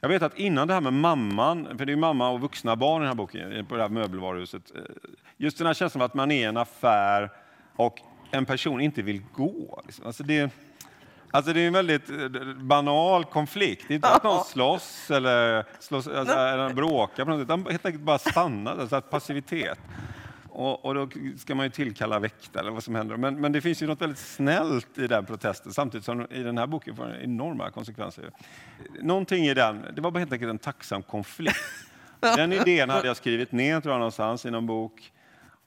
jag 0.07 0.21
vet 0.21 0.23
att 0.23 0.39
innan 0.39 0.69
det 0.69 0.75
här 0.75 0.81
med 0.81 0.93
mamman, 0.93 1.79
för 1.79 1.87
det 1.87 1.93
är 1.93 1.97
mamma 1.97 2.29
och 2.29 2.41
vuxna 2.41 2.77
barn 2.77 2.97
i 2.97 3.05
den 3.05 3.09
här 3.09 3.15
boken, 3.15 3.67
på 3.67 3.77
det 3.77 3.83
här 3.83 3.89
möbelvaruhuset. 3.89 4.73
eh, 4.77 4.83
Just 5.37 5.59
den 5.59 5.67
här 5.67 5.75
känslan 5.75 6.03
av 6.03 6.07
att 6.07 6.15
man 6.15 6.31
är 6.31 6.41
i 6.41 6.45
en 6.45 6.57
affär 6.57 7.31
och 7.77 8.01
en 8.31 8.45
person 8.47 8.81
inte 8.81 9.03
vill 9.03 9.23
gå. 9.35 9.83
liksom. 9.87 10.07
Alltså 10.07 10.23
det, 10.23 10.51
alltså 11.31 11.53
det 11.53 11.61
är 11.61 11.67
en 11.67 11.73
väldigt 11.73 12.11
eh, 12.11 12.17
banal 12.57 13.25
konflikt. 13.25 13.85
Det 13.89 13.95
är 13.95 13.97
inte 13.97 14.09
att 14.09 14.25
någon 14.25 14.45
slåss 14.45 15.11
eller, 15.11 15.65
slåss, 15.79 16.09
alltså, 16.09 16.35
eller 16.35 16.75
bråkar 16.75 17.25
på 17.25 17.31
något 17.31 17.41
utan 17.41 17.67
helt 17.67 17.87
enkelt 17.87 18.05
bara 18.05 18.19
stanna, 18.19 18.71
alltså 18.71 19.01
passivitet. 19.01 19.79
Och, 20.59 20.85
och 20.85 20.95
då 20.95 21.09
ska 21.37 21.55
man 21.55 21.67
ju 21.67 21.71
tillkalla 21.71 22.19
väktare 22.19 22.61
eller 22.61 22.71
vad 22.71 22.85
som 22.85 22.95
händer. 22.95 23.17
Men, 23.17 23.41
men 23.41 23.53
det 23.53 23.61
finns 23.61 23.83
ju 23.83 23.87
något 23.87 24.01
väldigt 24.01 24.19
snällt 24.19 24.99
i 24.99 25.07
den 25.07 25.27
protesten 25.27 25.73
samtidigt 25.73 26.05
som 26.05 26.27
i 26.31 26.43
den 26.43 26.59
här 26.59 26.67
boken 26.67 26.97
får 26.97 27.07
den 27.07 27.21
enorma 27.21 27.71
konsekvenser. 27.71 28.31
Någonting 29.03 29.45
i 29.45 29.55
den, 29.55 29.85
det 29.95 30.01
var 30.01 30.11
bara 30.11 30.19
helt 30.19 30.33
enkelt 30.33 30.51
en 30.51 30.59
tacksam 30.59 31.03
konflikt. 31.03 31.57
Den 32.21 32.53
idén 32.53 32.91
hade 32.91 33.07
jag 33.07 33.17
skrivit 33.17 33.53
ner 33.53 33.81
tror 33.81 33.93
jag, 33.93 33.99
någonstans 33.99 34.47
i 34.47 34.51
någon 34.51 34.67
bok. 34.67 35.13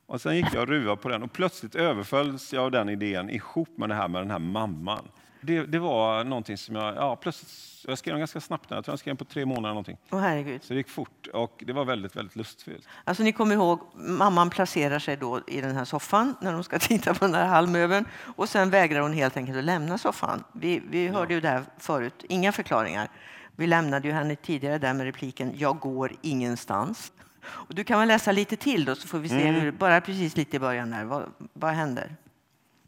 Och 0.06 0.22
sen 0.22 0.36
gick 0.36 0.54
jag 0.54 0.62
och 0.62 0.68
ruvade 0.68 0.98
på 0.98 1.10
den 1.10 1.24
och 1.24 1.32
plötsligt 1.32 1.76
överfölls 1.76 2.54
jag 2.54 2.64
av 2.64 2.72
den 2.72 2.90
idén 2.90 3.30
ihop 3.30 3.78
med 3.78 3.90
det 3.90 3.96
här 3.96 4.08
med 4.08 4.22
den 4.22 4.32
här 4.32 4.40
mamman. 4.40 5.08
Det, 5.42 5.66
det 5.66 5.80
var 5.80 6.24
någonting 6.24 6.58
som 6.58 6.76
jag, 6.76 6.96
ja 6.96 7.16
plötsligt, 7.16 7.52
jag 7.88 7.98
skrev 7.98 8.14
den 8.14 8.20
ganska 8.20 8.40
snabbt, 8.40 8.72
jag 8.72 8.86
tror 8.86 8.94
jag 8.94 9.00
skrev 9.00 9.12
den 9.12 9.18
på 9.18 9.34
tre 9.34 9.46
månader 9.46 9.70
någonting. 9.70 9.98
Åh, 10.10 10.20
herregud. 10.20 10.64
Så 10.64 10.74
det 10.74 10.78
gick 10.78 10.90
fort 10.90 11.28
och 11.34 11.64
det 11.68 11.74
var 11.74 11.86
väldigt, 11.86 12.16
väldigt 12.16 12.36
lustfyllt. 12.36 12.88
Alltså, 13.04 13.24
ni 13.24 13.32
kommer 13.32 13.56
ihåg, 13.56 13.80
mamman 13.94 14.50
placerar 14.50 15.00
sig 15.00 15.18
då 15.18 15.42
i 15.48 15.62
den 15.62 15.76
här 15.76 15.86
soffan 15.86 16.36
när 16.42 16.54
de 16.54 16.64
ska 16.64 16.80
titta 16.80 17.14
på 17.14 17.26
den 17.26 17.36
här 17.36 17.48
halvmöbeln 17.48 18.06
och 18.36 18.50
sen 18.50 18.70
vägrar 18.70 19.00
hon 19.00 19.14
helt 19.14 19.38
enkelt 19.38 19.58
att 19.58 19.64
lämna 19.64 19.98
soffan. 19.98 20.44
Vi, 20.54 20.82
vi 20.90 21.08
hörde 21.08 21.34
ju 21.34 21.42
det 21.42 21.50
här 21.50 21.64
förut, 21.78 22.26
inga 22.30 22.52
förklaringar. 22.52 23.10
Vi 23.56 23.68
lämnade 23.68 24.08
ju 24.08 24.14
henne 24.14 24.36
tidigare 24.36 24.78
där 24.78 24.94
med 24.94 25.06
repliken 25.06 25.54
“Jag 25.56 25.80
går 25.80 26.12
ingenstans”. 26.22 27.12
Och 27.42 27.76
du 27.76 27.84
kan 27.84 28.00
väl 28.00 28.08
läsa 28.08 28.32
lite 28.32 28.56
till 28.56 28.86
då 28.86 28.96
så 28.96 29.08
får 29.08 29.20
vi 29.20 29.30
se, 29.30 29.52
hur, 29.52 29.72
bara 29.72 30.02
precis 30.02 30.38
lite 30.38 30.56
i 30.56 30.60
början 30.60 30.92
där, 30.92 31.04
vad, 31.04 31.24
vad 31.54 31.72
händer? 31.72 32.16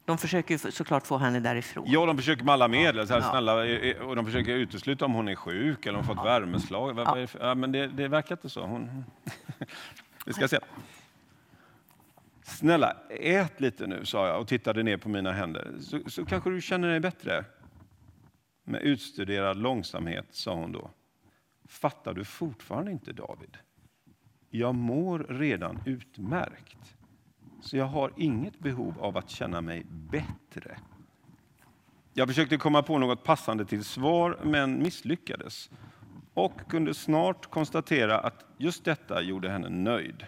De 0.05 0.17
försöker 0.17 0.53
ju 0.65 0.71
såklart 0.71 1.07
få 1.07 1.17
henne 1.17 1.39
därifrån. 1.39 1.83
Ja, 1.87 2.05
de 2.05 2.17
försöker 2.17 2.43
med 2.43 2.53
alla 2.53 2.67
medel. 2.67 3.07
Så 3.07 3.13
här, 3.13 3.21
Ja. 3.21 3.29
snälla, 3.31 3.65
eh, 3.67 3.89
eh, 3.91 3.97
och 4.01 4.15
de 4.15 4.25
försöker 4.25 4.51
utesluta 4.53 5.05
om 5.05 5.13
hon 5.13 5.27
är 5.27 5.35
sjuk 5.35 5.85
eller 5.85 5.99
om 5.99 6.05
hon 6.05 6.15
fått 6.15 6.25
värmeslag. 6.25 6.99
Är 6.99 7.15
det 7.15 7.27
för- 7.27 7.39
Ja, 7.47 7.55
men 7.55 7.71
det, 7.71 7.87
det 7.87 8.07
verkar 8.07 8.35
inte 8.35 8.49
så. 8.49 8.65
Hon... 8.65 9.05
Vi 10.25 10.33
ska 10.33 10.47
se. 10.47 10.59
Snälla, 12.43 12.97
ät 13.09 13.61
lite 13.61 13.87
nu, 13.87 14.05
sa 14.05 14.27
jag 14.27 14.41
och 14.41 14.47
tittade 14.47 14.83
ner 14.83 14.97
på 14.97 15.09
mina 15.09 15.31
händer. 15.31 15.71
Så, 15.81 15.99
så 16.09 16.25
kanske 16.25 16.49
du 16.49 16.61
känner 16.61 16.87
dig 16.87 16.99
bättre. 16.99 17.45
Med 18.63 18.81
utstuderad 18.81 19.57
långsamhet 19.57 20.25
sa 20.31 20.53
hon 20.53 20.71
då. 20.71 20.89
Fattar 21.67 22.13
du 22.13 22.25
fortfarande 22.25 22.91
inte, 22.91 23.13
David? 23.13 23.57
Jag 24.49 24.75
mår 24.75 25.19
redan 25.29 25.79
utmärkt. 25.85 26.77
Så 27.61 27.77
jag 27.77 27.85
har 27.85 28.13
inget 28.17 28.59
behov 28.59 28.95
av 28.99 29.17
att 29.17 29.29
känna 29.29 29.61
mig 29.61 29.83
bättre. 29.89 30.77
Jag 32.13 32.27
försökte 32.27 32.57
komma 32.57 32.83
på 32.83 32.97
något 32.97 33.23
passande 33.23 33.65
till 33.65 33.83
svar, 33.83 34.39
men 34.43 34.83
misslyckades 34.83 35.69
och 36.33 36.69
kunde 36.69 36.93
snart 36.93 37.49
konstatera 37.49 38.19
att 38.19 38.45
just 38.57 38.85
detta 38.85 39.21
gjorde 39.21 39.49
henne 39.49 39.69
nöjd. 39.69 40.25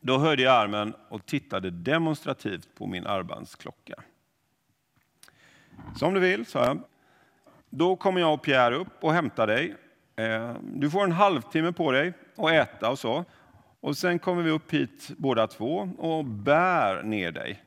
Då 0.00 0.18
höjde 0.18 0.42
jag 0.42 0.54
armen 0.54 0.94
och 1.08 1.26
tittade 1.26 1.70
demonstrativt 1.70 2.68
på 2.74 2.86
min 2.86 3.06
armbandsklocka. 3.06 4.02
Som 5.96 6.14
du 6.14 6.20
vill, 6.20 6.46
sa 6.46 6.64
jag. 6.64 6.82
Då 7.70 7.96
kommer 7.96 8.20
jag 8.20 8.34
och 8.34 8.42
Pierre 8.42 8.74
upp 8.74 9.04
och 9.04 9.12
hämtar 9.12 9.46
dig. 9.46 9.76
Eh, 10.16 10.54
du 10.62 10.90
får 10.90 11.04
en 11.04 11.12
halvtimme 11.12 11.72
på 11.72 11.92
dig 11.92 12.12
att 12.36 12.50
äta 12.50 12.90
och 12.90 12.98
så. 12.98 13.24
Och 13.80 13.96
sen 13.96 14.18
kommer 14.18 14.42
vi 14.42 14.50
upp 14.50 14.72
hit 14.72 15.10
båda 15.16 15.46
två 15.46 15.90
och 15.98 16.24
bär 16.24 17.02
ner 17.02 17.32
dig. 17.32 17.62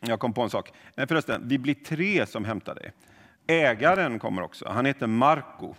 Jag 0.00 0.20
kom 0.20 0.32
på 0.32 0.42
en 0.42 0.50
sak. 0.50 0.72
Nej, 0.94 1.06
förresten, 1.06 1.48
vi 1.48 1.58
blir 1.58 1.74
tre 1.74 2.26
som 2.26 2.44
hämtar 2.44 2.74
dig. 2.74 2.92
Ägaren 3.46 4.18
kommer 4.18 4.42
också. 4.42 4.68
Han 4.68 4.86
heter 4.86 5.06
Marco. 5.06 5.74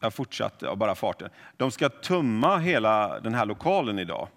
Jag 0.00 0.14
fortsatte 0.14 0.68
av 0.68 0.76
bara 0.76 0.94
farten. 0.94 1.30
De 1.56 1.70
ska 1.70 1.88
tumma 1.88 2.58
hela 2.58 3.20
den 3.20 3.34
här 3.34 3.46
lokalen 3.46 3.98
idag, 3.98 4.28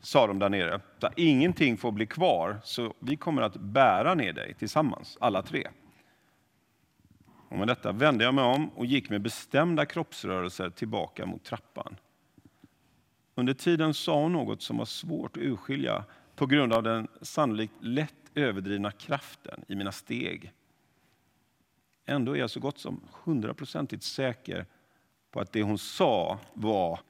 sa 0.00 0.26
de 0.26 0.38
där 0.38 0.48
nere. 0.48 0.80
Ingenting 1.16 1.76
får 1.76 1.92
bli 1.92 2.06
kvar, 2.06 2.60
så 2.64 2.94
vi 2.98 3.16
kommer 3.16 3.42
att 3.42 3.56
bära 3.56 4.14
ner 4.14 4.32
dig 4.32 4.54
tillsammans, 4.54 5.18
alla 5.20 5.42
tre. 5.42 5.68
Och 7.48 7.58
med 7.58 7.68
detta 7.68 7.92
vände 7.92 8.24
jag 8.24 8.34
mig 8.34 8.44
om 8.44 8.68
och 8.68 8.86
gick 8.86 9.10
med 9.10 9.22
bestämda 9.22 9.86
kroppsrörelser 9.86 10.70
tillbaka 10.70 11.26
mot 11.26 11.44
trappan. 11.44 11.96
Under 13.34 13.54
tiden 13.54 13.94
sa 13.94 14.22
hon 14.22 14.32
något 14.32 14.62
som 14.62 14.76
var 14.78 14.84
svårt 14.84 15.36
att 15.36 15.42
urskilja 15.42 16.04
på 16.36 16.46
grund 16.46 16.72
av 16.72 16.82
den 16.82 17.08
sannolikt 17.22 17.74
lätt 17.80 18.14
överdrivna 18.34 18.90
kraften 18.90 19.64
i 19.68 19.74
mina 19.74 19.92
steg. 19.92 20.52
Ändå 22.06 22.32
är 22.36 22.40
jag 22.40 22.50
så 22.50 22.60
gott 22.60 22.78
som 22.78 23.00
hundraprocentigt 23.24 24.02
säker 24.02 24.66
på 25.30 25.40
att 25.40 25.52
det 25.52 25.62
hon 25.62 25.78
sa 25.78 26.38
var 26.54 27.00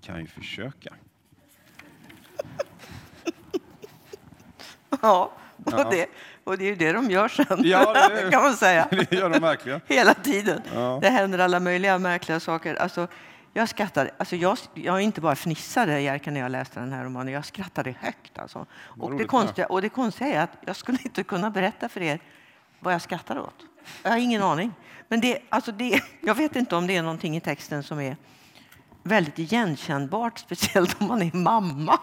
kan 0.00 0.20
ju 0.20 0.26
försöka. 0.26 0.94
Ja, 5.02 5.32
och, 5.64 5.72
Ja. 5.72 5.90
Det, 5.90 6.06
och 6.44 6.58
det 6.58 6.64
är 6.64 6.68
ju 6.68 6.74
det 6.74 6.92
de 6.92 7.10
gör 7.10 7.28
sen, 7.28 7.46
Ja, 7.64 8.08
det- 8.08 8.30
kan 8.32 8.42
man 8.42 8.54
säga. 8.56 8.88
Det 8.90 9.12
gör 9.12 9.30
de 9.30 9.38
verkligen. 9.40 9.80
Hela 9.86 10.14
tiden. 10.14 10.62
Ja. 10.74 10.98
Det 11.02 11.08
händer 11.10 11.38
alla 11.38 11.60
möjliga 11.60 11.98
märkliga 11.98 12.40
saker. 12.40 12.74
Alltså, 12.74 13.08
jag 13.56 13.68
skrattade. 13.68 14.10
Alltså, 14.18 14.36
jag, 14.36 14.58
jag 14.74 15.00
inte 15.00 15.20
bara 15.20 15.36
fnissade 15.36 16.00
Jerka, 16.00 16.30
när 16.30 16.40
jag 16.40 16.52
läste 16.52 16.80
den 16.80 16.92
här 16.92 17.04
romanen, 17.04 17.34
jag 17.34 17.44
skrattade 17.44 17.94
högt. 18.00 18.38
Alltså. 18.38 18.66
Och, 18.82 19.18
det 19.18 19.24
konstiga, 19.24 19.66
och 19.66 19.82
det 19.82 19.88
konstiga 19.88 20.28
är 20.30 20.40
att 20.40 20.50
jag 20.66 20.76
skulle 20.76 20.98
inte 21.04 21.22
kunna 21.22 21.50
berätta 21.50 21.88
för 21.88 22.02
er 22.02 22.20
vad 22.80 22.94
jag 22.94 23.02
skrattade 23.02 23.40
åt. 23.40 23.64
Jag 24.02 24.10
har 24.10 24.18
ingen 24.18 24.42
aning. 24.42 24.72
Men 25.08 25.20
det, 25.20 25.38
alltså 25.48 25.72
det, 25.72 26.00
jag 26.20 26.34
vet 26.34 26.56
inte 26.56 26.76
om 26.76 26.86
det 26.86 26.96
är 26.96 27.02
någonting 27.02 27.36
i 27.36 27.40
texten 27.40 27.82
som 27.82 28.00
är 28.00 28.16
väldigt 29.02 29.38
igenkännbart, 29.38 30.38
speciellt 30.46 31.00
om 31.00 31.08
man 31.08 31.22
är 31.22 31.36
mamma. 31.36 32.00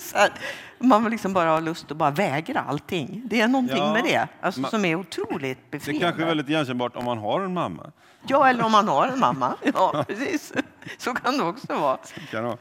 Så 0.10 0.16
här, 0.18 0.30
man 0.78 1.10
liksom 1.10 1.32
bara 1.32 1.50
har 1.50 1.60
lust 1.60 1.90
att 1.90 1.96
bara 1.96 2.10
vägra 2.10 2.60
allting. 2.60 3.22
Det 3.24 3.40
är 3.40 3.48
någonting 3.48 3.76
Ja, 3.78 3.92
med 3.92 4.04
det 4.04 4.28
alltså, 4.40 4.62
som 4.62 4.84
är 4.84 4.94
otroligt 4.94 5.58
Det 5.70 5.70
befriande. 5.78 6.04
kanske 6.06 6.22
är 6.22 6.26
väldigt 6.26 6.48
igenkännbart 6.48 6.96
om 6.96 7.04
man 7.04 7.18
har 7.18 7.40
en 7.40 7.54
mamma. 7.54 7.90
Ja, 8.26 8.48
eller 8.48 8.64
om 8.64 8.72
man 8.72 8.88
har 8.88 9.06
en 9.08 9.18
mamma. 9.18 9.56
Ja, 9.74 10.04
precis. 10.08 10.52
Så 10.98 11.14
kan 11.14 11.38
det 11.38 11.44
också 11.44 11.66
vara. 11.78 11.98
Ha. 12.32 12.56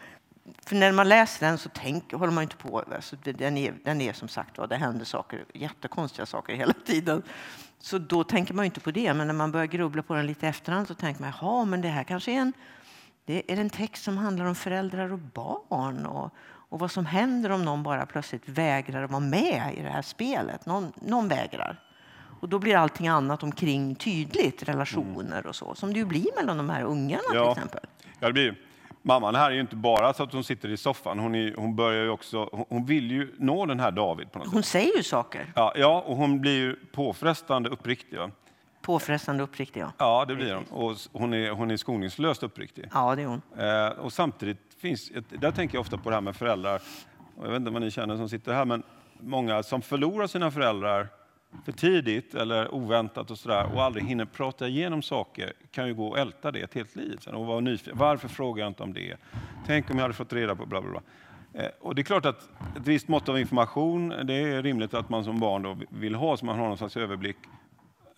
För 0.65 0.75
när 0.75 0.91
man 0.91 1.09
läser 1.09 1.47
den 1.47 1.57
så 1.57 1.69
tänk, 1.73 2.13
håller 2.13 2.33
man 2.33 2.43
inte 2.43 2.55
på. 2.57 2.83
Alltså, 2.95 3.15
det- 3.23 3.31
den, 3.31 3.57
är, 3.57 3.73
den 3.83 4.01
är 4.01 4.13
som 4.13 4.27
sagt 4.27 4.59
det 4.69 4.75
händer 4.75 5.05
saker, 5.05 5.45
jättekonstiga 5.53 6.25
saker 6.25 6.53
hela 6.55 6.73
tiden. 6.85 7.23
Så 7.79 7.97
då 7.97 8.23
tänker 8.23 8.53
man 8.53 8.65
inte 8.65 8.79
på 8.79 8.91
det. 8.91 9.13
Men 9.13 9.27
när 9.27 9.33
man 9.33 9.51
börjar 9.51 9.65
grubbla 9.65 10.01
på 10.03 10.13
den 10.13 10.27
lite 10.27 10.47
efterhand 10.47 10.87
så 10.87 10.93
tänker 10.93 11.21
man, 11.21 11.33
jaha, 11.41 11.65
men 11.65 11.81
det 11.81 11.87
här 11.87 12.03
kanske 12.03 12.31
är 12.31 12.35
en, 12.35 12.53
det 13.25 13.51
är 13.51 13.57
en 13.59 13.69
text 13.69 14.03
som 14.03 14.17
handlar 14.17 14.45
om 14.45 14.55
föräldrar 14.55 15.11
och 15.13 15.19
barn. 15.19 16.05
Och, 16.05 16.33
och 16.69 16.79
vad 16.79 16.91
som 16.91 17.05
händer 17.05 17.49
om 17.49 17.65
någon 17.65 17.83
bara 17.83 18.05
plötsligt 18.05 18.49
vägrar 18.49 19.03
att 19.03 19.11
vara 19.11 19.19
med 19.19 19.73
i 19.77 19.81
det 19.81 19.89
här 19.89 20.01
spelet. 20.01 20.65
Någon, 20.65 20.91
någon 21.01 21.27
vägrar. 21.27 21.79
Och 22.41 22.49
då 22.49 22.59
blir 22.59 22.75
allting 22.75 23.07
annat 23.07 23.43
omkring 23.43 23.95
tydligt, 23.95 24.63
relationer 24.63 25.47
och 25.47 25.55
så. 25.55 25.75
Som 25.75 25.93
det 25.93 25.99
ju 25.99 26.05
blir 26.05 26.27
mellan 26.37 26.57
de 26.57 26.69
här 26.69 26.83
ungarna 26.83 27.21
till 27.29 27.35
Ja. 27.37 27.51
exempel. 27.51 27.81
Ja, 28.19 28.27
det 28.27 28.33
blir. 28.33 28.55
Mamman 29.01 29.35
här 29.35 29.51
är 29.51 29.55
ju 29.55 29.61
inte 29.61 29.75
bara 29.75 30.13
så 30.13 30.23
att 30.23 30.33
hon 30.33 30.43
sitter 30.43 30.69
i 30.69 30.77
soffan. 30.77 31.19
Hon, 31.19 31.35
är, 31.35 31.55
hon, 31.55 31.75
börjar 31.75 32.03
ju 32.03 32.09
också, 32.09 32.49
hon, 32.51 32.65
hon 32.69 32.85
vill 32.85 33.11
ju 33.11 33.35
nå 33.37 33.65
den 33.65 33.79
här 33.79 33.91
David 33.91 34.31
på 34.31 34.39
något 34.39 34.47
sätt. 34.47 34.53
Hon 34.53 34.63
säger 34.63 34.97
ju 34.97 35.03
saker. 35.03 35.53
Ja, 35.55 35.73
ja, 35.75 36.03
och 36.07 36.15
hon 36.17 36.41
blir 36.41 36.51
ju 36.57 36.75
påfrestande 36.75 37.69
uppriktig. 37.69 38.17
Va? 38.19 38.31
Påfrestande 38.81 39.43
uppriktig, 39.43 39.81
ja. 39.81 39.91
Ja, 39.97 40.25
det 40.27 40.35
blir 40.35 40.55
hon. 40.55 40.63
Och 40.69 40.97
hon 41.13 41.33
är, 41.33 41.51
hon 41.51 41.71
är 41.71 41.77
skoningslöst 41.77 42.43
uppriktig. 42.43 42.89
Ja, 42.93 43.15
det 43.15 43.21
är 43.21 43.25
hon. 43.27 43.41
Eh, 43.57 43.99
och 43.99 44.13
samtidigt 44.13 44.68
finns, 44.79 45.11
ett- 45.11 45.41
där 45.41 45.51
tänker 45.51 45.75
jag 45.75 45.81
ofta 45.81 45.97
på 45.97 46.09
det 46.09 46.15
här 46.15 46.21
med 46.21 46.35
föräldrar. 46.35 46.81
Och 47.37 47.45
jag 47.45 47.51
vet 47.51 47.59
inte 47.59 47.71
vad 47.71 47.81
ni 47.81 47.91
känner 47.91 48.17
som 48.17 48.29
sitter 48.29 48.53
här, 48.53 48.65
men 48.65 48.83
många 49.19 49.63
som 49.63 49.81
förlorar 49.81 50.27
sina 50.27 50.51
föräldrar 50.51 51.07
för 51.65 51.71
tidigt 51.71 52.35
eller 52.35 52.73
oväntat 52.73 53.31
och 53.31 53.37
sådär 53.37 53.65
och 53.75 53.83
aldrig 53.83 54.05
hinner 54.05 54.25
prata 54.25 54.67
igenom 54.67 55.01
saker 55.01 55.53
kan 55.71 55.87
ju 55.87 55.93
gå 55.93 56.07
och 56.07 56.17
älta 56.19 56.51
det 56.51 56.59
ett 56.61 56.73
helt 56.73 56.95
liv 56.95 57.17
sen 57.21 57.35
och 57.35 57.45
vara 57.45 57.59
nyfiken. 57.59 57.97
Varför 57.97 58.27
frågar 58.27 58.63
jag 58.63 58.69
inte 58.69 58.83
om 58.83 58.93
det? 58.93 59.15
Tänk 59.67 59.89
om 59.91 59.95
jag 59.97 60.01
hade 60.03 60.13
fått 60.13 60.33
reda 60.33 60.55
på 60.55 60.65
bla 60.65 60.81
bla 60.81 60.91
bla. 60.91 61.01
Eh, 61.63 61.69
och 61.79 61.95
det 61.95 62.01
är 62.01 62.03
klart 62.03 62.25
att 62.25 62.49
ett 62.77 62.87
visst 62.87 63.07
mått 63.07 63.29
av 63.29 63.39
information, 63.39 64.09
det 64.23 64.33
är 64.33 64.63
rimligt 64.63 64.93
att 64.93 65.09
man 65.09 65.23
som 65.23 65.39
barn 65.39 65.61
då 65.63 65.77
vill 65.89 66.15
ha 66.15 66.37
så 66.37 66.45
man 66.45 66.59
har 66.59 66.67
någon 66.67 66.77
slags 66.77 66.97
överblick. 66.97 67.37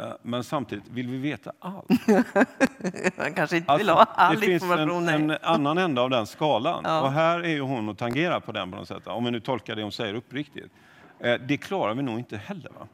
Eh, 0.01 0.13
Men 0.21 0.43
samtidigt 0.43 0.87
vill 0.89 1.07
vi 1.07 1.17
veta 1.17 1.51
allt. 1.59 1.89
Man 3.17 3.33
kanske 3.33 3.57
inte 3.57 3.77
vill 3.77 3.89
ha 3.89 3.95
all 4.03 4.07
Alltså, 4.15 4.39
det 4.39 4.45
finns 4.45 4.63
en, 4.63 4.69
information. 4.79 5.09
en 5.09 5.37
annan 5.41 5.77
ände 5.77 6.01
av 6.01 6.09
den 6.09 6.27
skalan. 6.27 6.81
Ja. 6.85 7.01
Och 7.01 7.11
här 7.11 7.39
är 7.39 7.49
ju 7.49 7.61
hon 7.61 7.89
och 7.89 7.97
tangerar 7.97 8.39
på 8.39 8.51
den 8.51 8.71
på 8.71 8.77
något 8.77 8.87
sätt. 8.87 9.07
Om 9.07 9.25
vi 9.25 9.31
nu 9.31 9.39
tolkar 9.39 9.75
det 9.75 9.81
hon 9.83 9.91
säger 9.91 10.13
uppriktigt. 10.13 10.73
Eh, 11.19 11.33
Det 11.33 11.57
klarar 11.57 11.93
vi 11.93 12.01
nog 12.03 12.19
inte 12.19 12.37
heller. 12.37 12.69
Va? 12.79 12.87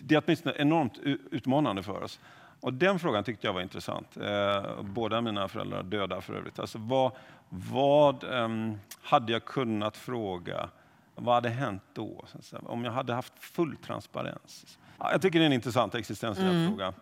Det 0.00 0.14
är 0.14 0.22
åtminstone 0.26 0.54
enormt 0.58 0.98
utmanande 1.30 1.82
för 1.82 2.02
oss. 2.02 2.20
Och 2.60 2.74
den 2.74 2.98
frågan 2.98 3.24
tyckte 3.24 3.46
jag 3.46 3.54
var 3.54 3.60
intressant. 3.60 4.16
Eh, 4.16 4.82
Båda 4.82 5.20
mina 5.20 5.48
föräldrar 5.48 5.78
är 5.78 5.82
döda 5.82 6.20
för 6.20 6.34
övrigt. 6.34 6.58
Alltså 6.58 6.78
vad 6.78 7.12
vad 7.48 8.24
ehm, 8.24 8.78
hade 9.02 9.32
jag 9.32 9.44
kunnat 9.44 9.96
fråga? 9.96 10.68
Vad 11.14 11.34
hade 11.34 11.48
hänt 11.48 11.82
då? 11.92 12.24
Om 12.62 12.84
jag 12.84 12.92
hade 12.92 13.14
haft 13.14 13.32
full 13.38 13.76
transparens? 13.76 14.78
Ja, 15.04 15.12
jag 15.12 15.22
tycker 15.22 15.38
det 15.38 15.44
är 15.44 15.46
en 15.46 15.52
intressant 15.52 15.94
existentiell 15.94 16.68
fråga. 16.68 16.92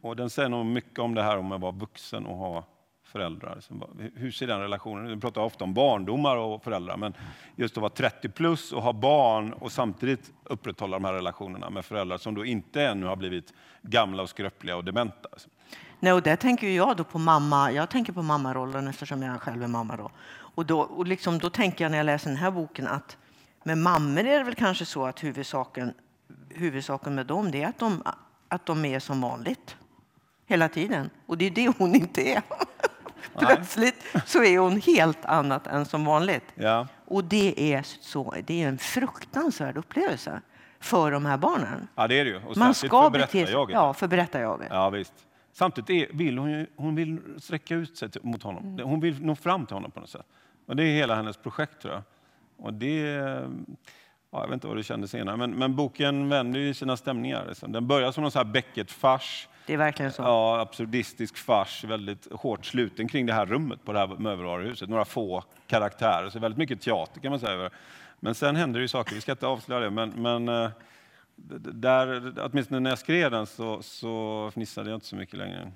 Och 0.00 0.16
den 0.16 0.30
säger 0.30 0.48
nog 0.48 0.66
mycket 0.66 0.98
om 0.98 1.14
det 1.14 1.22
här 1.22 1.38
om 1.38 1.52
att 1.52 1.60
vara 1.60 1.72
vuxen 1.72 2.26
och 2.26 2.36
ha 2.36 2.64
föräldrar. 3.04 3.60
Hur 4.14 4.30
ser 4.30 4.46
den 4.46 4.60
relationen 4.60 5.08
Vi 5.08 5.16
pratar 5.20 5.40
ofta 5.40 5.64
om 5.64 5.74
barndomar 5.74 6.36
och 6.36 6.64
föräldrar, 6.64 6.96
men 6.96 7.14
just 7.56 7.76
att 7.76 7.80
vara 7.80 7.90
30 7.90 8.28
plus 8.28 8.72
och 8.72 8.82
ha 8.82 8.92
barn 8.92 9.52
och 9.52 9.72
samtidigt 9.72 10.32
upprätthålla 10.44 10.96
de 10.96 11.04
här 11.04 11.12
relationerna 11.12 11.70
med 11.70 11.84
föräldrar 11.84 12.18
som 12.18 12.34
då 12.34 12.44
inte 12.44 12.82
ännu 12.82 13.06
har 13.06 13.16
blivit 13.16 13.52
gamla 13.82 14.22
och 14.22 14.28
skröpliga 14.28 14.76
och 14.76 14.84
dementa. 14.84 15.28
Nej, 16.00 16.12
och 16.12 16.22
där 16.22 16.36
tänker 16.36 16.68
jag 16.68 16.96
då 16.96 17.04
på 17.04 17.18
mamma. 17.18 17.72
Jag 17.72 17.90
tänker 17.90 18.12
på 18.12 18.22
mammarollen 18.22 18.88
eftersom 18.88 19.22
jag 19.22 19.40
själv 19.40 19.62
är 19.62 19.68
mamma. 19.68 19.96
Då. 19.96 20.10
Och 20.30 20.66
då, 20.66 20.80
och 20.80 21.06
liksom, 21.06 21.38
då 21.38 21.50
tänker 21.50 21.84
jag 21.84 21.90
när 21.90 21.98
jag 21.98 22.06
läser 22.06 22.30
den 22.30 22.38
här 22.38 22.50
boken 22.50 22.86
att 22.86 23.16
med 23.64 23.78
mammor 23.78 24.24
är 24.24 24.38
det 24.38 24.44
väl 24.44 24.54
kanske 24.54 24.86
så 24.86 25.06
att 25.06 25.24
huvudsaken, 25.24 25.94
huvudsaken 26.48 27.14
med 27.14 27.26
dem 27.26 27.54
är 27.54 27.66
att 27.66 27.78
de, 27.78 28.02
att 28.48 28.66
de 28.66 28.84
är 28.84 28.98
som 28.98 29.20
vanligt 29.20 29.76
hela 30.46 30.68
tiden. 30.68 31.10
Och 31.26 31.38
det 31.38 31.44
är 31.44 31.50
det 31.50 31.74
hon 31.78 31.94
inte 31.94 32.22
är. 32.22 32.42
Plötsligt 33.38 34.04
så 34.26 34.44
är 34.44 34.58
hon 34.58 34.80
helt 34.80 35.24
annat 35.24 35.66
än 35.66 35.84
som 35.84 36.04
vanligt. 36.04 36.44
Ja. 36.54 36.88
Och 37.06 37.24
det 37.24 37.72
är, 37.74 37.82
så, 37.82 38.34
det 38.46 38.62
är 38.62 38.68
en 38.68 38.78
fruktansvärd 38.78 39.76
upplevelse 39.76 40.40
för 40.80 41.10
de 41.10 41.26
här 41.26 41.36
barnen. 41.36 41.88
Ja, 41.94 42.08
det 42.08 42.20
är 42.20 42.24
det 42.24 42.30
ju. 42.30 42.36
Och 42.36 42.56
Man 42.56 42.74
ska 42.74 43.02
för 43.02 43.10
bete 43.10 43.46
sig... 43.46 43.54
Ja, 43.68 43.94
för 43.94 44.08
berättarjaget. 44.08 44.68
Ja, 44.70 44.90
visst. 44.90 45.12
Samtidigt 45.52 46.10
är, 46.10 46.16
vill 46.16 46.38
hon, 46.38 46.50
ju, 46.50 46.66
hon 46.76 46.94
vill 46.94 47.20
sträcka 47.38 47.74
ut 47.74 47.96
sig 47.96 48.10
till, 48.10 48.20
mot 48.24 48.42
honom. 48.42 48.64
Mm. 48.64 48.88
Hon 48.88 49.00
vill 49.00 49.24
nå 49.24 49.36
fram 49.36 49.66
till 49.66 49.76
honom 49.76 49.90
på 49.90 50.00
något 50.00 50.10
sätt. 50.10 50.26
Och 50.66 50.76
det 50.76 50.82
är 50.82 50.94
hela 50.94 51.14
hennes 51.14 51.36
projekt 51.36 51.82
tror 51.82 51.94
jag. 51.94 52.02
Och 52.56 52.74
det, 52.74 53.48
ja, 54.34 54.40
jag 54.40 54.46
vet 54.48 54.54
inte 54.54 54.66
vad 54.66 54.76
du 54.76 54.82
kände 54.82 55.08
senare, 55.08 55.36
men, 55.36 55.50
men 55.50 55.76
boken 55.76 56.28
vänder 56.28 56.60
ju 56.60 56.74
sina 56.74 56.96
stämningar. 56.96 57.44
Liksom. 57.48 57.72
Den 57.72 57.86
börjar 57.86 58.12
som 58.12 58.22
någon 58.22 58.30
så 58.30 58.38
här 58.38 58.44
Beckett-fars. 58.44 59.48
Det 59.66 59.72
är 59.72 59.76
verkligen 59.76 60.12
så. 60.12 60.22
Ja, 60.22 60.60
absurdistisk 60.60 61.36
fars, 61.36 61.84
väldigt 61.84 62.32
hårt 62.32 62.64
sluten 62.66 63.08
kring 63.08 63.26
det 63.26 63.32
här 63.32 63.46
rummet 63.46 63.84
på 63.84 63.92
det 63.92 63.98
här 63.98 64.06
möbelvaruhuset. 64.06 64.88
Några 64.88 65.04
få 65.04 65.44
karaktärer, 65.66 66.30
så 66.30 66.38
väldigt 66.38 66.58
mycket 66.58 66.80
teater 66.80 67.20
kan 67.20 67.30
man 67.30 67.40
säga. 67.40 67.70
Men 68.20 68.34
sen 68.34 68.56
händer 68.56 68.80
det 68.80 68.82
ju 68.82 68.88
saker, 68.88 69.14
vi 69.14 69.20
ska 69.20 69.32
inte 69.32 69.46
avslöja 69.46 69.80
det, 69.80 69.90
men, 69.90 70.10
men 70.10 70.48
eh, 70.48 70.70
där, 71.72 72.32
åtminstone 72.44 72.80
när 72.80 72.90
jag 72.90 72.98
skrev 72.98 73.30
den 73.30 73.46
så, 73.46 73.82
så 73.82 74.50
fnissade 74.54 74.90
jag 74.90 74.96
inte 74.96 75.06
så 75.06 75.16
mycket 75.16 75.38
längre. 75.38 75.72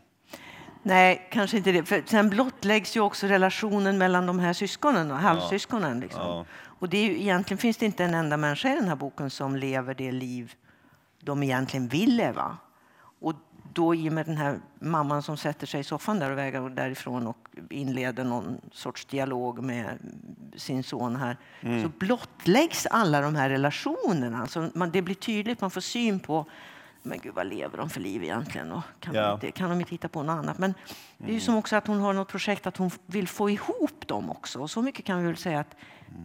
Nej, 0.82 1.28
kanske 1.30 1.56
inte 1.56 1.72
det. 1.72 1.84
För 1.84 2.02
sen 2.06 2.30
blottläggs 2.30 2.96
ju 2.96 3.00
också 3.00 3.26
relationen 3.26 3.98
mellan 3.98 4.26
de 4.26 4.38
här 4.38 4.52
syskonen, 4.52 5.10
och 5.10 5.16
halvsyskonen. 5.16 6.00
Liksom. 6.00 6.22
Ja. 6.22 6.44
Och 6.78 6.88
det 6.88 6.98
är 6.98 7.10
ju, 7.10 7.20
egentligen 7.20 7.58
finns 7.58 7.76
det 7.76 7.86
inte 7.86 8.04
en 8.04 8.14
enda 8.14 8.36
människa 8.36 8.72
i 8.72 8.74
den 8.74 8.88
här 8.88 8.96
boken 8.96 9.30
som 9.30 9.56
lever 9.56 9.94
det 9.94 10.12
liv 10.12 10.54
de 11.20 11.42
egentligen 11.42 11.88
vill 11.88 12.16
leva. 12.16 12.56
Och 13.20 13.34
då 13.72 13.94
i 13.94 14.08
och 14.08 14.12
med 14.12 14.26
den 14.26 14.36
här 14.36 14.58
mamman 14.78 15.22
som 15.22 15.36
sätter 15.36 15.66
sig 15.66 15.80
i 15.80 15.84
soffan 15.84 16.18
där 16.18 16.30
och 16.30 16.38
vägar 16.38 16.68
därifrån 16.68 17.26
och 17.26 17.48
inleder 17.70 18.24
någon 18.24 18.60
sorts 18.72 19.04
dialog 19.04 19.62
med 19.62 19.98
sin 20.56 20.82
son 20.82 21.16
här, 21.16 21.36
Mm. 21.60 21.82
så 21.82 21.88
blottläggs 21.98 22.86
alla 22.86 23.20
de 23.20 23.34
här 23.34 23.50
relationerna. 23.50 24.40
Alltså 24.40 24.70
man, 24.74 24.90
det 24.90 25.02
blir 25.02 25.14
tydligt, 25.14 25.60
man 25.60 25.70
får 25.70 25.80
syn 25.80 26.20
på 26.20 26.46
men 27.02 27.18
gud, 27.18 27.34
vad 27.34 27.46
lever 27.46 27.78
de 27.78 27.90
för 27.90 28.00
liv 28.00 28.22
egentligen? 28.24 28.72
Och 28.72 28.82
kan, 29.00 29.14
Ja. 29.14 29.22
de 29.26 29.34
inte, 29.34 29.50
kan 29.50 29.70
de 29.70 29.80
inte 29.80 29.90
hitta 29.90 30.08
på 30.08 30.22
något 30.22 30.32
annat? 30.38 30.58
Men 30.58 30.74
det 31.18 31.30
är 31.30 31.34
ju 31.34 31.40
som 31.40 31.56
också 31.56 31.76
att 31.76 31.86
hon 31.86 32.00
har 32.00 32.12
något 32.12 32.28
projekt 32.28 32.66
att 32.66 32.76
hon 32.76 32.90
vill 33.06 33.28
få 33.28 33.50
ihop 33.50 34.06
dem 34.08 34.30
också. 34.30 34.60
Och 34.60 34.70
så 34.70 34.82
mycket 34.82 35.04
kan 35.04 35.20
vi 35.20 35.26
väl 35.26 35.36
säga 35.36 35.60
att 35.60 35.76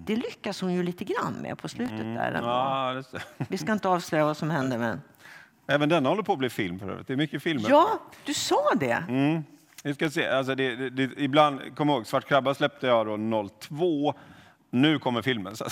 det 0.05 0.15
lyckas 0.15 0.61
hon 0.61 0.73
ju 0.73 0.83
lite 0.83 1.03
grann 1.03 1.33
med 1.41 1.57
på 1.57 1.69
slutet 1.69 1.97
där. 1.99 2.31
ändå. 2.31 2.49
Ja, 2.49 3.03
Vi 3.49 3.57
ska 3.57 3.71
inte 3.71 3.89
avslöja 3.89 4.25
vad 4.25 4.37
som 4.37 4.49
händer, 4.49 4.77
men... 4.77 5.01
även 5.67 5.89
denna 5.89 6.09
håller 6.09 6.23
på 6.23 6.33
att 6.33 6.39
bli 6.39 6.49
film 6.49 6.79
för 6.79 6.89
övrigt. 6.89 7.07
Det 7.07 7.13
är 7.13 7.17
mycket 7.17 7.43
filmer. 7.43 7.69
Ja, 7.69 7.99
du 8.25 8.33
sa 8.33 8.59
det. 8.75 9.03
Mm. 9.09 9.43
Vi 9.83 9.93
ska 9.93 10.09
se. 10.09 10.27
Alltså 10.27 10.55
det, 10.55 10.75
det, 10.75 10.89
det, 10.89 11.21
ibland, 11.23 11.75
kom 11.75 11.89
ihåg, 11.89 12.07
Svart 12.07 12.25
krabba 12.27 12.53
släppte 12.53 12.87
jag 12.87 13.05
då 13.07 13.49
02. 13.59 14.13
Nu 14.73 14.99
kommer 14.99 15.21
filmen. 15.21 15.55
Så 15.55 15.65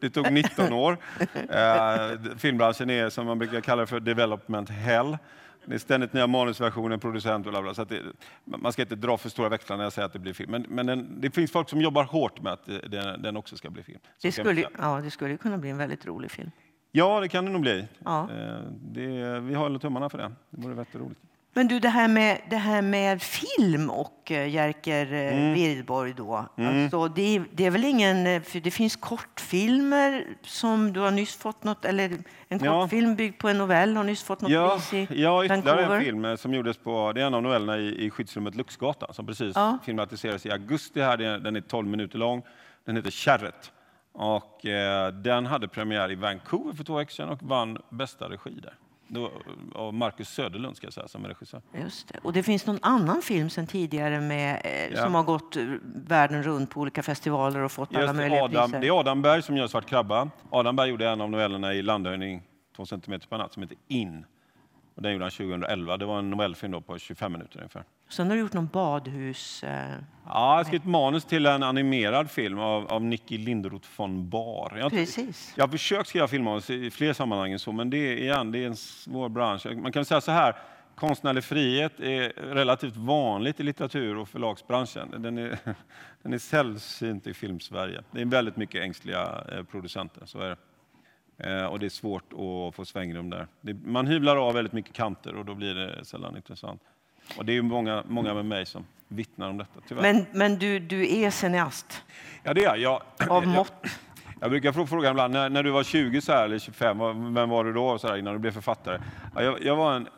det 0.00 0.10
tog 0.10 0.32
19 0.32 0.72
år. 0.72 0.96
Eh, 1.50 2.34
filmbranschen 2.38 2.90
är, 2.90 3.10
som 3.10 3.26
man 3.26 3.38
brukar 3.38 3.60
kalla 3.60 3.80
det 3.80 3.86
för, 3.86 4.00
development 4.00 4.70
hell. 4.70 5.18
Det 5.64 5.74
är 5.74 5.78
ständigt 5.78 6.12
nya 6.12 6.26
manusversioner, 6.26 6.96
producent 6.96 7.46
och 7.46 7.52
bla 7.52 7.62
bla. 7.62 7.74
Så 7.74 7.84
det, 7.84 8.02
man 8.44 8.72
ska 8.72 8.82
inte 8.82 8.96
dra 8.96 9.16
för 9.18 9.28
stora 9.28 9.48
växlar 9.48 9.76
när 9.76 9.84
jag 9.84 9.92
säger 9.92 10.06
att 10.06 10.12
det 10.12 10.18
blir 10.18 10.32
film. 10.32 10.50
Men, 10.50 10.62
men 10.68 10.86
den, 10.86 11.20
det 11.20 11.30
finns 11.30 11.52
folk 11.52 11.68
som 11.68 11.80
jobbar 11.80 12.04
hårt 12.04 12.40
med 12.42 12.52
att 12.52 12.66
det- 12.66 12.88
den, 12.88 13.22
den 13.22 13.36
också 13.36 13.56
ska 13.56 13.70
bli 13.70 13.82
film. 13.82 13.98
Så 14.18 14.26
Det 14.28 14.32
skulle, 14.32 14.64
ja, 14.78 15.00
det 15.04 15.10
skulle 15.10 15.36
kunna 15.36 15.58
bli 15.58 15.70
en 15.70 15.78
väldigt 15.78 16.06
rolig 16.06 16.30
film. 16.30 16.50
Ja, 16.92 17.20
det 17.20 17.28
kan 17.28 17.44
det 17.44 17.50
nog 17.50 17.60
bli. 17.60 17.88
Ja. 18.04 18.28
Eh, 18.32 18.58
det, 18.80 19.40
vi 19.40 19.54
håller 19.54 19.78
tummarna 19.78 20.08
för 20.08 20.18
det. 20.18 20.32
Det 20.50 20.62
vore 20.62 20.74
väldigt 20.74 20.94
roligt. 20.94 21.18
Men 21.54 21.68
du, 21.68 21.80
det 21.80 21.88
här 21.88 22.08
med, 22.08 22.40
det 22.50 22.56
här 22.56 22.82
med 22.82 23.22
film 23.22 23.90
och 23.90 24.28
uh, 24.30 24.48
Jerker 24.48 25.06
uh, 25.12 25.54
Wirdborg 25.54 26.14
då. 26.16 26.46
Alltså, 26.56 27.08
det, 27.08 27.42
det 27.52 27.66
är 27.66 27.70
väl 27.70 27.84
ingen... 27.84 28.26
eh, 28.26 28.42
För 28.42 28.60
det 28.60 28.70
finns 28.70 28.96
kortfilmer 28.96 30.24
som 30.42 30.92
du 30.92 31.00
har 31.00 31.10
nyss 31.10 31.36
fått 31.36 31.64
något... 31.64 31.84
Eller 31.84 32.10
en 32.48 32.64
Ja. 32.64 32.80
kortfilm 32.80 33.16
byggd 33.16 33.38
på 33.38 33.48
en 33.48 33.58
novell 33.58 33.96
har 33.96 34.04
nyss 34.04 34.22
fått 34.22 34.40
något 34.40 34.50
Ja, 34.50 34.70
pris 34.90 35.10
i 35.10 35.22
ja 35.22 35.44
ytterligare 35.44 35.76
Vancouver. 35.76 35.96
en 35.96 36.04
film 36.04 36.24
eh, 36.24 36.36
som 36.36 36.54
gjordes 36.54 36.76
på, 36.76 37.12
det 37.12 37.20
är 37.22 37.26
en 37.26 37.34
av 37.34 37.42
novellerna 37.42 37.78
i, 37.78 38.04
i 38.06 38.10
skyddsrummet 38.10 38.54
Luxgatan 38.54 39.14
som 39.14 39.26
precis 39.26 39.52
Ja. 39.56 39.78
filmatiserades 39.84 40.46
i 40.46 40.50
augusti 40.50 41.00
här. 41.00 41.16
Den 41.16 41.56
är 41.56 41.60
12 41.60 41.86
minuter 41.88 42.18
lång. 42.18 42.42
Den 42.84 42.96
heter 42.96 43.10
Kärret. 43.10 43.72
Och 44.12 44.66
eh, 44.66 45.12
den 45.12 45.46
hade 45.46 45.68
premiär 45.68 46.10
i 46.10 46.14
Vancouver 46.14 46.72
för 46.72 46.84
två 46.84 46.96
veckor 46.96 47.10
sedan 47.12 47.28
och 47.28 47.42
vann 47.42 47.78
bästa 47.90 48.28
regi 48.30 48.50
där. 48.62 48.74
Då, 49.08 49.30
av 49.74 49.94
Marcus 49.94 50.28
Söderlund 50.28 50.76
ska 50.76 50.86
jag 50.86 50.92
säga 50.94 51.08
som 51.08 51.24
är 51.24 51.28
regissör. 51.28 51.62
Just 51.74 52.08
det. 52.08 52.18
Och 52.22 52.32
det 52.32 52.42
finns 52.42 52.66
någon 52.66 52.78
annan 52.82 53.22
film 53.22 53.50
sen 53.50 53.66
tidigare 53.66 54.20
med, 54.20 54.60
eh, 54.64 54.86
Ja. 54.96 55.02
som 55.04 55.14
har 55.14 55.22
gått 55.22 55.56
eh, 55.56 55.64
världen 56.06 56.42
runt 56.42 56.70
på 56.70 56.80
olika 56.80 57.02
festivaler 57.02 57.60
och 57.60 57.72
fått 57.72 57.90
alla 57.90 58.00
Just 58.00 58.12
det, 58.14 58.16
möjliga 58.20 58.42
Adam, 58.44 58.70
priser. 58.70 58.80
det 58.80 58.86
är 58.88 59.00
Adam 59.00 59.22
Berg 59.22 59.42
som 59.42 59.56
gör 59.56 59.66
Svart 59.66 59.86
krabba. 59.86 60.30
Adam 60.50 60.76
Berg 60.76 60.88
gjorde 60.90 61.08
en 61.08 61.20
av 61.20 61.30
novellerna 61.30 61.74
i 61.74 61.82
Landhöjning 61.82 62.42
2 62.76 62.86
cm 62.86 63.20
per 63.28 63.38
natt 63.38 63.52
som 63.52 63.62
heter 63.62 63.76
In. 63.88 64.24
Och 64.94 65.02
den 65.02 65.12
gjorde 65.12 65.24
han 65.24 65.30
2011. 65.30 65.96
Det 65.96 66.04
var 66.06 66.18
en 66.18 66.30
novellfilm 66.30 66.82
på 66.82 66.98
25 66.98 67.32
minuter 67.32 67.58
ungefär. 67.58 67.84
Sen 68.08 68.26
har 68.28 68.34
du 68.34 68.40
gjort 68.40 68.52
någon 68.52 68.66
badhus... 68.66 69.64
Eh, 69.64 69.96
Ja, 70.30 70.50
jag 70.50 70.56
har 70.56 70.64
skrivit 70.64 70.86
manus 70.86 71.24
till 71.24 71.46
en 71.46 71.62
animerad 71.62 72.30
film 72.30 72.58
av, 72.58 72.86
av 72.86 73.02
Nicky 73.04 73.38
Linderoth 73.38 73.88
von 73.96 74.28
Bar. 74.28 74.76
Jag, 74.80 74.90
precis. 74.90 75.52
jag 75.56 75.64
har 75.64 75.70
försökt 75.70 76.08
skriva 76.08 76.28
filmmanus 76.28 76.70
i 76.70 76.90
fler 76.90 77.12
sammanhang 77.12 77.52
än 77.52 77.58
så, 77.58 77.72
men 77.72 77.90
det 77.90 77.98
är, 77.98 78.16
igen, 78.16 78.52
det 78.52 78.58
är 78.58 78.66
en 78.66 78.76
svår 78.76 79.28
bransch. 79.28 79.66
Man 79.66 79.92
kan 79.92 80.04
säga 80.04 80.20
så 80.20 80.30
här, 80.30 80.56
konstnärlig 80.94 81.44
frihet 81.44 82.00
är 82.00 82.28
relativt 82.54 82.96
vanligt 82.96 83.60
i 83.60 83.62
litteratur 83.62 84.16
och 84.16 84.28
förlagsbranschen. 84.28 85.22
Den 85.22 85.38
är, 85.38 85.58
den 86.22 86.32
är 86.32 86.38
sällsynt 86.38 87.26
i 87.26 87.34
filmsverige. 87.34 88.02
Det 88.10 88.20
är 88.20 88.24
väldigt 88.24 88.56
mycket 88.56 88.82
ängsliga 88.82 89.44
eh, 89.52 89.62
producenter, 89.62 90.26
så 90.26 90.40
är 90.40 90.48
det. 90.48 90.56
Eh, 91.50 91.66
och 91.66 91.78
det 91.78 91.86
är 91.86 91.90
svårt 91.90 92.32
att 92.32 92.74
få 92.74 92.84
svängrum 92.84 93.30
där. 93.30 93.46
Man 93.84 94.06
hyvlar 94.06 94.36
av 94.36 94.54
väldigt 94.54 94.72
mycket 94.72 94.92
kanter 94.92 95.34
och 95.34 95.44
då 95.44 95.54
blir 95.54 95.74
det 95.74 96.04
sällan 96.04 96.36
intressant. 96.36 96.82
Och 97.36 97.44
det 97.44 97.52
är 97.52 97.54
ju 97.54 97.62
många, 97.62 98.02
många 98.08 98.34
med 98.34 98.44
mig 98.46 98.66
som 98.66 98.84
vittnar 99.08 99.48
om 99.50 99.58
detta, 99.58 99.80
tyvärr. 99.88 100.02
Men, 100.02 100.26
men 100.32 100.58
du, 100.58 100.78
du 100.78 101.16
är 101.22 101.30
cineast 101.30 102.02
Ja, 102.42 102.54
det 102.54 102.64
är 102.64 102.76
jag. 102.76 103.02
jag. 103.18 103.30
av 103.30 103.46
mått. 103.46 103.72
Jag 104.40 104.50
brukar 104.50 104.72
frå- 104.72 104.86
fråga 104.86 105.10
ibland, 105.10 105.32
när, 105.34 105.48
när 105.50 105.62
du 105.62 105.70
var 105.70 105.82
20 105.82 106.20
så 106.20 106.32
här, 106.32 106.44
eller 106.44 106.58
25, 106.58 106.98
vad- 106.98 107.34
vem 107.34 107.48
var 107.48 107.64
du 107.64 107.72
då 107.72 107.98
så 107.98 108.08
här, 108.08 108.16
innan 108.16 108.32
du 108.32 108.38
blev 108.38 108.50
författare? 108.50 109.00
Ja, 109.34 109.42
jag, 109.42 109.62
jag 109.64 109.76
var 109.76 109.96
en 109.96 110.08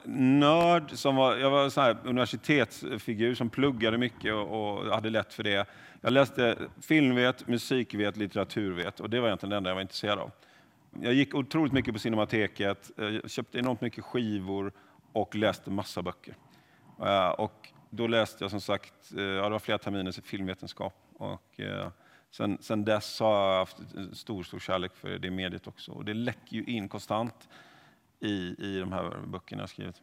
nörd, 0.41 0.91
som 0.93 1.17
var, 1.17 1.37
jag 1.37 1.51
var 1.51 1.65
en 1.65 1.71
sån 1.71 1.85
här 1.85 1.97
universitetsfigur 2.05 3.35
som 3.35 3.51
pluggade 3.51 3.99
mycket 3.99 4.35
och, 4.35 4.77
och 4.79 4.95
hade 4.95 5.11
lätt 5.11 5.35
för 5.35 5.43
det. 5.43 5.67
Jag 6.01 6.13
läste 6.13 6.57
filmvet, 6.83 7.49
musikvet, 7.49 8.17
litteraturvet 8.17 9.01
och 9.01 9.11
det 9.11 9.21
var 9.21 9.29
egentligen 9.29 9.51
det 9.51 9.57
enda 9.57 9.71
jag 9.71 9.75
var 9.75 9.83
intresserad 9.83 10.19
av. 10.19 10.31
Jag 11.03 11.15
gick 11.15 11.35
otroligt 11.35 11.73
mycket 11.73 11.93
på 11.95 11.99
Cinemateket, 12.01 12.91
eh, 12.99 13.29
köpte 13.29 13.59
enormt 13.59 13.81
mycket 13.81 14.05
skivor 14.05 14.73
och 15.13 15.35
läste 15.35 15.71
massa 15.71 16.03
böcker. 16.03 16.35
Eh, 17.03 17.29
och 17.29 17.69
då 17.91 18.07
läste 18.07 18.45
jag 18.45 18.51
som 18.51 18.61
sagt, 18.61 19.13
eh, 19.17 19.23
ja, 19.23 19.43
det 19.43 19.51
var 19.51 19.59
flera 19.59 19.79
terminer 19.79 20.19
i 20.19 20.23
filmvetenskap. 20.23 20.95
Och 21.13 21.61
eh, 21.61 21.89
sen, 22.31 22.59
sen 22.61 22.85
dess 22.85 23.21
har 23.21 23.51
jag 23.51 23.59
haft 23.59 23.77
en 23.97 24.15
stor, 24.15 24.43
stor 24.43 24.59
kärlek 24.59 24.97
för 24.97 25.19
det 25.19 25.31
mediet 25.31 25.67
också. 25.67 25.93
Och 25.93 26.05
det 26.05 26.15
läcker 26.15 26.57
ju 26.57 26.65
in 26.65 26.89
konstant 26.89 27.49
i, 28.21 28.55
i 28.59 28.81
de 28.81 28.93
här 28.93 29.27
böckerna 29.27 29.63
jag 29.63 29.69
skrivit. 29.71 30.03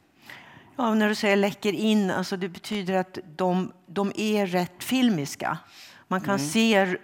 Ja, 0.76 0.94
när 0.94 1.10
du 1.10 1.16
säger 1.16 1.36
läcker 1.36 1.74
in, 1.74 2.12
alltså 2.12 2.38
det 2.38 2.50
betyder 2.50 2.98
att 2.98 3.20
de, 3.38 3.74
de 3.86 4.12
är 4.16 4.46
rätt 4.46 4.84
filmiska. 4.84 5.58
Man 6.10 6.22
kan 6.22 6.36
Mm. 6.36 6.40
se, 6.48 6.96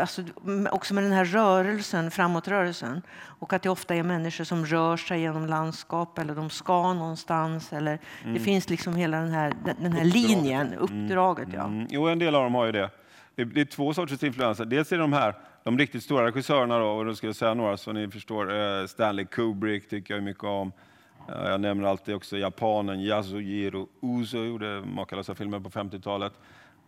alltså, 0.00 0.22
också 0.70 0.94
med 0.94 1.04
den 1.04 1.12
här 1.12 1.24
rörelsen, 1.24 2.10
framåtrörelsen, 2.10 3.02
och 3.38 3.52
att 3.52 3.62
det 3.62 3.68
ofta 3.68 3.94
är 3.94 4.02
människor 4.02 4.44
som 4.44 4.66
rör 4.66 4.96
sig 4.96 5.20
genom 5.20 5.46
landskap 5.46 6.18
eller 6.18 6.34
de 6.34 6.50
ska 6.50 6.92
någonstans. 6.94 7.72
Eller, 7.72 7.98
Det 8.24 8.40
finns 8.40 8.70
liksom 8.70 8.94
hela 8.96 9.20
den 9.20 9.30
här, 9.30 9.52
den, 9.80 9.92
här 9.92 10.04
linjen, 10.04 10.74
uppdraget. 10.74 11.48
Ja. 11.54 11.64
Mm, 11.64 11.86
jo, 11.90 12.08
en 12.08 12.18
del 12.18 12.34
av 12.34 12.42
dem 12.42 12.54
har 12.54 12.66
ju 12.66 12.72
det. 12.72 12.90
Det, 13.34 13.44
det 13.44 13.60
är 13.60 13.64
två 13.64 13.94
sorters 13.94 14.22
influenser. 14.22 14.64
Dels 14.64 14.92
är 14.92 14.98
de 14.98 15.12
här 15.12 15.34
de 15.64 15.78
riktigt 15.78 16.02
stora 16.02 16.26
regissörerna, 16.26 16.78
då, 16.78 16.86
och 16.86 17.04
då 17.04 17.14
ska 17.14 17.26
jag 17.26 17.36
säga 17.36 17.54
några 17.54 17.76
så 17.76 17.92
ni 17.92 18.08
förstår. 18.08 18.54
Eh, 18.80 18.86
Stanley 18.86 19.24
Kubrick 19.24 19.88
tycker 19.88 20.14
jag 20.14 20.22
mycket 20.22 20.44
om. 20.44 20.72
Eh, 21.28 21.50
jag 21.50 21.60
nämner 21.60 21.88
alltid 21.88 22.14
också 22.14 22.38
japanen 22.38 23.00
Yasujiro 23.00 23.88
Uzo, 24.02 24.38
gjorde 24.44 24.80
makalösa 24.80 25.34
filmer 25.34 25.60
på 25.60 25.70
50-talet. 25.70 26.32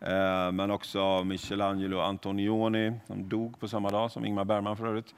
Eh, 0.07 0.53
men 0.53 0.71
också 0.71 1.25
Michelangelo 1.25 2.01
Antonioni, 2.01 2.93
som 3.07 3.29
dog 3.29 3.61
på 3.61 3.69
samma 3.69 3.91
dag 3.91 4.11
som 4.11 4.25
Ingmar 4.25 4.45
Bergman 4.45 4.77
för 4.77 4.87
övrigt. 4.87 5.15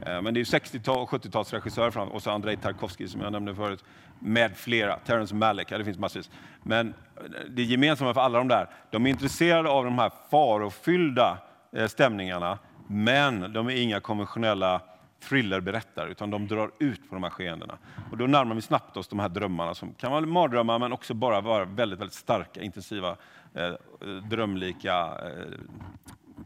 Eh, 0.00 0.22
men 0.22 0.34
det 0.34 0.40
är 0.40 0.44
60-tal 0.44 0.98
och 0.98 1.10
70-talsregissörer 1.10 2.08
och 2.08 2.22
så 2.22 2.30
Andrei 2.30 2.56
Tarkovsky 2.56 3.08
som 3.08 3.20
jag 3.20 3.32
nämnde 3.32 3.54
förut, 3.54 3.84
med 4.18 4.56
flera. 4.56 4.96
Terrence 4.96 5.34
Malick, 5.34 5.70
ja, 5.70 5.78
det 5.78 5.84
finns 5.84 5.98
massvis. 5.98 6.30
Men 6.62 6.88
eh, 7.16 7.22
det 7.50 7.62
gemensamma 7.62 8.14
för 8.14 8.20
alla 8.20 8.38
de 8.38 8.48
där, 8.48 8.68
de 8.90 9.06
är 9.06 9.10
intresserade 9.10 9.68
av 9.68 9.84
de 9.84 9.98
här 9.98 10.12
farofyllda 10.30 11.38
stämningarna, 11.88 12.58
men 12.86 13.52
de 13.52 13.66
är 13.66 13.82
inga 13.82 14.00
konventionella 14.00 14.80
thrillerberättare, 15.28 16.10
utan 16.10 16.30
de 16.30 16.46
drar 16.46 16.70
ut 16.78 17.08
på 17.08 17.14
de 17.14 17.22
här 17.22 17.30
skeendena. 17.30 17.78
Och 18.10 18.18
då 18.18 18.26
närmar 18.26 18.54
vi 18.54 18.62
snabbt 18.62 18.96
oss 18.96 19.08
de 19.08 19.18
här 19.18 19.28
drömmarna 19.28 19.74
som 19.74 19.94
kan 19.94 20.12
vara 20.12 20.20
mardrömmar, 20.20 20.78
men 20.78 20.92
också 20.92 21.14
bara 21.14 21.40
vara 21.40 21.64
väldigt, 21.64 22.00
väldigt 22.00 22.14
starka, 22.14 22.62
intensiva, 22.62 23.16
drömlika 24.30 24.98
eh, 25.22 25.58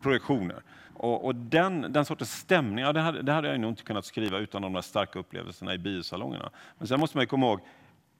projektioner. 0.00 0.62
Och, 0.94 1.24
och 1.24 1.34
den, 1.34 1.92
den 1.92 2.04
sortens 2.04 2.32
stämning, 2.32 2.84
ja, 2.84 2.92
det, 2.92 3.00
hade, 3.00 3.22
det 3.22 3.32
hade 3.32 3.48
jag 3.48 3.60
nog 3.60 3.70
inte 3.70 3.82
kunnat 3.82 4.04
skriva 4.04 4.38
utan 4.38 4.62
de 4.62 4.72
där 4.72 4.80
starka 4.80 5.18
upplevelserna 5.18 5.74
i 5.74 5.78
biosalongerna. 5.78 6.50
Men 6.78 6.88
sen 6.88 7.00
måste 7.00 7.16
man 7.16 7.22
ju 7.22 7.26
komma 7.26 7.46
ihåg, 7.46 7.60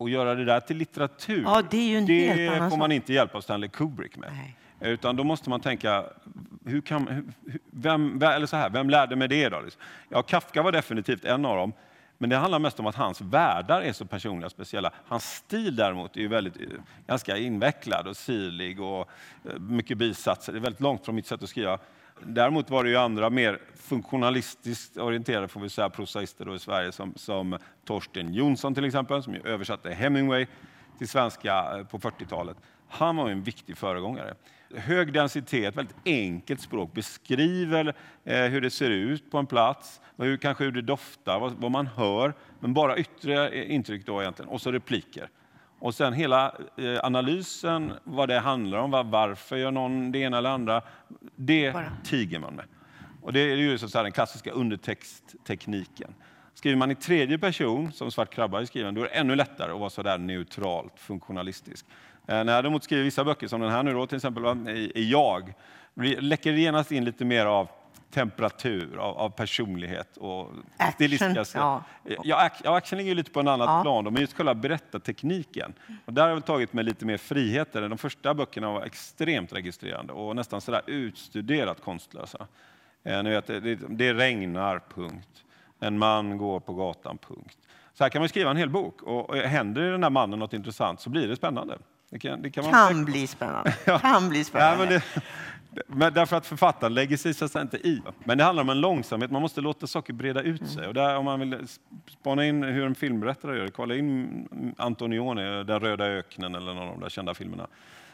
att 0.00 0.10
göra 0.10 0.34
det 0.34 0.44
där 0.44 0.60
till 0.60 0.76
litteratur, 0.76 1.42
Ja, 1.42 1.62
det 1.70 2.00
det 2.00 2.70
får 2.70 2.76
man 2.76 2.92
inte 2.92 3.12
hjälp 3.12 3.34
av 3.34 3.40
Stanley 3.40 3.68
Kubrick 3.68 4.16
med. 4.16 4.32
Nej. 4.32 4.56
Utan 4.92 5.16
då 5.16 5.24
måste 5.24 5.50
man 5.50 5.60
tänka, 5.60 6.04
hur 6.64 6.80
kan, 6.80 7.08
hur, 7.08 7.24
hur- 7.46 7.60
vem, 7.70 8.22
eller 8.22 8.46
så 8.46 8.56
här, 8.56 8.70
vem 8.70 8.90
lärde 8.90 9.16
mig 9.16 9.28
det? 9.28 9.48
Då? 9.48 9.60
liksom? 9.60 9.82
Ja, 10.08 10.22
Kafka 10.22 10.62
var 10.62 10.72
definitivt 10.72 11.24
en 11.24 11.44
av 11.44 11.56
dem. 11.56 11.72
Men 12.18 12.30
det 12.30 12.36
handlar 12.36 12.58
mest 12.58 12.80
om 12.80 12.86
att 12.86 12.94
hans 12.94 13.20
världar 13.20 13.82
är 13.82 13.92
så 13.92 14.06
personliga 14.06 14.46
och 14.46 14.52
speciella. 14.52 14.92
Hans 15.06 15.24
stil 15.24 15.76
däremot 15.76 16.16
är 16.16 16.20
ju 16.20 16.28
väldigt, 16.28 16.56
eh, 16.56 16.66
ganska 17.06 17.36
invecklad 17.36 18.06
och 18.06 18.16
sirlig 18.16 18.80
och 18.80 19.10
eh, 19.44 19.58
mycket 19.58 19.98
bisatser. 19.98 20.52
Det 20.52 20.58
är 20.58 20.60
väldigt 20.60 20.80
långt 20.80 21.04
från 21.04 21.14
mitt 21.14 21.26
sätt 21.26 21.42
att 21.42 21.48
skriva. 21.48 21.78
Däremot 22.22 22.70
var 22.70 22.84
det 22.84 22.90
ju 22.90 22.96
andra 22.96 23.30
mer 23.30 23.60
funktionalistiskt 23.74 24.96
orienterade 24.96 25.48
får 25.48 25.60
vi 25.60 25.68
säga, 25.68 25.90
prosaister 25.90 26.44
då 26.44 26.54
i 26.54 26.58
Sverige 26.58 26.92
som, 26.92 27.12
som 27.16 27.58
Torsten 27.84 28.34
Jonsson 28.34 28.74
till 28.74 28.84
exempel, 28.84 29.22
som 29.22 29.34
ju 29.34 29.40
översatte 29.44 29.90
Hemingway 29.90 30.46
till 30.98 31.08
svenska 31.08 31.78
eh, 31.78 31.84
på 31.84 31.98
40-talet. 31.98 32.56
Han 32.88 33.16
var 33.16 33.26
ju 33.26 33.32
en 33.32 33.42
viktig 33.42 33.76
föregångare. 33.76 34.34
Hög 34.74 35.12
densitet, 35.12 35.76
väldigt 35.76 35.96
enkelt 36.04 36.60
språk, 36.60 36.92
beskriver 36.92 37.94
eh, 38.24 38.44
hur 38.44 38.60
det 38.60 38.70
ser 38.70 38.90
ut 38.90 39.30
på 39.30 39.38
en 39.38 39.46
plats, 39.46 40.00
hur, 40.16 40.36
kanske 40.36 40.64
hur 40.64 40.72
det 40.72 40.82
doftar, 40.82 41.40
vad, 41.40 41.52
vad 41.52 41.70
man 41.70 41.86
hör, 41.86 42.34
men 42.60 42.74
bara 42.74 42.96
yttre 42.96 43.48
eh, 43.48 43.74
intryck 43.74 44.06
då 44.06 44.22
egentligen, 44.22 44.48
och 44.48 44.60
så 44.60 44.72
repliker. 44.72 45.28
Och 45.78 45.94
sen 45.94 46.12
hela 46.12 46.54
eh, 46.76 46.98
analysen, 47.02 47.92
vad 48.04 48.28
det 48.28 48.38
handlar 48.38 48.78
om, 48.78 48.90
var, 48.90 49.04
varför 49.04 49.56
gör 49.56 49.70
någon 49.70 50.12
det 50.12 50.18
ena 50.18 50.38
eller 50.38 50.50
andra, 50.50 50.82
det 51.36 51.72
Bara. 51.72 51.92
tiger 52.04 52.38
man 52.38 52.54
med. 52.54 52.64
Och 53.22 53.32
det 53.32 53.40
är 53.40 53.56
ju 53.56 53.78
så 53.78 54.02
den 54.02 54.12
klassiska 54.12 54.50
undertexttekniken. 54.50 56.14
Skriver 56.54 56.76
man 56.76 56.90
i 56.90 56.94
tredje 56.94 57.38
person, 57.38 57.92
som 57.92 58.10
Svart 58.10 58.34
krabba 58.34 58.60
är 58.60 58.64
skriven, 58.64 58.94
då 58.94 59.00
är 59.00 59.04
det 59.04 59.10
ännu 59.10 59.34
lättare 59.34 59.72
att 59.72 59.78
vara 59.78 59.90
så 59.90 60.02
där 60.02 60.18
neutralt 60.18 60.92
funktionalistisk. 60.96 61.86
Eh, 62.28 62.44
när 62.44 62.52
jag 62.54 62.64
däremot 62.64 62.84
skriver 62.84 63.04
vissa 63.04 63.24
böcker, 63.24 63.48
som 63.48 63.60
den 63.60 63.70
här 63.70 63.82
nu 63.82 63.92
då, 63.92 64.06
till 64.06 64.16
exempel, 64.16 64.68
i, 64.68 65.10
jag, 65.10 65.54
läcker 66.18 66.52
det 66.52 66.58
genast 66.60 66.92
in 66.92 67.04
lite 67.04 67.24
mer 67.24 67.46
av 67.46 67.68
temperatur, 68.10 68.96
av, 68.98 69.18
av 69.18 69.30
personlighet 69.30 70.16
och 70.16 70.40
Action, 70.76 70.92
stilistiska 70.92 71.44
sätt. 71.44 71.60
ja. 71.60 71.82
Ja, 72.24 72.36
ac- 72.48 72.60
ja, 72.64 72.76
action 72.76 72.98
ligger 72.98 73.14
lite 73.14 73.30
på 73.30 73.40
en 73.40 73.48
annat 73.48 73.68
Ja. 73.68 73.82
plan, 73.82 74.04
då, 74.04 74.10
men 74.10 74.20
just 74.20 74.36
själva 74.36 74.54
berättartekniken. 74.54 75.74
Och 76.04 76.12
där 76.12 76.22
har 76.22 76.28
jag 76.28 76.44
tagit 76.44 76.72
mig 76.72 76.84
lite 76.84 77.04
mer 77.06 77.16
friheter. 77.16 77.88
De 77.88 77.98
första 77.98 78.34
böckerna 78.34 78.70
var 78.72 78.82
extremt 78.84 79.52
registrerande 79.52 80.12
och 80.12 80.36
nästan 80.36 80.60
sådär 80.60 80.82
utstuderat 80.86 81.80
konstlösa. 81.80 82.46
Eh, 83.04 83.22
ni 83.22 83.30
vet, 83.30 83.46
det, 83.46 83.60
det, 83.88 84.14
regnar, 84.14 84.80
punkt. 84.94 85.44
En 85.80 85.98
man 85.98 86.38
går 86.38 86.60
på 86.60 86.74
gatan, 86.74 87.18
punkt. 87.18 87.58
Så 87.94 88.04
här 88.04 88.10
kan 88.10 88.20
man 88.22 88.28
skriva 88.28 88.50
en 88.50 88.56
hel 88.56 88.70
bok 88.70 89.02
och 89.02 89.36
händer 89.36 89.82
det 89.82 89.90
den 89.90 90.00
där 90.00 90.10
mannen 90.10 90.38
något 90.38 90.52
intressant 90.52 91.00
så 91.00 91.10
blir 91.10 91.28
det 91.28 91.36
spännande. 91.36 91.78
Det 92.10 92.18
kan, 92.18 92.42
det 92.42 92.50
kan 92.50 92.64
man 92.64 92.72
Kan 92.72 93.04
bli 93.04 93.26
spännande. 93.26 93.72
Kan 94.00 94.28
bli 94.28 94.38
Ja, 94.38 94.44
spännande. 94.44 94.78
men 94.84 94.88
det, 94.88 95.02
men 95.86 96.12
därför 96.14 96.36
att 96.36 96.46
författaren 96.46 96.94
lägger 96.94 97.16
sig 97.16 97.34
så 97.34 97.60
inte 97.60 97.76
i. 97.76 98.02
Men 98.24 98.38
det 98.38 98.44
handlar 98.44 98.62
om 98.62 98.70
en 98.70 98.80
långsamhet, 98.80 99.30
man 99.30 99.42
måste 99.42 99.60
låta 99.60 99.86
saker 99.86 100.12
breda 100.12 100.42
ut 100.42 100.68
sig. 100.70 100.86
Och 100.86 100.94
där, 100.94 101.16
om 101.16 101.24
man 101.24 101.40
vill 101.40 101.66
spana 102.20 102.46
in 102.46 102.62
hur 102.62 102.86
en 102.86 102.94
filmberättare 102.94 103.58
gör, 103.58 103.68
kolla 103.68 103.94
in 103.94 104.74
Antonioni, 104.78 105.42
Den 105.64 105.80
röda 105.80 106.04
öknen 106.04 106.54
eller 106.54 106.74
någon 106.74 106.88
av 106.88 106.94
de 106.94 107.00
där 107.00 107.08
kända 107.08 107.34
filmerna. 107.34 107.66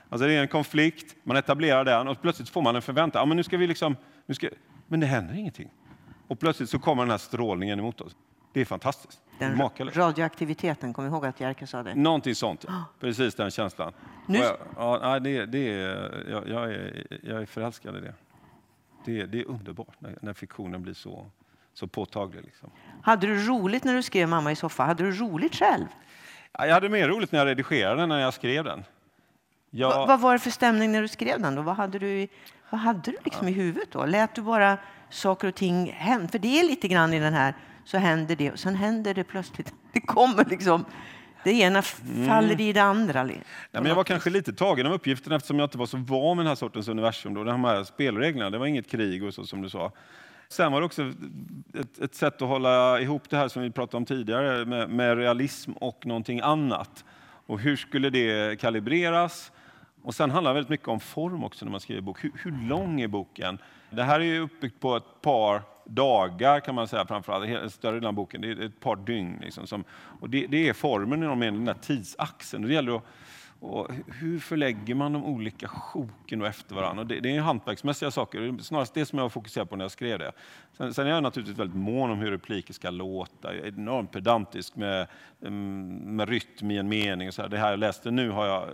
Alltså 0.09 0.27
det 0.27 0.35
är 0.35 0.41
en 0.41 0.49
konflikt, 0.49 1.17
man 1.23 1.37
etablerar 1.37 1.85
den 1.85 2.09
och 2.09 2.23
plötsligt 2.23 2.49
får 2.49 2.63
man 2.63 2.77
en 2.77 2.83
förväntan. 2.83 3.21
Ja, 3.21 3.27
men 3.27 3.37
nu 3.37 3.43
ska 3.43 3.57
vi 3.57 3.67
liksom, 3.67 3.97
nu 4.27 4.35
ska, 4.35 4.49
men 4.87 5.01
det 5.01 5.07
händer 5.07 5.35
ingenting. 5.35 5.71
Och 6.29 6.39
plötsligt 6.41 6.71
så 6.71 6.79
kommer 6.79 7.03
den 7.03 7.11
här 7.11 7.19
strålningen 7.19 7.79
emot 7.79 8.01
oss. 8.01 8.17
Det 8.55 8.61
är 8.61 8.65
fantastiskt. 8.65 9.21
Den 9.39 9.57
Makalöst. 9.59 9.97
radioaktiviteten, 9.97 10.93
kom 10.93 11.07
ihåg 11.07 11.27
att 11.27 11.41
Jerker 11.41 11.67
sa 11.67 11.83
det. 11.83 11.95
Någonting 11.95 12.35
sånt, 12.35 12.65
ja. 12.69 12.85
precis 13.01 13.35
den 13.35 13.51
känslan. 13.51 13.93
Nu- 14.27 14.39
jag, 14.39 14.57
ja, 14.77 15.19
det, 15.21 15.47
det 15.47 15.59
är, 15.75 16.25
jag, 16.31 16.49
jag, 16.49 16.65
är, 16.73 17.07
jag 17.23 17.43
är 17.43 17.47
förälskad 17.47 17.97
i 17.97 18.01
det. 18.01 18.15
Det, 19.05 19.25
det 19.27 19.41
är 19.41 19.45
underbart 19.49 19.95
när, 19.99 20.19
när 20.23 20.33
fiktionen 20.33 20.83
blir 20.83 20.95
så, 20.95 21.27
så 21.75 21.87
påtaglig. 21.87 22.45
Liksom. 22.45 22.71
Hade 23.03 23.27
du 23.27 23.47
roligt 23.47 23.85
när 23.85 23.95
du 23.95 24.03
skrev 24.03 24.29
Mamma 24.29 24.53
i 24.53 24.57
soffa? 24.57 24.83
Hade 24.85 25.05
du 25.05 25.13
roligt 25.13 25.55
själv? 25.55 25.87
Ja, 26.53 26.67
Jag 26.67 26.75
hade 26.75 26.89
mer 26.89 27.09
roligt 27.09 27.33
när 27.33 27.39
jag 27.39 27.47
redigerade 27.49 28.03
än 28.03 28.09
när 28.09 28.21
jag 28.21 28.35
skrev 28.35 28.65
den. 28.65 28.85
Jag, 29.71 29.89
Va, 29.91 30.07
vad 30.07 30.21
var 30.21 30.33
det 30.33 30.39
för 30.39 30.51
stämning 30.51 30.93
när 30.93 31.03
du 31.03 31.09
skrev 31.09 31.41
den? 31.43 31.55
Då? 31.55 31.63
Vad 31.63 31.77
hade 31.77 31.99
du, 31.99 32.09
i- 32.09 32.29
vad 32.71 32.81
hade 32.81 33.01
du 33.11 33.17
liksom 33.25 33.49
i 33.49 33.53
huvudet 33.53 33.93
då? 33.93 34.07
Lät 34.07 34.35
du 34.35 34.43
bara 34.43 34.79
saker 35.11 35.49
och 35.49 35.55
ting 35.55 35.93
hända? 35.93 36.29
För 36.29 36.39
det 36.39 36.61
är 36.61 36.65
lite 36.65 36.89
grann 36.89 37.13
i 37.15 37.21
den 37.21 37.35
här, 37.35 37.55
så 37.85 37.99
händer 37.99 38.37
det 38.37 38.53
och 38.53 38.59
sen 38.59 38.75
händer 38.75 39.15
det 39.15 39.25
plötsligt. 39.25 39.75
Det 39.93 40.01
kommer 40.01 40.45
liksom, 40.45 40.85
det 41.45 41.51
ena 41.53 41.83
faller 42.29 42.61
i 42.61 42.73
det 42.73 42.83
andra. 42.83 43.23
li- 43.23 43.41
men 43.73 43.87
jag 43.87 43.95
var 43.95 44.05
kanske 44.05 44.31
lite 44.31 44.53
tagen 44.53 44.87
av 44.87 44.93
uppgiften 44.93 45.33
eftersom 45.33 45.59
jag 45.59 45.67
inte 45.67 45.79
var 45.79 45.87
så 45.87 45.97
van 45.97 46.37
med 46.37 46.45
den 46.47 46.49
här 46.51 46.55
sortens 46.55 46.89
universum. 46.89 47.35
Då. 47.35 47.45
De 47.45 47.65
här 47.65 47.85
spelreglerna, 47.85 48.51
det 48.51 48.59
var 48.59 48.67
inget 48.67 48.91
krig 48.91 49.25
och 49.25 49.35
så 49.35 49.45
som 49.45 49.63
du 49.63 49.71
sa. 49.71 49.93
Sen 50.49 50.73
var 50.73 50.81
det 50.81 50.87
också 50.87 51.03
ett, 51.75 51.99
ett 51.99 52.15
sätt 52.15 52.43
att 52.43 52.49
hålla 52.49 53.01
ihop 53.01 53.31
det 53.31 53.37
här 53.37 53.49
som 53.49 53.63
vi 53.63 53.71
pratade 53.71 53.97
om 53.97 54.05
tidigare 54.05 54.65
med, 54.65 54.91
med 54.91 55.17
realism 55.19 55.73
och 55.73 56.07
någonting 56.07 56.41
annat. 56.41 57.05
Och 57.47 57.61
hur 57.61 57.77
skulle 57.77 58.11
det 58.11 58.61
kalibreras? 58.61 59.53
Och 60.03 60.15
sen 60.15 60.31
handlar 60.31 60.51
det 60.51 60.55
väldigt 60.55 60.71
mycket 60.71 60.89
om 60.89 61.01
form 61.01 61.45
också 61.45 61.65
när 61.65 61.73
man 61.73 61.81
skriver 61.81 62.01
bok. 62.03 62.25
Hur, 62.25 62.33
hur 62.43 62.69
lång 62.69 63.01
är 63.01 63.09
boken? 63.09 63.59
Det 63.95 64.05
här 64.05 64.21
är 64.21 64.25
ju 64.25 64.41
uppbyggt 64.41 64.81
på 64.81 64.97
ett 64.97 65.21
par 65.23 65.63
dagar 65.85 66.61
kan 66.61 66.75
man 66.75 66.89
säga 66.89 67.07
framförallt, 67.07 67.73
större 67.73 67.93
delen 67.93 68.09
av 68.09 68.13
boken. 68.13 68.41
Det 68.41 68.51
är 68.51 68.61
ett 68.61 68.81
par 68.81 68.97
dygn. 68.97 69.39
Liksom, 69.43 69.67
som, 69.67 69.85
och 70.21 70.31
det, 70.31 70.47
det 70.47 70.69
är 70.69 70.73
formen 70.73 71.23
i 71.23 71.27
någon 71.27 71.39
mening, 71.39 71.65
den 71.65 71.75
här 71.75 71.83
tidsaxeln. 71.83 72.65
Och 72.65 72.69
Det 72.69 72.75
gäller 72.75 72.97
att, 72.97 73.05
och 73.61 73.89
hur 74.07 74.39
förlägger 74.39 74.95
man 74.95 75.13
de 75.13 75.25
olika 75.25 75.69
sjoken 75.69 76.43
efter 76.43 76.75
varandra? 76.75 77.03
Och 77.03 77.07
det, 77.07 77.21
det 77.21 77.37
är 77.37 77.41
hantverksmässiga 77.41 78.11
saker, 78.11 78.41
det 78.41 78.47
är 78.47 78.59
snarast 78.63 78.95
det 78.95 79.07
som 79.07 79.19
jag 79.19 79.33
fokuserar 79.33 79.65
på 79.65 79.77
när 79.77 79.85
jag 79.85 79.91
skrev 79.91 80.19
det. 80.19 80.33
Sen, 80.77 80.95
sen 80.95 81.07
är 81.07 81.11
jag 81.11 81.23
naturligtvis 81.23 81.59
väldigt 81.59 81.77
mån 81.77 82.11
om 82.11 82.19
hur 82.19 82.31
repliker 82.31 82.75
ska 82.75 82.91
låta. 82.91 83.55
Jag 83.55 83.67
är 83.67 83.69
enormt 83.69 84.13
pedantisk 84.13 84.77
med, 84.77 85.07
mm, 85.43 86.17
med 86.17 86.29
rytm 86.29 86.71
i 86.71 86.79
en 86.79 86.89
mening. 86.89 87.29
Och 87.29 87.35
så 87.35 87.43
här. 87.43 87.49
Det 87.49 87.59
här 87.59 87.71
jag 87.71 87.79
läste 87.79 88.11
nu 88.11 88.31
har 88.31 88.47
jag 88.47 88.69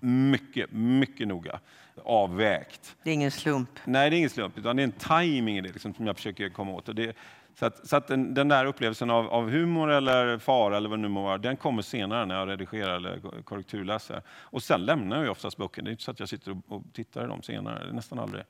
mycket, 0.00 0.72
mycket 0.72 1.28
noga 1.28 1.60
avvägt. 2.04 2.96
Det 3.02 3.10
är 3.10 3.14
ingen 3.14 3.30
slump. 3.30 3.70
Nej, 3.84 4.10
det 4.10 4.16
är 4.16 4.18
ingen 4.18 4.30
slump, 4.30 4.58
utan 4.58 4.76
det 4.76 4.82
är 4.82 4.84
en 4.84 4.92
timing 4.92 5.58
i 5.58 5.60
det 5.60 5.68
liksom, 5.72 5.94
som 5.94 6.06
jag 6.06 6.16
försöker 6.16 6.48
komma 6.48 6.72
åt. 6.72 6.96
Det, 6.96 7.16
så 7.58 7.66
att, 7.66 7.86
så 7.86 7.96
att 7.96 8.06
den, 8.08 8.34
den 8.34 8.48
där 8.48 8.64
upplevelsen 8.64 9.10
av, 9.10 9.28
av 9.28 9.50
humor 9.50 9.90
eller 9.90 10.38
fara 10.38 10.76
eller 10.76 10.88
vad 10.88 10.98
det 10.98 11.02
nu 11.02 11.08
må 11.08 11.22
vara, 11.22 11.38
den 11.38 11.56
kommer 11.56 11.82
senare 11.82 12.26
när 12.26 12.34
jag 12.34 12.48
redigerar 12.48 12.96
eller 12.96 13.20
ko- 13.20 13.42
korrekturläser. 13.44 14.22
Och 14.28 14.62
sen 14.62 14.84
lämnar 14.84 15.22
jag 15.22 15.30
oftast 15.32 15.56
böcker. 15.56 15.82
Det 15.82 15.88
är 15.88 15.92
inte 15.92 16.02
så 16.02 16.10
att 16.10 16.20
jag 16.20 16.28
sitter 16.28 16.50
och, 16.50 16.58
och 16.68 16.82
tittar 16.92 17.24
i 17.24 17.26
dem 17.26 17.42
senare, 17.42 17.92
nästan 17.92 18.18
aldrig. 18.18 18.44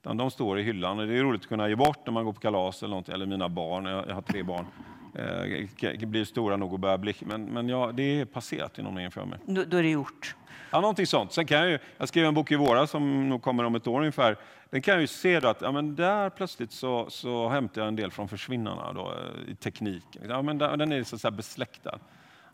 Utan 0.00 0.16
de 0.16 0.30
står 0.30 0.58
i 0.58 0.62
hyllan 0.62 0.98
och 0.98 1.06
det 1.06 1.18
är 1.18 1.22
roligt 1.22 1.40
att 1.40 1.48
kunna 1.48 1.68
ge 1.68 1.76
bort 1.76 2.06
när 2.06 2.12
man 2.12 2.24
går 2.24 2.32
på 2.32 2.40
kalas 2.40 2.82
eller 2.82 2.90
någonting, 2.90 3.14
eller 3.14 3.26
mina 3.26 3.48
barn, 3.48 3.84
jag, 3.84 4.08
jag 4.08 4.14
har 4.14 4.22
tre 4.22 4.42
barn. 4.42 4.66
eh, 5.14 6.08
blir 6.08 6.24
stora 6.24 6.56
nog 6.56 6.74
att 6.74 6.80
börja 6.80 6.98
blicka. 6.98 7.26
Men, 7.28 7.44
men 7.44 7.68
ja, 7.68 7.90
det 7.94 8.20
är 8.20 8.24
passerat 8.24 8.78
i 8.78 8.82
någon 8.82 9.10
för 9.10 9.24
mig. 9.24 9.38
Då, 9.46 9.64
då 9.64 9.76
är 9.76 9.82
det 9.82 9.90
gjort. 9.90 10.34
Ja, 10.70 10.80
någonting 10.80 11.06
sånt. 11.06 11.32
Sen 11.32 11.46
kan 11.46 11.58
jag, 11.58 11.70
ju, 11.70 11.78
jag 11.96 12.08
skrev 12.08 12.26
en 12.26 12.34
bok 12.34 12.52
i 12.52 12.56
våras 12.56 12.90
som 12.90 13.28
nog 13.28 13.42
kommer 13.42 13.64
om 13.64 13.74
ett 13.74 13.86
år 13.86 13.98
ungefär. 14.00 14.36
Den 14.70 14.82
kan 14.82 14.94
jag 14.94 15.00
ju 15.00 15.06
se 15.06 15.40
då 15.40 15.48
att 15.48 15.62
ja, 15.62 15.72
men 15.72 15.96
där 15.96 16.30
plötsligt 16.30 16.72
så, 16.72 17.10
så 17.10 17.48
hämtar 17.48 17.80
jag 17.80 17.88
en 17.88 17.96
del 17.96 18.10
från 18.10 18.28
Försvinnarna 18.28 18.92
då, 18.92 19.14
i 19.48 19.54
tekniken. 19.54 20.22
Ja, 20.28 20.42
men 20.42 20.58
där, 20.58 20.76
den 20.76 20.92
är 20.92 21.02
så, 21.02 21.18
så 21.18 21.30
besläktad. 21.30 21.98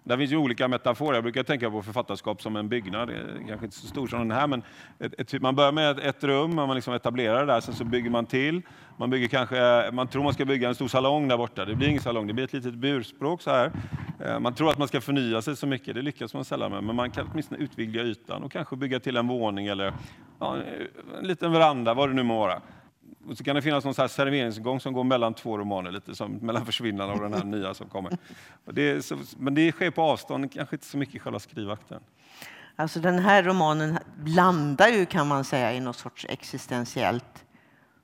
Det 0.09 0.19
finns 0.19 0.33
ju 0.33 0.37
olika 0.37 0.69
metaforer. 0.69 1.15
Jag 1.15 1.25
brukar 1.25 1.43
tänka 1.43 1.71
på 1.71 1.83
författarskap 1.83 2.43
som 2.43 2.57
en 2.57 2.69
byggnad. 2.69 3.11
Kanske 3.49 3.67
inte 3.67 3.77
så 3.77 3.87
stor 3.87 4.07
som 4.07 4.19
den 4.19 4.31
här, 4.31 4.47
men 4.47 4.63
ett, 4.99 5.21
ett, 5.21 5.29
typ, 5.29 5.43
man 5.43 5.55
börjar 5.55 5.73
med 5.73 5.99
ett 5.99 6.25
rum, 6.25 6.55
man 6.55 6.75
liksom 6.75 6.95
etablerar 6.95 7.47
det 7.47 7.53
där, 7.53 7.61
sen 7.61 7.75
så 7.75 7.85
bygger 7.85 8.11
man 8.11 8.27
till. 8.27 8.63
Man, 8.97 9.11
bygger 9.11 9.29
kanske, 9.29 9.91
man 9.93 10.09
tror 10.09 10.23
man 10.23 10.35
ska 10.35 10.45
bygga 10.45 10.69
en 10.69 10.75
stor 10.75 10.89
salong 10.89 11.29
där 11.29 11.37
borta. 11.37 11.65
Det 11.65 11.75
blir 11.75 11.89
ingen 11.89 12.03
salong, 12.03 12.27
det 12.27 12.33
blir 12.33 12.45
ett 12.45 12.53
litet 12.53 12.75
burspråk 12.75 13.43
så 13.43 13.51
här. 13.51 13.73
Eh, 14.25 14.41
man 14.41 14.55
tror 14.55 14.71
att 14.71 14.79
man 14.79 14.89
ska 14.89 15.01
förnya 15.01 15.43
sig 15.43 15.57
så 15.57 15.67
mycket, 15.67 15.95
det 15.95 16.03
lyckas 16.03 16.35
man 16.35 16.45
sällan 16.45 16.73
med. 16.73 16.85
Men 16.85 16.97
man 16.97 17.11
kan 17.11 17.29
åtminstone 17.33 17.61
utvidga 17.61 18.03
ytan 18.03 18.43
och 18.43 18.53
kanske 18.53 18.77
bygga 18.77 19.01
till 19.01 19.17
en 19.17 19.29
våning 19.29 19.67
eller 19.67 19.93
ja, 20.41 20.57
en 21.21 21.27
liten 21.27 21.53
veranda, 21.53 21.95
vad 21.95 22.09
det 22.09 22.15
nu 22.15 22.23
må 22.23 22.39
vara. 22.39 22.63
Och 23.29 23.39
så 23.39 23.45
kan 23.45 23.57
det 23.57 23.63
finnas 23.63 23.85
någon 23.85 23.95
så 23.95 24.09
serveringsgång 24.09 24.81
som 24.81 24.93
går 24.93 25.05
mellan 25.05 25.35
två 25.35 25.59
romaner, 25.59 25.93
lite 25.93 26.15
som 26.15 26.33
mellan 26.33 26.67
Försvinnarna 26.67 27.13
och 27.13 27.21
den 27.21 27.35
här 27.35 27.45
nya 27.45 27.75
som 27.75 27.89
kommer. 27.89 28.19
Det 28.65 29.05
så, 29.05 29.19
men 29.37 29.55
det 29.55 29.73
sker 29.73 29.91
på 29.91 30.03
avstånd, 30.03 30.53
kanske 30.53 30.77
inte 30.77 30.87
så 30.87 30.99
mycket 30.99 31.15
i 31.15 31.19
själva 31.19 31.39
skrivakten. 31.39 32.01
Alltså 32.77 33.01
den 33.01 33.19
här 33.19 33.43
romanen 33.43 33.99
landar 34.27 34.89
ju 34.89 35.07
kan 35.07 35.27
man 35.27 35.45
säga 35.45 35.73
i 35.73 35.81
något 35.81 35.97
sorts 35.97 36.27
existentiellt 36.29 37.45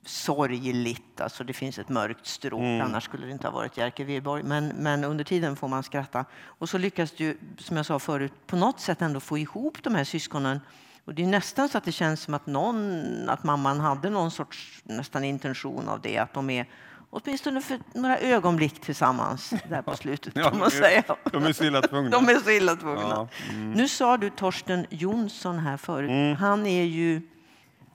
sorgligt. 0.05 1.21
Alltså 1.21 1.43
det 1.43 1.53
finns 1.53 1.79
ett 1.79 1.89
mörkt 1.89 2.25
stråk, 2.25 2.61
mm. 2.61 2.81
annars 2.81 3.03
skulle 3.03 3.25
det 3.25 3.31
inte 3.31 3.47
ha 3.47 3.53
varit 3.53 3.77
Jerker 3.77 4.05
Wirborg. 4.05 4.43
Men, 4.43 4.67
men 4.67 5.03
under 5.03 5.23
tiden 5.23 5.55
får 5.55 5.67
man 5.67 5.83
skratta. 5.83 6.25
Och 6.45 6.69
så 6.69 6.77
lyckas 6.77 7.11
du, 7.11 7.37
som 7.57 7.77
jag 7.77 7.85
sa 7.85 7.99
förut, 7.99 8.33
på 8.47 8.55
något 8.55 8.79
sätt 8.79 9.01
ändå 9.01 9.19
få 9.19 9.37
ihop 9.37 9.83
de 9.83 9.95
här 9.95 10.03
syskonen 10.03 10.59
och 11.05 11.13
det 11.13 11.23
är 11.23 11.27
nästan 11.27 11.69
så 11.69 11.77
att 11.77 11.83
det 11.83 11.91
känns 11.91 12.21
som 12.21 12.33
att, 12.33 12.45
någon, 12.45 13.29
att 13.29 13.43
mamman 13.43 13.79
hade 13.79 14.09
någon 14.09 14.31
sorts 14.31 14.81
nästan 14.83 15.23
intention 15.23 15.89
av 15.89 16.01
det, 16.01 16.17
att 16.17 16.33
de 16.33 16.49
är 16.49 16.65
åtminstone 17.09 17.61
för 17.61 17.79
några 17.93 18.19
ögonblick 18.19 18.81
tillsammans 18.81 19.53
där 19.69 19.81
på 19.81 19.95
slutet. 19.95 20.33
ja, 20.35 20.53
man 20.53 20.71
säga. 20.71 21.03
De 21.31 21.45
är 21.45 21.53
så 21.53 21.63
illa 21.63 21.81
tvungna. 21.81 22.09
De 22.19 22.29
är 22.29 22.35
så 22.35 22.49
illa 22.49 22.75
tvungna. 22.75 23.01
Ja, 23.01 23.27
mm. 23.49 23.71
Nu 23.71 23.87
sa 23.87 24.17
du 24.17 24.29
Torsten 24.29 24.85
Jonsson 24.89 25.59
här 25.59 25.77
förut. 25.77 26.09
Mm. 26.09 26.35
Han 26.35 26.65
är 26.65 26.83
ju 26.83 27.21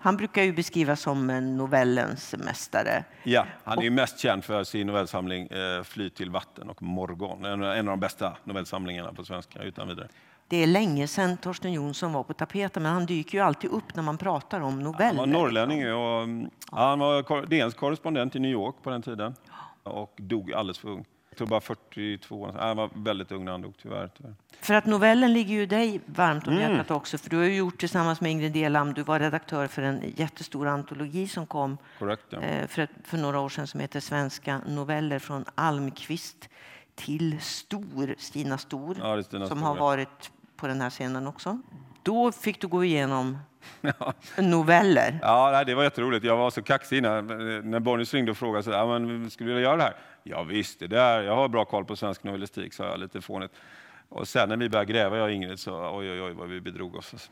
han 0.00 0.16
brukar 0.16 0.42
ju 0.42 0.52
beskrivas 0.52 1.00
som 1.00 1.26
novellens 1.56 2.34
mästare. 2.38 3.04
Ja, 3.22 3.46
han 3.64 3.78
är 3.78 3.82
ju 3.82 3.90
mest 3.90 4.18
känd 4.18 4.44
för 4.44 4.64
sin 4.64 4.86
novellsamling 4.86 5.46
eh, 5.46 5.82
Fly 5.82 6.11
till 6.11 6.30
vatten 6.30 6.68
och 6.68 6.82
Morgon. 6.82 7.44
En 7.44 7.64
av 7.64 7.84
de 7.84 8.00
bästa 8.00 8.36
novellsamlingarna 8.44 9.12
på 9.12 9.24
svenska, 9.24 9.62
utan 9.62 9.88
vidare. 9.88 10.09
Det 10.51 10.57
är 10.57 10.66
länge 10.66 11.07
sedan 11.07 11.36
Torsten 11.36 11.72
Jonsson 11.72 12.12
var 12.12 12.22
på 12.22 12.34
tapeten, 12.34 12.82
men 12.82 12.92
han 12.92 13.07
dyker 13.07 13.38
ju 13.38 13.44
alltid 13.44 13.70
upp 13.70 13.94
när 13.94 14.03
man 14.03 14.18
pratar 14.18 14.61
om 14.61 14.82
noveller. 14.82 15.07
Han 15.07 15.16
var 15.16 15.26
norrlänning 15.26 15.92
och 15.94 16.22
mm, 16.22 16.51
han 16.72 16.99
var 16.99 17.46
DNs 17.46 17.74
korrespondent 17.74 18.36
i 18.36 18.38
New 18.38 18.51
York 18.51 18.74
på 18.82 18.90
den 18.90 19.03
tiden 19.03 19.34
och 19.82 20.14
dog 20.16 20.53
alldeles 20.53 20.78
för 20.78 20.88
ung. 20.88 21.05
Jag 21.30 21.38
tror 21.38 21.49
bara 21.49 21.61
42. 21.61 22.53
Han 22.59 22.76
var 22.76 22.90
väldigt 22.94 23.32
ung 23.32 23.44
när 23.44 23.53
han 23.53 23.62
dog, 23.62 23.74
tyvärr. 23.82 24.11
tyvärr. 24.16 24.34
För 24.61 24.74
att 24.74 24.86
novellen 24.86 25.32
ligger 25.32 25.55
ju 25.55 25.66
dig 25.66 26.01
varmt 26.07 26.46
om 26.46 26.53
mm. 26.53 26.70
hjärtat 26.70 26.90
också, 26.90 27.18
för 27.18 27.30
du 27.30 27.36
har 27.36 27.44
ju 27.44 27.57
gjort 27.57 27.78
tillsammans 27.78 28.20
med 28.20 28.32
Ingrid 28.32 28.53
Delam, 28.53 28.94
du 28.94 29.03
var 29.03 29.20
redaktör 29.20 29.66
för 29.66 29.82
en 29.82 30.03
jättestor 30.16 30.66
antologi 30.66 31.28
som 31.28 31.46
kom 31.46 31.78
Correct, 31.99 32.22
ja. 32.30 32.40
Eh, 32.40 32.66
för, 32.66 32.88
för 33.05 33.18
några 33.18 33.40
år 33.40 33.49
sedan 33.49 33.66
som 33.66 33.80
heter 33.80 34.01
Svenska 34.01 34.61
noveller 34.66 35.18
från 35.18 35.44
Almqvist 35.55 36.49
till 36.94 37.40
Stor, 37.40 38.14
Stina 38.18 38.59
Stor, 38.59 38.96
ja, 39.01 39.22
Stina 39.22 39.49
som 39.49 39.59
Stor, 39.59 39.66
har 39.66 39.76
varit 39.76 40.30
på 40.59 40.66
den 40.66 40.80
här 40.80 40.90
scenen 40.90 41.26
också. 41.26 41.59
Då 42.02 42.32
fick 42.32 42.61
du 42.61 42.66
gå 42.66 42.84
igenom 42.84 43.38
ja. 43.80 44.12
noveller. 44.38 45.18
Ja, 45.22 45.64
det 45.64 45.74
var 45.74 45.82
jätteroligt. 45.82 46.24
Jag 46.24 46.36
var 46.36 46.50
så 46.50 46.62
kaxig 46.62 46.98
innan. 46.98 47.26
När 47.70 47.80
Bonniers 47.80 48.14
ringde 48.14 48.30
och 48.30 48.36
frågade 48.36 48.62
så 48.62 48.70
där, 48.70 48.98
men, 48.98 49.30
skulle 49.30 49.50
du 49.50 49.54
vilja 49.54 49.68
göra 49.68 49.76
det 49.76 49.82
här. 49.82 49.96
Ja, 50.22 50.42
visst, 50.42 50.80
det 50.80 50.86
där. 50.86 51.22
jag 51.22 51.36
har 51.36 51.48
bra 51.48 51.64
koll 51.64 51.84
på 51.84 51.96
svensk 51.96 52.24
novellistik, 52.24 52.74
sa 52.74 52.84
jag 52.84 53.00
lite 53.00 53.20
fånigt. 53.20 53.52
Och 54.09 54.28
sen 54.28 54.48
när 54.48 54.56
vi 54.56 54.68
började 54.68 54.92
gräva, 54.92 55.16
jag 55.16 55.24
och 55.24 55.32
Ingrid, 55.32 55.59
så 55.59 55.98
oj, 55.98 56.11
oj, 56.11 56.22
oj 56.22 56.32
vad 56.32 56.48
vi 56.48 56.61
bedrog 56.61 56.96
oss. 56.96 57.30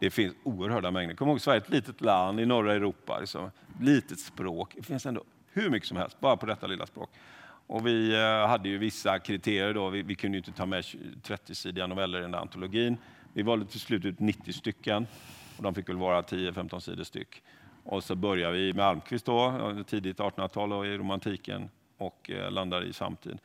Det 0.00 0.10
finns 0.10 0.34
oerhörda 0.42 0.90
mängder. 0.90 1.14
Kom 1.14 1.28
ihåg, 1.28 1.40
Sverige 1.40 1.60
är 1.60 1.62
ett 1.62 1.70
litet 1.70 2.00
land 2.00 2.40
i 2.40 2.46
norra 2.46 2.74
Europa. 2.74 3.18
Liksom. 3.20 3.50
Litet 3.80 4.20
språk. 4.20 4.72
Det 4.76 4.82
finns 4.82 5.06
ändå 5.06 5.24
hur 5.52 5.70
mycket 5.70 5.88
som 5.88 5.96
helst, 5.96 6.20
bara 6.20 6.36
på 6.36 6.46
detta 6.46 6.66
lilla 6.66 6.86
språk. 6.86 7.10
Och 7.66 7.86
vi 7.86 8.14
eh, 8.14 8.48
hade 8.48 8.68
ju 8.68 8.78
vissa 8.78 9.18
kriterier. 9.18 9.74
Då. 9.74 9.88
Vi, 9.88 10.02
vi 10.02 10.14
kunde 10.14 10.38
inte 10.38 10.52
ta 10.52 10.66
med 10.66 10.84
30-sidiga 11.22 11.86
noveller 11.86 12.18
i 12.18 12.22
den 12.22 12.30
där 12.30 12.38
antologin. 12.38 12.96
Vi 13.32 13.42
valde 13.42 13.66
till 13.66 13.80
slut 13.80 14.04
ut 14.04 14.20
90 14.20 14.52
stycken. 14.52 15.06
Och 15.56 15.62
de 15.62 15.74
fick 15.74 15.88
väl 15.88 15.96
vara 15.96 16.22
10-15 16.22 16.80
sidor 16.80 17.04
styck. 17.04 17.42
Och 17.84 18.04
så 18.04 18.14
börjar 18.14 18.50
vi 18.50 18.72
med 18.72 18.84
Almqvist 18.84 19.26
då, 19.26 19.46
eh, 19.46 19.82
tidigt 19.82 20.18
1800-tal 20.18 20.72
och 20.72 20.86
i 20.86 20.96
romantiken 20.96 21.70
och 21.98 22.30
eh, 22.30 22.50
landar 22.50 22.84
i 22.84 22.92
samtid. 22.92 23.38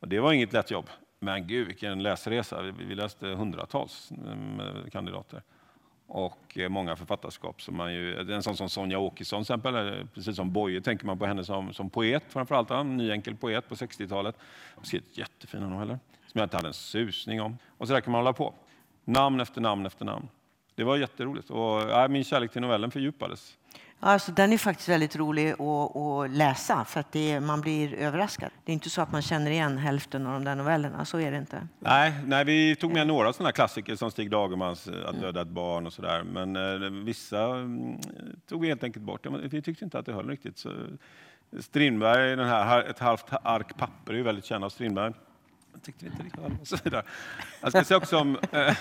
Och 0.00 0.08
det 0.08 0.20
var 0.20 0.32
inget 0.32 0.52
lätt 0.52 0.70
jobb. 0.70 0.90
Men 1.20 1.46
gud 1.46 1.66
vilken 1.66 2.02
läsresa. 2.02 2.62
Vi, 2.62 2.94
läste 2.94 3.26
hundratals 3.26 4.10
mm, 4.10 4.90
kandidater 4.90 5.42
och 6.06 6.58
eh, 6.58 6.68
många 6.68 6.96
författarskap. 6.96 7.62
Som 7.62 7.76
man 7.76 7.94
ju, 7.94 8.32
en 8.32 8.42
sån 8.42 8.56
som 8.56 8.68
Sonja 8.68 8.98
Åkesson, 8.98 9.40
exempel, 9.40 10.06
precis 10.14 10.36
som 10.36 10.52
Boye 10.52 10.80
tänker 10.80 11.06
man 11.06 11.18
på 11.18 11.26
henne 11.26 11.44
som, 11.44 11.72
som 11.72 11.90
poet 11.90 12.24
framförallt. 12.28 12.70
En 12.70 12.96
ny 12.96 13.10
enkel 13.10 13.36
poet 13.36 13.68
på 13.68 13.74
60-talet. 13.74 14.36
Hon 14.74 14.84
skrev 14.84 15.02
jättefina 15.12 15.68
noveller 15.68 15.98
som 16.34 16.38
jag 16.38 16.46
inte 16.46 16.56
hade 16.56 16.68
en 16.68 16.74
susning 16.74 17.40
om. 17.40 17.58
Och 17.68 17.88
så 17.88 17.94
där 17.94 18.00
kan 18.00 18.12
man 18.12 18.18
hålla 18.18 18.32
på. 18.32 18.54
Namn 19.04 19.40
efter 19.40 19.60
namn 19.60 19.86
efter 19.86 20.04
namn. 20.04 20.28
Det 20.74 20.84
var 20.84 20.96
jätteroligt 20.96 21.50
och 21.50 21.80
ja, 21.80 22.08
min 22.08 22.24
kärlek 22.24 22.52
till 22.52 22.60
novellen 22.60 22.90
fördjupades. 22.90 23.58
Alltså, 24.06 24.32
den 24.32 24.52
är 24.52 24.58
faktiskt 24.58 24.88
väldigt 24.88 25.16
rolig 25.16 25.50
att, 25.52 25.96
att 25.96 26.30
läsa 26.30 26.84
för 26.84 27.00
att 27.00 27.12
det, 27.12 27.40
man 27.40 27.60
blir 27.60 27.94
överraskad. 27.94 28.50
Det 28.64 28.72
är 28.72 28.74
inte 28.74 28.90
så 28.90 29.02
att 29.02 29.12
man 29.12 29.22
känner 29.22 29.50
igen 29.50 29.78
hälften 29.78 30.26
av 30.26 30.32
de 30.32 30.44
där 30.44 30.54
novellerna, 30.54 31.04
så 31.04 31.20
är 31.20 31.30
det 31.30 31.38
inte. 31.38 31.68
Nej, 31.78 32.12
nej 32.26 32.44
vi 32.44 32.76
tog 32.76 32.92
med 32.92 33.06
några 33.06 33.32
sådana 33.32 33.52
klassiker 33.52 33.96
som 33.96 34.10
Stig 34.10 34.30
Dagermans 34.30 34.88
eh, 34.88 35.08
Att 35.08 35.20
döda 35.20 35.42
ett 35.42 35.48
barn 35.48 35.86
och 35.86 35.92
sådär. 35.92 36.22
Men 36.22 36.56
eh, 36.56 36.90
vissa 36.90 37.44
mm, 37.46 37.98
tog 38.48 38.60
vi 38.60 38.68
helt 38.68 38.84
enkelt 38.84 39.04
bort. 39.04 39.26
Vi 39.26 39.62
tyckte 39.62 39.84
inte 39.84 39.98
att 39.98 40.06
det 40.06 40.12
höll 40.12 40.28
riktigt. 40.28 40.58
Så 40.58 40.68
eh, 40.68 40.76
Strindberg, 41.60 42.36
den 42.36 42.48
här 42.48 42.82
Ett 42.82 42.98
halvt 42.98 43.26
ark 43.42 43.76
papper 43.76 44.12
är 44.12 44.16
ju 44.16 44.22
väldigt 44.22 44.44
känd 44.44 44.64
av 44.64 44.68
Strindberg. 44.68 45.12
Jag 45.72 45.82
tyckte 45.82 46.06
inte 46.06 46.22
riktigt 46.22 46.60
och 46.60 46.68
så 46.68 46.76
vidare. 46.84 47.02
Jag 47.60 47.70
ska 47.70 47.84
säga 47.84 47.98
också 47.98 48.18
om, 48.18 48.38
eh, 48.52 48.60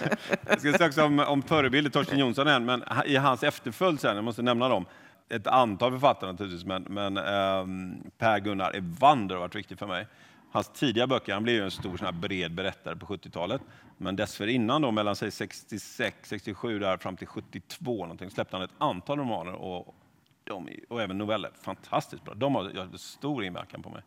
jag 0.47 0.59
ska 0.59 0.73
säga 0.73 0.87
också 0.87 1.03
om, 1.03 1.19
om 1.19 1.41
förebilder, 1.41 1.91
Torsten 1.91 2.19
Jonsson 2.19 2.47
än, 2.47 2.65
men 2.65 2.83
i 3.05 3.15
hans 3.15 3.43
efterföljd 3.43 3.99
sen, 3.99 4.15
jag 4.15 4.25
måste 4.25 4.41
nämna 4.41 4.69
dem, 4.69 4.85
ett 5.29 5.47
antal 5.47 5.91
författare 5.91 6.31
naturligtvis, 6.31 6.65
men, 6.65 6.83
men 6.83 7.17
eh, 7.17 8.07
Per 8.17 8.39
Gunnar 8.39 8.75
Evander 8.75 9.35
har 9.35 9.41
varit 9.41 9.55
viktig 9.55 9.79
för 9.79 9.87
mig. 9.87 10.07
Hans 10.51 10.69
tidiga 10.69 11.07
böcker, 11.07 11.33
han 11.33 11.43
blev 11.43 11.55
ju 11.55 11.63
en 11.63 11.71
stor 11.71 11.97
sån 11.97 12.19
bred 12.19 12.53
berättare 12.53 12.95
på 12.95 13.05
70-talet. 13.05 13.61
Men 13.97 14.15
dessförinnan, 14.15 14.81
då, 14.81 14.91
mellan 14.91 15.15
sig 15.15 15.31
66, 15.31 16.15
67 16.29 16.79
där, 16.79 16.97
fram 16.97 17.17
till 17.17 17.27
72 17.27 17.91
någonting, 17.91 18.29
släppte 18.29 18.55
han 18.55 18.63
ett 18.63 18.71
antal 18.77 19.19
romaner 19.19 19.53
och, 19.53 19.95
de, 20.43 20.69
och 20.89 21.01
även 21.01 21.17
noveller. 21.17 21.51
Fantastiskt 21.61 22.23
bra. 22.23 22.33
De 22.33 22.55
har 22.55 22.69
gjort 22.69 22.99
stor 22.99 23.43
inverkan 23.43 23.83
på 23.83 23.89
mig. 23.89 24.01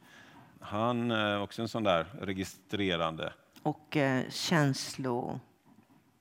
Han 0.61 1.11
är 1.11 1.35
eh, 1.35 1.43
också 1.43 1.62
en 1.62 1.69
sån 1.69 1.83
där 1.85 2.07
registrerande... 2.21 3.33
Och 3.62 3.97
eh, 3.97 4.31
känslor 4.31 5.41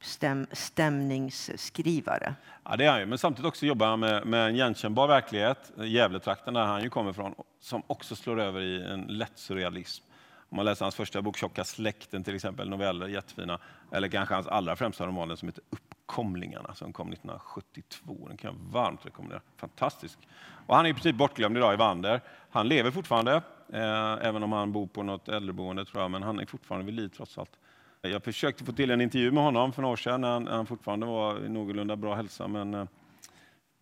stäm, 0.05 0.47
stämningsskrivare. 0.51 2.35
Ja, 2.63 2.75
det 2.75 2.85
är 2.85 2.91
han 2.91 2.99
ju. 2.99 3.05
Men 3.05 3.17
samtidigt 3.17 3.47
också 3.47 3.65
jobbar 3.65 3.87
han 3.87 3.99
med, 3.99 4.25
med 4.25 4.49
en 4.49 4.55
igenkännbar 4.55 5.07
verklighet, 5.07 5.71
Gävletrakten 5.77 6.53
där 6.53 6.65
han 6.65 6.83
ju 6.83 6.89
kommer 6.89 7.11
ifrån, 7.11 7.35
som 7.59 7.83
också 7.87 8.15
slår 8.15 8.39
över 8.39 8.61
i 8.61 8.83
en 8.83 9.01
lätt 9.01 9.31
surrealism. 9.35 10.03
Om 10.49 10.55
man 10.55 10.65
läser 10.65 10.85
hans 10.85 10.95
första 10.95 11.21
bok, 11.21 11.37
Tjocka 11.37 11.63
släkten, 11.63 12.23
till 12.23 12.35
exempel, 12.35 12.69
noveller, 12.69 13.07
jättefina. 13.07 13.59
Eller 13.91 14.07
kanske 14.07 14.35
hans 14.35 14.47
allra 14.47 14.75
främsta 14.75 15.07
roman 15.07 15.37
som 15.37 15.47
heter 15.47 15.63
Uppkomlingarna, 15.69 16.75
som 16.75 16.93
kom 16.93 17.13
1972. 17.13 18.25
Den 18.27 18.37
kan 18.37 18.51
jag 18.53 18.71
varmt 18.71 19.05
rekommendera. 19.05 19.41
Fantastisk. 19.57 20.19
Och 20.67 20.75
han 20.75 20.85
är 20.85 20.89
i 20.89 20.93
princip 20.93 21.15
bortglömd 21.15 21.57
idag 21.57 21.73
i 21.73 21.77
Vander. 21.77 22.21
Han 22.49 22.67
lever 22.67 22.91
fortfarande, 22.91 23.41
eh, 23.73 24.27
även 24.27 24.43
om 24.43 24.51
han 24.51 24.71
bor 24.71 24.87
på 24.87 25.03
något 25.03 25.29
äldreboende, 25.29 25.85
tror 25.85 26.01
jag, 26.01 26.11
men 26.11 26.23
han 26.23 26.39
är 26.39 26.45
fortfarande 26.45 26.85
vid 26.85 26.95
liv 26.95 27.11
trots 27.17 27.37
allt. 27.37 27.51
Jag 28.07 28.23
försökte 28.23 28.65
få 28.65 28.71
till 28.71 28.91
en 28.91 29.01
intervju 29.01 29.31
med 29.31 29.43
honom 29.43 29.73
för 29.73 29.81
några 29.81 29.93
år 29.93 29.97
sedan 29.97 30.21
när 30.21 30.31
han, 30.31 30.43
när 30.43 30.51
han 30.51 30.65
fortfarande 30.65 31.05
var 31.05 31.45
i 31.45 31.49
någorlunda 31.49 31.95
bra 31.95 32.15
hälsa, 32.15 32.47
men 32.47 32.73
eh, 32.73 32.85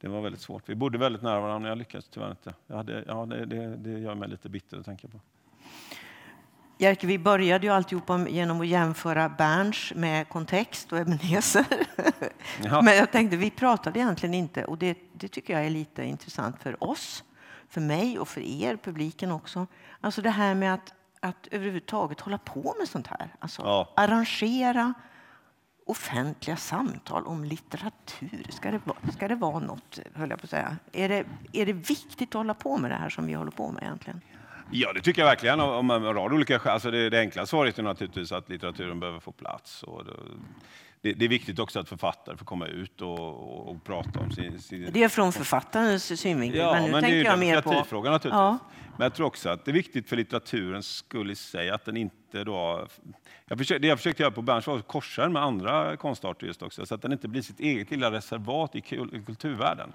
det 0.01 0.07
var 0.07 0.21
väldigt 0.21 0.41
svårt. 0.41 0.69
Vi 0.69 0.75
bodde 0.75 0.97
väldigt 0.97 1.21
nära 1.21 1.39
varandra, 1.39 1.59
men 1.59 1.69
jag 1.69 1.77
lyckades 1.77 2.09
tyvärr 2.09 2.29
inte. 2.29 2.53
Jag 2.67 2.75
hade, 2.75 3.03
ja, 3.07 3.25
det, 3.25 3.45
det, 3.45 3.77
det 3.77 3.99
gör 3.99 4.15
mig 4.15 4.29
lite 4.29 4.49
bitter 4.49 4.77
att 4.77 4.85
tänka 4.85 5.07
på. 5.07 5.19
Jerker, 6.77 7.07
vi 7.07 7.19
började 7.19 7.67
ju 7.67 7.73
alltihopa 7.73 8.27
genom 8.29 8.61
att 8.61 8.67
jämföra 8.67 9.29
Berns 9.29 9.93
med 9.95 10.29
kontext 10.29 10.91
och 10.91 10.97
Ebenezer. 10.97 11.65
Ja. 12.63 12.81
Men 12.81 12.95
jag 12.95 13.11
tänkte, 13.11 13.37
vi 13.37 13.49
pratade 13.51 13.99
egentligen 13.99 14.33
inte, 14.33 14.65
och 14.65 14.77
det, 14.77 14.97
det 15.13 15.27
tycker 15.27 15.53
jag 15.53 15.65
är 15.65 15.69
lite 15.69 16.03
intressant 16.03 16.61
för 16.63 16.83
oss, 16.83 17.23
för 17.69 17.81
mig 17.81 18.19
och 18.19 18.27
för 18.27 18.41
er, 18.41 18.77
publiken 18.77 19.31
också. 19.31 19.67
Alltså 20.01 20.21
det 20.21 20.29
här 20.29 20.55
med 20.55 20.73
att 20.73 20.93
att 21.23 21.47
överhuvudtaget 21.51 22.19
hålla 22.21 22.37
på 22.37 22.75
med 22.79 22.87
sånt 22.89 23.07
här. 23.07 23.35
Alltså 23.39 23.61
Ja. 23.61 23.93
arrangera 23.95 24.93
offentliga 25.85 26.55
samtal 26.57 27.27
om 27.27 27.43
litteratur. 27.43 28.45
Ska 28.49 28.71
det, 28.71 28.79
vara, 28.83 28.97
ska 29.11 29.27
det 29.27 29.35
vara 29.35 29.59
något, 29.59 29.99
höll 30.15 30.29
jag 30.29 30.39
på 30.39 30.45
att 30.45 30.49
säga. 30.49 30.77
Är 30.91 31.09
det, 31.09 31.25
är 31.53 31.65
det 31.65 31.73
viktigt 31.73 32.29
att 32.29 32.33
hålla 32.33 32.53
på 32.53 32.77
med 32.77 32.91
det 32.91 32.95
här 32.95 33.09
som 33.09 33.25
vi 33.25 33.33
håller 33.33 33.51
på 33.51 33.71
med 33.71 33.83
egentligen? 33.83 34.21
Ja, 34.71 34.93
det 34.93 35.01
tycker 35.01 35.21
jag 35.21 35.29
verkligen. 35.29 35.59
Om 35.59 35.89
en 35.91 36.03
rad 36.13 36.33
olika 36.33 36.59
skäl. 36.59 36.73
Alltså 36.73 36.91
det, 36.91 37.09
det 37.09 37.19
enkla 37.19 37.45
svaret 37.45 37.79
är 37.79 37.83
naturligtvis 37.83 38.31
att 38.31 38.49
litteraturen 38.49 38.99
behöver 38.99 39.19
få 39.19 39.31
plats. 39.31 39.83
Och 39.83 40.05
det, 40.05 40.11
det, 41.03 41.13
det 41.13 41.25
är 41.25 41.29
viktigt 41.29 41.59
också 41.59 41.79
att 41.79 41.89
författare 41.89 42.37
får 42.37 42.45
komma 42.45 42.67
ut 42.67 43.01
och, 43.01 43.19
och, 43.19 43.67
och 43.67 43.83
prata 43.83 44.19
om 44.19 44.31
sin... 44.31 44.59
sin 44.61 44.89
Det 44.93 45.03
är 45.03 45.09
från 45.09 45.33
författarens 45.33 46.19
synvinkel, 46.19 46.59
Ja, 46.59 46.73
men 46.73 46.83
nu 46.83 46.91
men 46.91 47.01
det 47.01 47.07
är 47.07 47.11
tänker 47.11 47.29
jag 47.29 47.39
mer 47.39 47.61
på... 47.61 47.69
demokratifrågan 47.69 48.13
naturligtvis. 48.13 48.39
Ja. 48.39 48.57
Men 48.97 49.05
jag 49.05 49.13
tror 49.13 49.27
också 49.27 49.49
att 49.49 49.65
det 49.65 49.71
är 49.71 49.73
viktigt 49.73 50.09
för 50.09 50.15
litteraturens 50.15 50.87
skull 50.87 51.31
i 51.31 51.35
sig 51.35 51.69
att 51.69 51.85
den 51.85 51.97
inte 51.97 52.43
då... 52.43 52.87
Jag 53.47 53.57
försökte, 53.57 53.81
det 53.81 53.87
jag 53.87 53.97
försökte 53.97 54.23
göra 54.23 54.31
på 54.31 54.41
Berns 54.41 54.67
var 54.67 54.77
att 54.77 54.87
korsa 54.87 55.21
den 55.21 55.33
med 55.33 55.43
andra 55.43 55.97
konstarter 55.97 56.47
just 56.47 56.61
också, 56.61 56.85
så 56.85 56.95
att 56.95 57.01
den 57.01 57.11
inte 57.11 57.27
blir 57.27 57.41
sitt 57.41 57.59
eget 57.59 57.91
lilla 57.91 58.11
reservat 58.11 58.75
i 58.75 58.81
kulturvärlden. 59.25 59.93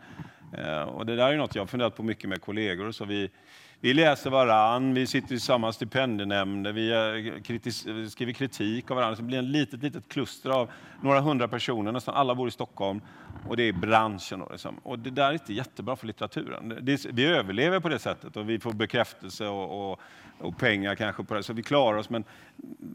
Eh, 0.59 0.83
och 0.83 1.07
det 1.07 1.17
där 1.17 1.33
är 1.33 1.37
något 1.37 1.55
jag 1.55 1.63
har 1.63 1.67
funderat 1.67 1.97
på 1.97 2.03
mycket 2.03 2.31
med 2.31 2.41
kollegor. 2.41 2.93
Så 2.93 3.05
vi, 3.05 3.31
vi 3.81 3.95
läser 3.95 4.31
varann, 4.31 4.95
vi 4.95 5.07
sitter 5.07 5.35
i 5.35 5.41
samma 5.41 5.73
stipendienämnder, 5.73 6.73
vi 6.73 7.41
kritis, 7.45 7.87
skriver 8.11 8.33
kritik 8.33 8.91
av 8.91 8.97
varandra. 8.97 9.17
Så 9.17 9.23
det 9.23 9.29
blir 9.29 9.39
ett 9.39 9.45
litet, 9.45 9.83
litet 9.83 10.09
kluster 10.09 10.51
av 10.51 10.71
några 11.03 11.21
hundra 11.21 11.49
personer, 11.49 11.93
nästan 11.93 12.15
alla 12.15 12.35
bor 12.35 12.49
i 12.49 12.51
Stockholm. 12.51 13.01
Och 13.49 13.57
det 13.57 13.63
är 13.63 13.73
branschen. 13.73 14.43
Och, 14.43 14.53
liksom. 14.53 14.79
Och 14.83 14.99
det 14.99 15.11
där 15.11 15.29
är 15.29 15.33
inte 15.33 15.55
jättebra 15.55 15.97
för 15.97 16.07
litteraturen. 16.07 16.79
Det, 16.83 17.07
vi 17.13 17.25
överlever 17.25 17.81
på 17.81 17.89
det 17.89 17.99
sättet 17.99 18.37
och 18.37 18.51
vi 18.51 18.59
får 18.59 18.73
bekräftelse 18.73 19.47
och, 19.47 19.91
och, 19.91 20.01
och 20.39 20.59
pengar 20.59 20.95
kanske 20.95 21.25
på 21.25 21.35
det, 21.35 21.43
så 21.43 21.53
vi 21.53 21.63
klarar 21.63 21.99
oss. 21.99 22.11
Men 22.11 22.25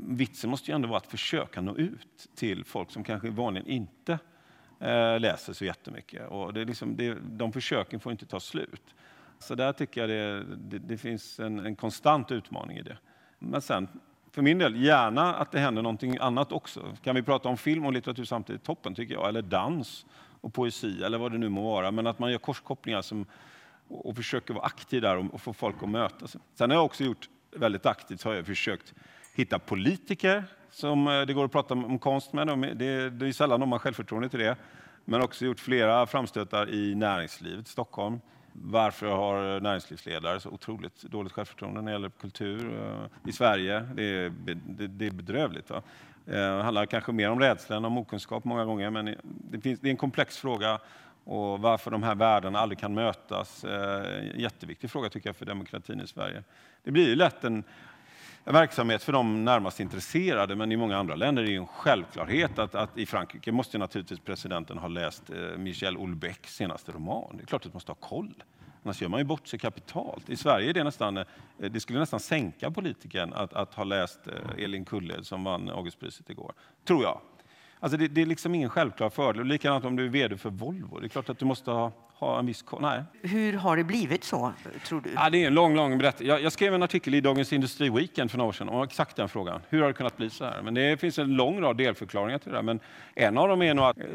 vitsen 0.08 0.50
måste 0.50 0.72
ju 0.72 0.76
ändå 0.76 0.88
vara 0.88 0.98
att 0.98 1.08
försöka 1.08 1.62
nå 1.62 1.78
ut 1.78 2.30
till 2.36 2.66
folk 2.66 2.92
som 2.92 3.04
kanske 3.04 3.30
vanligen 3.30 3.68
inte 3.68 4.20
eh, 4.80 5.20
läser 5.20 5.54
så 5.54 5.66
jättemycket. 5.66 6.30
Och 6.30 6.54
det 6.54 6.62
är 6.62 6.66
liksom, 6.66 6.96
det, 6.96 7.18
de 7.22 7.54
försöken 7.54 8.00
får 8.00 8.12
inte 8.12 8.26
ta 8.26 8.40
slut. 8.40 8.96
Så 9.44 9.56
där 9.56 9.74
tycker 9.74 10.02
jag 10.02 10.10
det, 10.10 10.44
det, 10.56 10.80
det 10.80 10.98
finns 10.98 11.40
en, 11.40 11.60
en 11.66 11.76
konstant 11.76 12.32
utmaning 12.32 12.78
i 12.78 12.82
det. 12.82 12.98
Men 13.40 13.62
sen, 13.62 13.88
för 14.32 14.42
min 14.42 14.58
del, 14.58 14.76
gärna 14.84 15.36
att 15.36 15.52
det 15.52 15.60
händer 15.60 15.82
någonting 15.82 16.18
annat 16.22 16.52
också. 16.52 16.96
Kan 17.04 17.16
vi 17.16 17.24
prata 17.24 17.50
om 17.50 17.58
film 17.58 17.86
och 17.86 17.94
litteratur 17.94 18.24
samtidigt, 18.24 18.64
toppen 18.64 18.96
tycker 18.96 19.14
jag. 19.14 19.30
Eller 19.30 19.42
dans 19.42 20.06
och 20.42 20.54
poesi 20.54 21.04
eller 21.04 21.18
vad 21.18 21.32
det 21.32 21.38
nu 21.38 21.50
må 21.50 21.64
vara. 21.64 21.92
Men 21.92 22.08
att 22.08 22.20
man 22.20 22.32
gör 22.32 22.38
korskopplingar 22.38 23.02
som, 23.02 23.26
och, 23.88 24.06
och 24.06 24.16
försöker 24.16 24.54
vara 24.54 24.66
aktiv 24.66 25.02
där 25.02 25.18
och, 25.18 25.34
och 25.34 25.42
få 25.42 25.54
folk 25.54 25.76
att 25.84 25.90
mötas. 25.90 26.38
Sen 26.56 26.70
har 26.70 26.78
jag 26.78 26.86
också 26.86 27.04
gjort 27.04 27.30
väldigt 27.56 27.86
aktivt, 27.86 28.24
har 28.24 28.34
jag 28.34 28.46
försökt 28.46 28.94
hitta 29.36 29.60
politiker 29.60 30.44
som 30.72 31.08
eh, 31.08 31.22
det 31.22 31.34
går 31.34 31.46
att 31.46 31.52
prata 31.52 31.74
om 31.74 32.00
konst 32.00 32.34
med. 32.34 32.48
De 32.48 32.64
är- 32.64 32.74
Det, 32.74 33.10
det 33.10 33.28
är 33.28 33.32
sällan 33.32 33.60
de 33.60 33.72
har 33.72 33.80
självförtroende 33.80 34.30
till 34.30 34.40
det. 34.40 34.56
Men 35.06 35.22
också 35.22 35.46
gjort 35.46 35.60
flera 35.60 36.06
framstötar 36.06 36.70
i 36.74 36.96
näringslivet 36.96 37.68
Stockholm. 37.68 38.20
Varför 38.54 39.08
har 39.08 39.60
näringslivsledare 39.60 40.40
så 40.40 40.50
otroligt 40.50 41.02
dåligt 41.02 41.32
självförtroende 41.32 41.82
när 41.82 41.92
det 41.92 41.96
gäller 41.96 42.10
kultur 42.10 42.80
eh, 42.82 43.30
i 43.30 43.32
Sverige? 43.32 43.80
Det 43.96 44.04
är, 44.04 44.34
det, 44.46 44.88
det 44.88 45.08
är 45.08 45.12
bedrövligt. 45.12 45.70
Va? 45.70 45.82
Eh, 46.28 46.34
det 46.34 46.64
handlar 46.64 46.86
kanske 46.86 47.12
mer 47.12 47.30
om 47.30 47.40
rädsla 47.40 47.76
än 47.76 47.86
om 47.86 47.98
okunskap 47.98 48.44
många 48.44 48.66
gånger, 48.66 48.90
men 48.90 49.16
det, 49.24 49.62
finns, 49.62 49.80
det 49.80 49.88
är 49.88 49.92
en 49.92 49.98
komplex 49.98 50.38
fråga. 50.38 50.80
Och 51.26 51.60
varför 51.60 51.92
de 51.92 52.04
här 52.04 52.16
värdena 52.16 52.60
aldrig 52.60 52.80
kan 52.80 52.94
mötas, 52.94 53.64
en 53.64 54.40
jätteviktig 54.40 54.90
fråga 54.90 55.10
tycker 55.10 55.30
jag 55.30 55.36
för 55.36 55.46
demokratin 55.46 56.02
i 56.02 56.08
Sverige. 56.08 56.44
Det 56.84 56.92
blir 56.92 57.08
ju 57.08 57.16
lätt 57.16 57.44
en, 57.44 57.64
en 58.46 58.54
verksamhet 58.54 59.04
för 59.04 59.14
de 59.14 59.46
närmast 59.46 59.80
intresserade, 59.80 60.56
men 60.56 60.72
i 60.72 60.78
många 60.78 60.98
andra 60.98 61.16
länder 61.16 61.44
är 61.44 61.48
det 61.48 61.56
en 61.56 61.68
självklarhet 61.68 62.60
att, 62.60 62.76
att 62.76 62.98
i 62.98 63.06
Frankrike 63.06 63.52
måste 63.52 63.78
naturligtvis 63.78 64.20
presidenten 64.20 64.78
ha 64.78 64.88
läst 64.88 65.30
eh, 65.30 65.58
Michel 65.58 65.96
Houellebecqs 65.96 66.56
senaste 66.56 66.92
roman. 66.92 67.38
Det 67.38 67.44
är 67.44 67.46
klart 67.46 67.62
att 67.62 67.74
man 67.74 67.76
måste 67.76 67.92
ha 67.92 67.96
koll. 67.96 68.44
Annars 68.84 69.02
gör 69.02 69.10
man 69.10 69.20
ju 69.20 69.24
bort 69.24 69.48
sig 69.48 69.60
kapitalt. 69.60 70.30
I 70.30 70.36
Sverige 70.36 70.70
är 70.70 70.74
det 70.74 70.84
nästan, 70.84 71.18
eh, 71.18 71.26
det 71.58 71.80
skulle 71.80 72.00
nästan 72.00 72.20
sänka 72.20 72.72
politikern 72.72 73.34
att, 73.34 73.54
att 73.54 73.74
ha 73.74 73.84
läst 73.84 74.28
eh, 74.28 74.64
Elin 74.64 74.86
Kulle 74.86 75.24
som 75.24 75.44
vann 75.44 75.70
Augustpriset 75.70 76.30
igår, 76.30 76.54
tror 76.86 77.04
jag. 77.04 77.22
Alltså 77.84 77.98
det, 77.98 78.08
det 78.08 78.22
är 78.22 78.26
liksom 78.26 78.56
ingen 78.56 78.70
självklar 78.70 79.10
fördel. 79.10 79.40
Och 79.40 79.46
Likadant 79.46 79.86
om 79.86 79.96
du 79.96 80.06
är 80.06 80.10
vd 80.10 80.38
för 80.38 80.50
Volvo. 80.50 81.00
Det 81.00 81.06
är 81.06 81.10
klart 81.10 81.30
att 81.30 81.40
du 81.40 81.46
måste 81.46 81.72
ha, 81.72 81.92
ha 82.14 82.40
en 82.40 82.46
viss 82.46 82.62
koll. 82.62 82.82
Nej, 82.82 83.04
Hur 83.22 83.54
har 83.54 83.78
det 83.78 83.84
blivit 83.84 84.24
så, 84.24 84.54
tror 84.86 85.02
du? 85.02 85.10
Ja, 85.16 85.30
det 85.30 85.44
är 85.44 85.48
en 85.48 85.54
lång, 85.54 85.76
lång 85.76 85.98
berättelse. 85.98 86.24
Jag, 86.24 86.42
jag 86.42 86.52
skrev 86.52 86.74
en 86.74 86.84
artikel 86.84 87.14
i 87.16 87.22
Dagens 87.22 87.54
Industri 87.54 87.90
Weekend 87.90 88.32
för 88.32 88.38
några 88.38 88.50
år 88.50 88.54
sedan 88.54 88.70
om 88.70 88.84
exakt 88.84 89.16
den 89.16 89.30
frågan. 89.30 89.62
Hur 89.70 89.82
har 89.82 89.88
det 89.88 89.94
kunnat 89.94 90.18
bli 90.18 90.30
så 90.30 90.46
här? 90.46 90.62
Men 90.62 90.74
det 90.74 91.00
finns 91.00 91.20
en 91.20 91.34
lång 91.34 91.62
rad 91.62 91.78
delförklaringar 91.78 92.38
till 92.38 92.52
det 92.52 92.58
där. 92.58 92.64
Men 92.64 92.80
en 93.16 93.38
av 93.38 93.48
dem 93.48 93.62
är 93.62 93.74
nog 93.74 93.86
att 93.86 93.98
eh, 93.98 94.06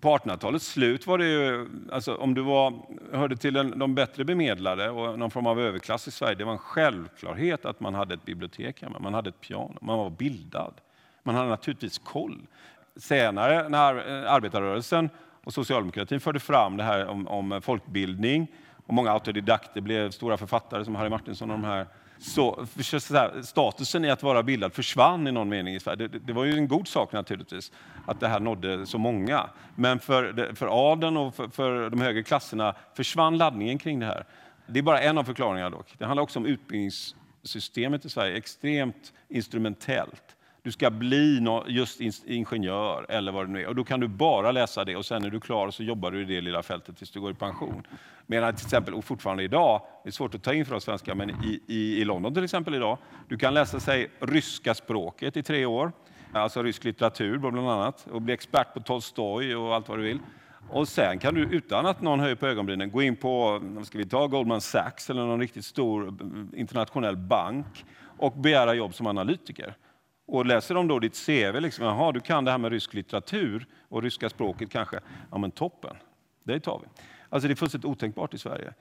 på 0.00 0.16
1800-talets 0.16 0.66
slut 0.66 1.06
var 1.06 1.18
det 1.18 1.26
ju, 1.26 1.68
alltså 1.92 2.14
om 2.14 2.34
du 2.34 2.42
var, 2.42 2.74
hörde 3.12 3.36
till 3.36 3.54
den, 3.54 3.78
de 3.78 3.94
bättre 3.94 4.24
bemedlade 4.24 4.90
och 4.90 5.18
någon 5.18 5.30
form 5.30 5.46
av 5.46 5.60
överklass 5.60 6.08
i 6.08 6.10
Sverige, 6.10 6.34
det 6.34 6.44
var 6.44 6.52
en 6.52 6.58
självklarhet 6.58 7.64
att 7.64 7.80
man 7.80 7.94
hade 7.94 8.14
ett 8.14 8.24
bibliotek 8.24 8.82
hemma, 8.82 8.98
man 8.98 9.14
hade 9.14 9.28
ett 9.28 9.40
piano, 9.40 9.78
man 9.80 9.98
var 9.98 10.10
bildad. 10.10 10.74
Man 11.22 11.34
hade 11.34 11.48
naturligtvis 11.48 11.98
koll. 11.98 12.46
Senare 12.96 13.68
när 13.68 14.24
eh, 14.24 14.32
arbetarrörelsen 14.32 15.10
och 15.44 15.52
socialdemokratin 15.52 16.20
förde 16.20 16.40
fram 16.40 16.76
det 16.76 16.84
här 16.84 17.06
om, 17.06 17.28
om 17.28 17.60
folkbildning 17.62 18.48
och 18.86 18.94
många 18.94 19.10
autodidakter 19.10 19.80
blev 19.80 20.10
stora 20.10 20.36
författare 20.36 20.84
som 20.84 20.94
Harry 20.94 21.08
Martinsson 21.08 21.50
och 21.50 21.58
de 21.58 21.64
här. 21.64 21.86
Så, 22.18 22.66
så 22.82 23.14
här, 23.14 23.42
statusen 23.42 24.04
i 24.04 24.10
att 24.10 24.22
vara 24.22 24.42
bildad 24.42 24.72
försvann 24.72 25.26
i 25.26 25.32
någon 25.32 25.48
mening 25.48 25.74
i 25.74 25.80
Sverige. 25.80 26.08
Det, 26.08 26.18
det 26.18 26.32
var 26.32 26.44
ju 26.44 26.52
en 26.52 26.68
god 26.68 26.88
sak 26.88 27.12
naturligtvis 27.12 27.72
att 28.06 28.20
det 28.20 28.28
här 28.28 28.40
nådde 28.40 28.86
så 28.86 28.98
många. 28.98 29.50
Men 29.74 29.98
för, 29.98 30.54
för 30.54 30.92
adeln 30.92 31.16
och 31.16 31.34
för, 31.34 31.48
för 31.48 31.90
de 31.90 32.00
högre 32.00 32.22
klasserna 32.22 32.74
försvann 32.94 33.38
laddningen 33.38 33.78
kring 33.78 34.00
det 34.00 34.06
här. 34.06 34.24
Det 34.66 34.78
är 34.78 34.82
bara 34.82 35.00
en 35.00 35.18
av 35.18 35.24
förklaringarna 35.24 35.70
dock. 35.70 35.94
Det 35.98 36.04
handlar 36.04 36.22
också 36.22 36.38
om 36.38 36.46
utbildningssystemet 36.46 38.04
i 38.04 38.08
Sverige, 38.08 38.36
extremt 38.36 39.12
instrumentellt. 39.28 40.36
Du 40.62 40.72
ska 40.72 40.90
bli 40.90 41.46
just 41.66 42.00
ingenjör 42.26 43.06
eller 43.08 43.32
vad 43.32 43.46
det 43.46 43.52
nu 43.52 43.62
är. 43.62 43.66
Och 43.66 43.74
då 43.74 43.84
kan 43.84 44.00
du 44.00 44.08
bara 44.08 44.52
läsa 44.52 44.84
det 44.84 44.96
och 44.96 45.06
sen 45.06 45.24
är 45.24 45.30
du 45.30 45.40
klar 45.40 45.66
och 45.66 45.74
så 45.74 45.82
jobbar 45.82 46.10
du 46.10 46.22
i 46.22 46.24
det 46.24 46.40
lilla 46.40 46.62
fältet 46.62 46.96
tills 46.96 47.10
du 47.10 47.20
går 47.20 47.30
i 47.30 47.34
pension. 47.34 47.86
Medan 48.26 48.54
till 48.54 48.66
exempel, 48.66 48.94
och 48.94 49.04
fortfarande 49.04 49.42
idag, 49.42 49.82
det 50.02 50.08
är 50.08 50.12
svårt 50.12 50.34
att 50.34 50.42
ta 50.42 50.54
in 50.54 50.66
för 50.66 50.74
oss 50.74 50.84
svenskar, 50.84 51.14
men 51.14 51.30
i, 51.30 51.60
i, 51.66 52.00
i 52.00 52.04
London 52.04 52.34
till 52.34 52.44
exempel 52.44 52.74
idag, 52.74 52.98
du 53.28 53.38
kan 53.38 53.54
läsa 53.54 53.80
sig 53.80 54.10
ryska 54.20 54.74
språket 54.74 55.36
i 55.36 55.42
tre 55.42 55.66
år, 55.66 55.92
alltså 56.32 56.62
rysk 56.62 56.84
litteratur 56.84 57.38
bland 57.38 57.70
annat, 57.70 58.06
och 58.10 58.22
bli 58.22 58.34
expert 58.34 58.74
på 58.74 58.80
Tolstoj 58.80 59.56
och 59.56 59.74
allt 59.74 59.88
vad 59.88 59.98
du 59.98 60.02
vill. 60.02 60.18
Och 60.70 60.88
sen 60.88 61.18
kan 61.18 61.34
du 61.34 61.40
utan 61.40 61.86
att 61.86 62.02
någon 62.02 62.20
höjer 62.20 62.34
på 62.34 62.46
ögonbrynen 62.46 62.90
gå 62.90 63.02
in 63.02 63.16
på, 63.16 63.60
ska 63.84 63.98
vi 63.98 64.06
ta, 64.06 64.26
Goldman 64.26 64.60
Sachs 64.60 65.10
eller 65.10 65.26
någon 65.26 65.40
riktigt 65.40 65.64
stor 65.64 66.08
mm, 66.08 66.50
internationell 66.56 67.16
bank 67.16 67.84
och 68.18 68.32
begära 68.32 68.74
jobb 68.74 68.94
som 68.94 69.06
analytiker. 69.06 69.74
Och 70.26 70.46
läser 70.46 70.74
de 70.74 70.88
då 70.88 70.98
ditt 70.98 71.26
CV, 71.26 71.60
liksom, 71.60 71.84
jaha, 71.84 72.12
du 72.12 72.20
kan 72.20 72.44
det 72.44 72.50
här 72.50 72.58
med 72.58 72.72
rysk 72.72 72.94
litteratur 72.94 73.66
och 73.88 74.02
ryska 74.02 74.28
språket 74.28 74.70
kanske, 74.70 75.00
ja 75.30 75.38
men 75.38 75.50
toppen, 75.50 75.96
det 76.44 76.60
tar 76.60 76.80
vi. 76.82 77.02
Alltså 77.28 77.48
det 77.48 77.54
är 77.54 77.56
fullständigt 77.56 77.90
otänkbart 77.90 78.34
i 78.34 78.38
Sverige. 78.38 78.72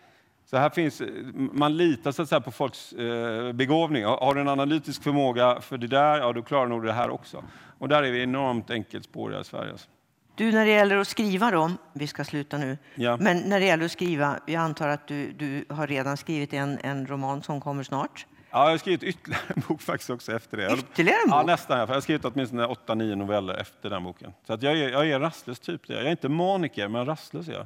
Så 0.46 0.58
här 0.58 0.70
finns, 0.70 1.02
man 1.34 1.78
litar 1.78 2.12
så 2.12 2.22
att 2.22 2.30
säga, 2.30 2.42
på 2.42 2.52
folks 2.52 2.94
eh, 2.94 3.52
begåvning. 3.54 4.06
Har 4.06 4.18
har 4.18 4.36
du 4.36 4.42
en 4.42 4.48
analytisk 4.48 5.04
förmåga 5.04 5.62
för 5.62 5.78
det 5.78 5.88
där, 5.88 6.18
ja 6.18 6.34
då 6.34 6.42
klarar 6.42 6.64
du 6.64 6.70
nog 6.70 6.84
det 6.86 6.94
här 6.94 7.10
också. 7.10 7.44
Och 7.78 7.90
där 7.90 8.04
är 8.04 8.12
vi 8.12 8.22
enormt 8.24 8.70
enkelspåriga 8.70 9.40
i 9.42 9.44
Sverige. 9.44 9.72
alltså. 9.72 9.90
Du, 10.36 10.52
när 10.52 10.66
det 10.66 10.72
gäller 10.72 10.98
att 10.98 11.08
skriva 11.08 11.52
då, 11.52 11.72
vi 11.94 12.08
ska 12.08 12.24
sluta 12.24 12.58
nu, 12.58 12.78
Ja. 12.96 13.18
men 13.20 13.38
när 13.38 13.60
det 13.60 13.66
gäller 13.66 13.86
att 13.86 13.92
skriva, 13.92 14.40
jag 14.46 14.62
antar 14.62 14.88
att 14.90 15.08
du, 15.08 15.32
du 15.32 15.66
har 15.70 15.88
redan 15.88 16.18
skrivit 16.18 16.54
en, 16.54 16.80
en 16.84 17.08
roman 17.08 17.44
som 17.44 17.62
kommer 17.62 17.84
snart. 17.84 18.26
Ja, 18.52 18.64
jag 18.64 18.70
har 18.72 18.78
skrivit 18.78 19.04
ytterligare 19.04 19.44
en 19.56 19.64
bok 19.68 19.82
faktiskt 19.82 20.10
också 20.10 20.32
efter 20.36 20.58
det. 20.58 20.74
Ytterligare 20.74 21.18
en 21.26 21.30
Ja, 21.32 21.38
bok? 21.38 21.48
nästan. 21.48 21.80
Jag 21.80 21.88
har 21.88 22.02
skrivit 22.02 22.26
åtminstone 22.26 22.66
åtta, 22.66 22.96
nio 22.96 23.16
noveller 23.16 23.54
efter 23.54 23.90
den 23.90 24.04
boken. 24.04 24.34
Så 24.48 24.54
att 24.54 24.64
jag, 24.64 24.78
är, 24.80 24.90
jag 24.90 25.10
är 25.10 25.20
rastlös 25.20 25.60
typ. 25.60 25.82
Jag 25.90 26.02
är 26.02 26.12
inte 26.12 26.30
maniker, 26.30 26.88
men 26.88 27.06
rastlös 27.06 27.48
är 27.48 27.54
jag. 27.54 27.66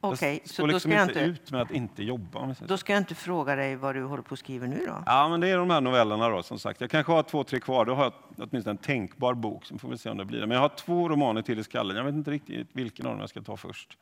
Okej, 0.00 0.40
jag 0.42 0.50
så 0.50 0.62
då 0.62 0.66
liksom 0.66 0.90
ska, 0.90 0.98
jag 1.00 1.08
inte 1.08 1.20
ut 1.20 1.50
med 1.50 1.60
att 1.62 1.70
inte 1.70 2.02
jobba. 2.02 2.54
Då 2.66 2.76
ska 2.78 2.92
jag 2.92 3.00
inte 3.00 3.14
fråga 3.14 3.56
dig 3.56 3.76
vad 3.76 3.94
du 3.94 4.02
håller 4.04 4.22
på 4.22 4.32
att 4.32 4.38
skriva 4.38 4.66
nu 4.66 4.84
då. 4.86 5.02
Ja, 5.06 5.28
men 5.28 5.40
det 5.40 5.48
är 5.48 5.56
de 5.58 5.70
här 5.70 5.80
novellerna 5.80 6.28
då, 6.28 6.42
som 6.42 6.58
sagt. 6.58 6.80
Jag 6.80 6.90
kanske 6.90 7.12
har 7.12 7.22
två, 7.22 7.44
tre 7.44 7.60
kvar. 7.60 7.84
Då 7.84 7.94
har 7.94 8.04
jag 8.04 8.12
åtminstone 8.38 8.70
en 8.72 8.76
tänkbar 8.78 9.34
bok, 9.34 9.64
så 9.64 9.78
får 9.78 9.88
vi 9.88 9.98
se 9.98 10.10
om 10.10 10.16
det 10.16 10.24
blir 10.24 10.40
det. 10.40 10.46
Men 10.46 10.54
jag 10.54 10.62
har 10.62 10.68
två 10.68 11.08
romaner 11.08 11.42
till 11.42 11.58
i 11.58 11.64
skallen. 11.64 11.96
Jag 11.96 12.04
vet 12.04 12.14
inte 12.14 12.30
riktigt 12.30 12.68
vilken 12.72 13.06
av 13.06 13.12
dem 13.12 13.20
jag 13.20 13.28
ska 13.28 13.42
ta 13.42 13.56
först. 13.56 13.98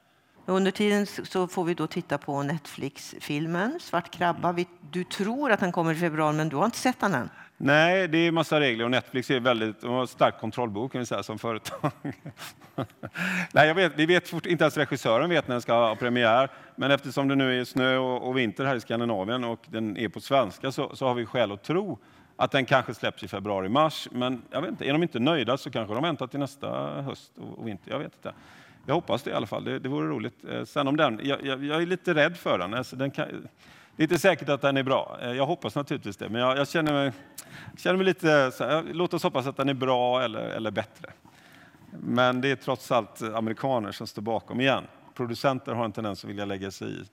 Under 0.47 0.71
tiden 0.71 1.07
så 1.07 1.47
får 1.47 1.65
vi 1.65 1.75
då 1.75 1.87
titta 1.87 2.19
på 2.19 2.43
Netflix-filmen 2.43 3.81
Svart 3.81 4.11
krabba. 4.11 4.53
Vi- 4.53 4.67
Du 4.91 5.05
tror 5.05 5.51
att 5.53 5.61
den 5.61 5.73
kommer 5.73 5.93
i 5.93 5.97
februari, 5.97 6.37
men 6.37 6.49
du 6.49 6.57
har 6.57 6.65
inte 6.65 6.79
sett 6.79 7.01
den 7.01 7.15
än. 7.15 7.31
Nej, 7.57 8.09
det 8.09 8.19
är 8.19 8.33
massa 8.33 8.61
regler 8.61 8.85
och 8.85 8.91
Netflix 8.91 9.31
är 9.31 9.41
väldigt, 9.41 9.81
de 9.81 9.91
har 9.91 10.01
en 10.01 10.07
stark 10.07 10.41
kontrollbok 10.41 10.93
kan 10.93 10.99
vi 10.99 11.07
säga, 11.07 11.23
som 11.23 11.39
företag. 11.39 11.91
Nej, 13.53 13.69
jag 13.69 13.75
vet, 13.75 13.93
vi 13.97 14.07
vet 14.07 14.29
fort, 14.29 14.47
inte 14.47 14.65
ens 14.65 14.77
regissören 14.77 15.31
vet 15.31 15.49
när 15.49 15.55
den 15.55 15.63
ska 15.63 15.73
ha 15.73 15.97
premiär, 15.97 16.49
men 16.77 16.91
eftersom 16.91 17.29
det 17.29 17.35
nu 17.35 17.61
är 17.61 17.65
snö 17.65 17.97
och, 17.97 18.29
och 18.29 18.39
vinter 18.39 18.65
här 18.65 18.77
i 18.77 18.81
Skandinavien 18.81 19.45
och 19.45 19.61
den 19.67 19.97
är 19.97 20.09
på 20.09 20.21
svenska 20.21 20.73
så, 20.73 20.97
så 20.97 21.07
har 21.07 21.15
vi 21.15 21.27
skäl 21.27 21.53
att 21.53 21.63
tro 21.63 21.99
att 22.37 22.51
den 22.51 22.65
kanske 22.65 22.95
släpps 22.95 23.23
i 23.23 23.29
februari-mars. 23.29 24.09
Men 24.13 24.43
jag 24.51 24.61
vet 24.61 24.71
inte, 24.71 24.85
är 24.89 24.93
de 24.93 25.03
inte 25.03 25.19
nöjda 25.19 25.57
så 25.57 25.71
kanske 25.71 25.95
de 25.95 26.03
väntar 26.03 26.27
till 26.27 26.41
nästa 26.41 27.03
höst 27.03 27.33
och, 27.39 27.59
och 27.59 27.67
vinter. 27.69 27.91
Jag 27.91 27.99
vet 27.99 28.15
inte. 28.15 28.33
Jag 28.87 28.95
hoppas 28.95 29.23
det 29.23 29.31
i 29.31 29.35
alla 29.35 29.47
fall. 29.47 29.65
Det, 29.65 29.79
det 29.79 29.89
vore 29.89 30.09
roligt. 30.09 30.45
Eh, 30.51 30.65
sen 30.65 30.89
om 30.89 30.97
den, 30.97 31.21
jag, 31.23 31.47
jag, 31.47 31.65
jag 31.65 31.83
är 31.83 31.87
lite 31.87 32.15
rädd 32.15 32.37
för 32.37 32.59
den. 32.59 32.75
Alltså, 32.75 32.97
den 32.97 33.11
kan, 33.11 33.29
det 33.97 34.03
är 34.03 34.05
inte 34.05 34.19
säkert 34.19 34.49
att 34.49 34.61
den 34.61 34.77
är 34.77 34.83
bra. 34.83 35.19
Eh, 35.23 35.33
jag 35.33 35.47
hoppas 35.47 35.75
naturligtvis 35.75 36.17
det, 36.17 36.29
men 36.29 36.41
jag, 36.41 36.59
jag 36.59 36.69
känner, 36.69 36.93
mig, 36.93 37.13
känner 37.77 37.97
mig 37.97 38.07
lite... 38.07 38.53
Så 38.53 38.65
här, 38.65 38.85
låt 38.93 39.15
oss 39.15 39.23
hoppas 39.23 39.47
att 39.47 39.57
den 39.57 39.69
är 39.69 39.75
bra 39.75 40.23
eller, 40.23 40.41
eller 40.41 40.71
bättre. 40.71 41.13
Men 41.91 42.41
det 42.41 42.51
är 42.51 42.57
trots 42.57 42.93
allt 42.93 43.23
amerikaner 43.23 43.93
som 43.93 44.07
står 44.07 44.23
bakom 44.23 44.61
igen. 44.61 44.85
Producenter 45.15 45.73
har 45.73 45.85
en 45.85 45.93
tendens 45.93 46.25
att 46.25 46.31
vilja 46.31 46.45
lägga 46.45 46.71
sig 46.71 46.89
i. 46.89 47.05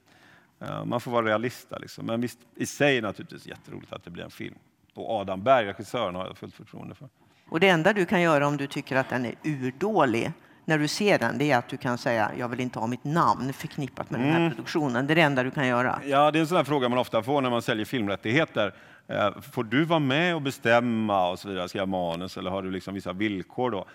Eh, 0.60 0.86
man 0.86 1.02
får 1.02 1.12
vara 1.12 1.26
realista. 1.26 1.78
Liksom. 1.78 2.06
Men 2.06 2.22
visst, 2.22 2.40
i 2.56 2.66
sig 2.66 2.98
är 2.98 3.02
det 3.02 3.08
naturligtvis 3.08 3.48
jätteroligt 3.48 3.94
att 3.94 4.04
det 4.04 4.10
blir 4.10 4.24
en 4.24 4.32
film. 4.32 4.56
Och 4.94 5.10
Adam 5.10 5.44
Berg, 5.44 5.66
regissören, 5.66 6.16
har 6.16 6.28
jag 6.28 6.38
fullt 6.38 6.56
förtroende 6.56 6.96
för. 6.96 7.10
Och 7.50 7.60
det 7.60 7.68
enda 7.68 7.94
du 7.94 8.06
kan 8.06 8.22
göra 8.22 8.48
om 8.48 8.58
du 8.58 8.68
tycker 8.68 8.96
att 8.96 9.10
den 9.10 9.26
är 9.26 9.36
urdålig 9.44 10.32
när 10.66 10.78
du 10.78 10.88
ser 10.88 11.20
den, 11.20 11.38
det 11.38 11.52
är 11.52 11.58
att 11.58 11.70
du 11.70 11.78
kan 11.78 11.98
säga 11.98 12.32
jag 12.38 12.50
vill 12.50 12.60
inte 12.60 12.80
ha 12.80 12.88
mitt 12.88 13.04
namn 13.04 13.54
förknippat 13.54 14.10
med 14.10 14.20
mm. 14.20 14.28
den 14.28 14.34
här 14.34 14.46
mm. 14.46 14.56
produktionen. 14.56 15.08
Det 15.08 15.14
är 15.14 15.16
det 15.16 15.22
enda 15.22 15.44
du 15.44 15.52
kan 15.52 15.68
göra. 15.68 16.00
Ja, 16.06 16.32
det 16.32 16.40
är 16.40 16.42
en 16.42 16.48
sån 16.48 16.66
fråga 16.66 16.90
man 16.90 17.00
ofta 17.00 17.24
får 17.24 17.42
när 17.42 17.50
man 17.50 17.62
säljer 17.62 17.86
filmrättigheter. 17.86 18.74
Eh, 19.08 19.42
får 19.42 19.64
du 19.64 19.86
vara 19.86 20.00
med 20.00 20.36
och 20.36 20.42
bestämma 20.42 21.30
och 21.30 21.40
så 21.40 21.50
vidare, 21.50 21.70
skriva 21.70 21.86
manus 21.86 22.38
eller 22.38 22.52
har 22.52 22.62
du 22.62 22.72
liksom 22.72 22.94
vissa 22.94 23.14
villkor 23.14 23.72
då? 23.72 23.86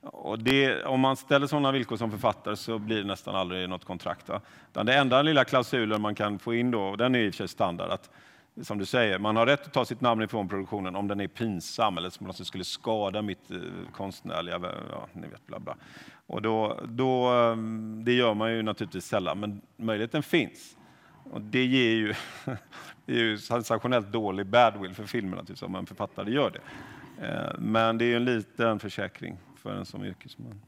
Och 0.00 0.38
det, 0.38 0.84
om 0.84 1.00
man 1.00 1.16
ställer 1.16 1.46
sådana 1.46 1.72
villkor 1.72 1.96
som 1.96 2.10
författare 2.10 2.56
så 2.56 2.78
blir 2.78 2.96
det 2.96 3.04
nästan 3.04 3.34
aldrig 3.34 3.68
något 3.68 3.84
kontrakt. 3.84 4.28
Va? 4.28 4.40
Det 4.72 4.94
enda 4.94 5.22
lilla 5.22 5.44
klausulen 5.44 6.00
man 6.00 6.14
kan 6.14 6.38
få 6.38 6.54
in 6.54 6.70
då, 6.70 6.82
och 6.82 6.98
den 6.98 7.14
är 7.14 7.18
i 7.18 7.30
och 7.30 7.34
för 7.34 7.36
sig 7.36 7.48
standard, 7.48 7.90
att 7.90 8.10
som 8.62 8.78
du 8.78 8.86
säger, 8.86 9.18
man 9.18 9.36
har 9.36 9.46
rätt 9.46 9.66
att 9.66 9.72
ta 9.72 9.84
sitt 9.84 10.00
namn 10.00 10.22
ifrån 10.22 10.48
produktionen 10.48 10.96
om 10.96 11.08
den 11.08 11.20
är 11.20 11.28
pinsam 11.28 11.98
eller 11.98 12.10
som 12.10 12.44
skulle 12.44 12.64
skada 12.64 13.22
mitt 13.22 13.50
eh, 13.50 13.58
konstnärliga, 13.92 14.60
ja, 14.90 15.06
ni 15.12 15.28
vet, 15.28 15.46
bla 15.46 15.58
bla. 15.58 15.76
Och 16.26 16.42
då, 16.42 16.80
då, 16.84 17.26
ehm, 17.28 18.02
det 18.04 18.12
gör 18.12 18.34
man 18.34 18.52
ju 18.52 18.62
naturligtvis 18.62 19.06
sällan, 19.06 19.40
men 19.40 19.60
möjligheten 19.76 20.22
finns. 20.22 20.76
Och 21.30 21.40
det 21.40 21.64
ger 21.64 21.90
ju, 21.90 22.14
det 23.06 23.12
är 23.12 23.18
ju 23.18 23.38
sensationellt 23.38 24.12
dålig 24.12 24.46
badwill 24.46 24.94
för 24.94 25.04
filmen 25.04 25.30
naturligtvis, 25.30 25.62
om 25.62 25.74
en 25.74 25.86
författare 25.86 26.32
gör 26.32 26.50
det. 26.50 26.60
Eh, 27.26 27.58
men 27.58 27.98
det 27.98 28.04
är 28.04 28.06
ju 28.06 28.16
en 28.16 28.24
liten 28.24 28.78
försäkring 28.78 29.38
för 29.56 29.74
en 29.74 29.86
som 29.86 30.04
yrkesman. 30.04 30.60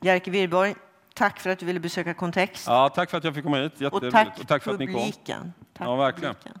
Jerker 0.00 0.30
Wirborg, 0.30 0.74
tack 1.14 1.40
för 1.40 1.50
att 1.50 1.58
du 1.58 1.66
ville 1.66 1.80
besöka 1.80 2.14
Kontext. 2.14 2.66
Ja, 2.66 2.88
tack 2.88 3.10
för 3.10 3.18
att 3.18 3.24
jag 3.24 3.34
fick 3.34 3.44
komma 3.44 3.56
hit. 3.56 3.80
Och 3.80 4.10
tack, 4.10 4.38
och 4.40 4.48
tack 4.48 4.62
för 4.62 4.70
publiken. 4.70 4.96
att 4.96 5.26
ni 5.26 5.32
kom. 5.34 5.52
Tack 5.72 5.88
ja, 5.88 5.96
verkligen. 5.96 6.34
Publiken. 6.34 6.60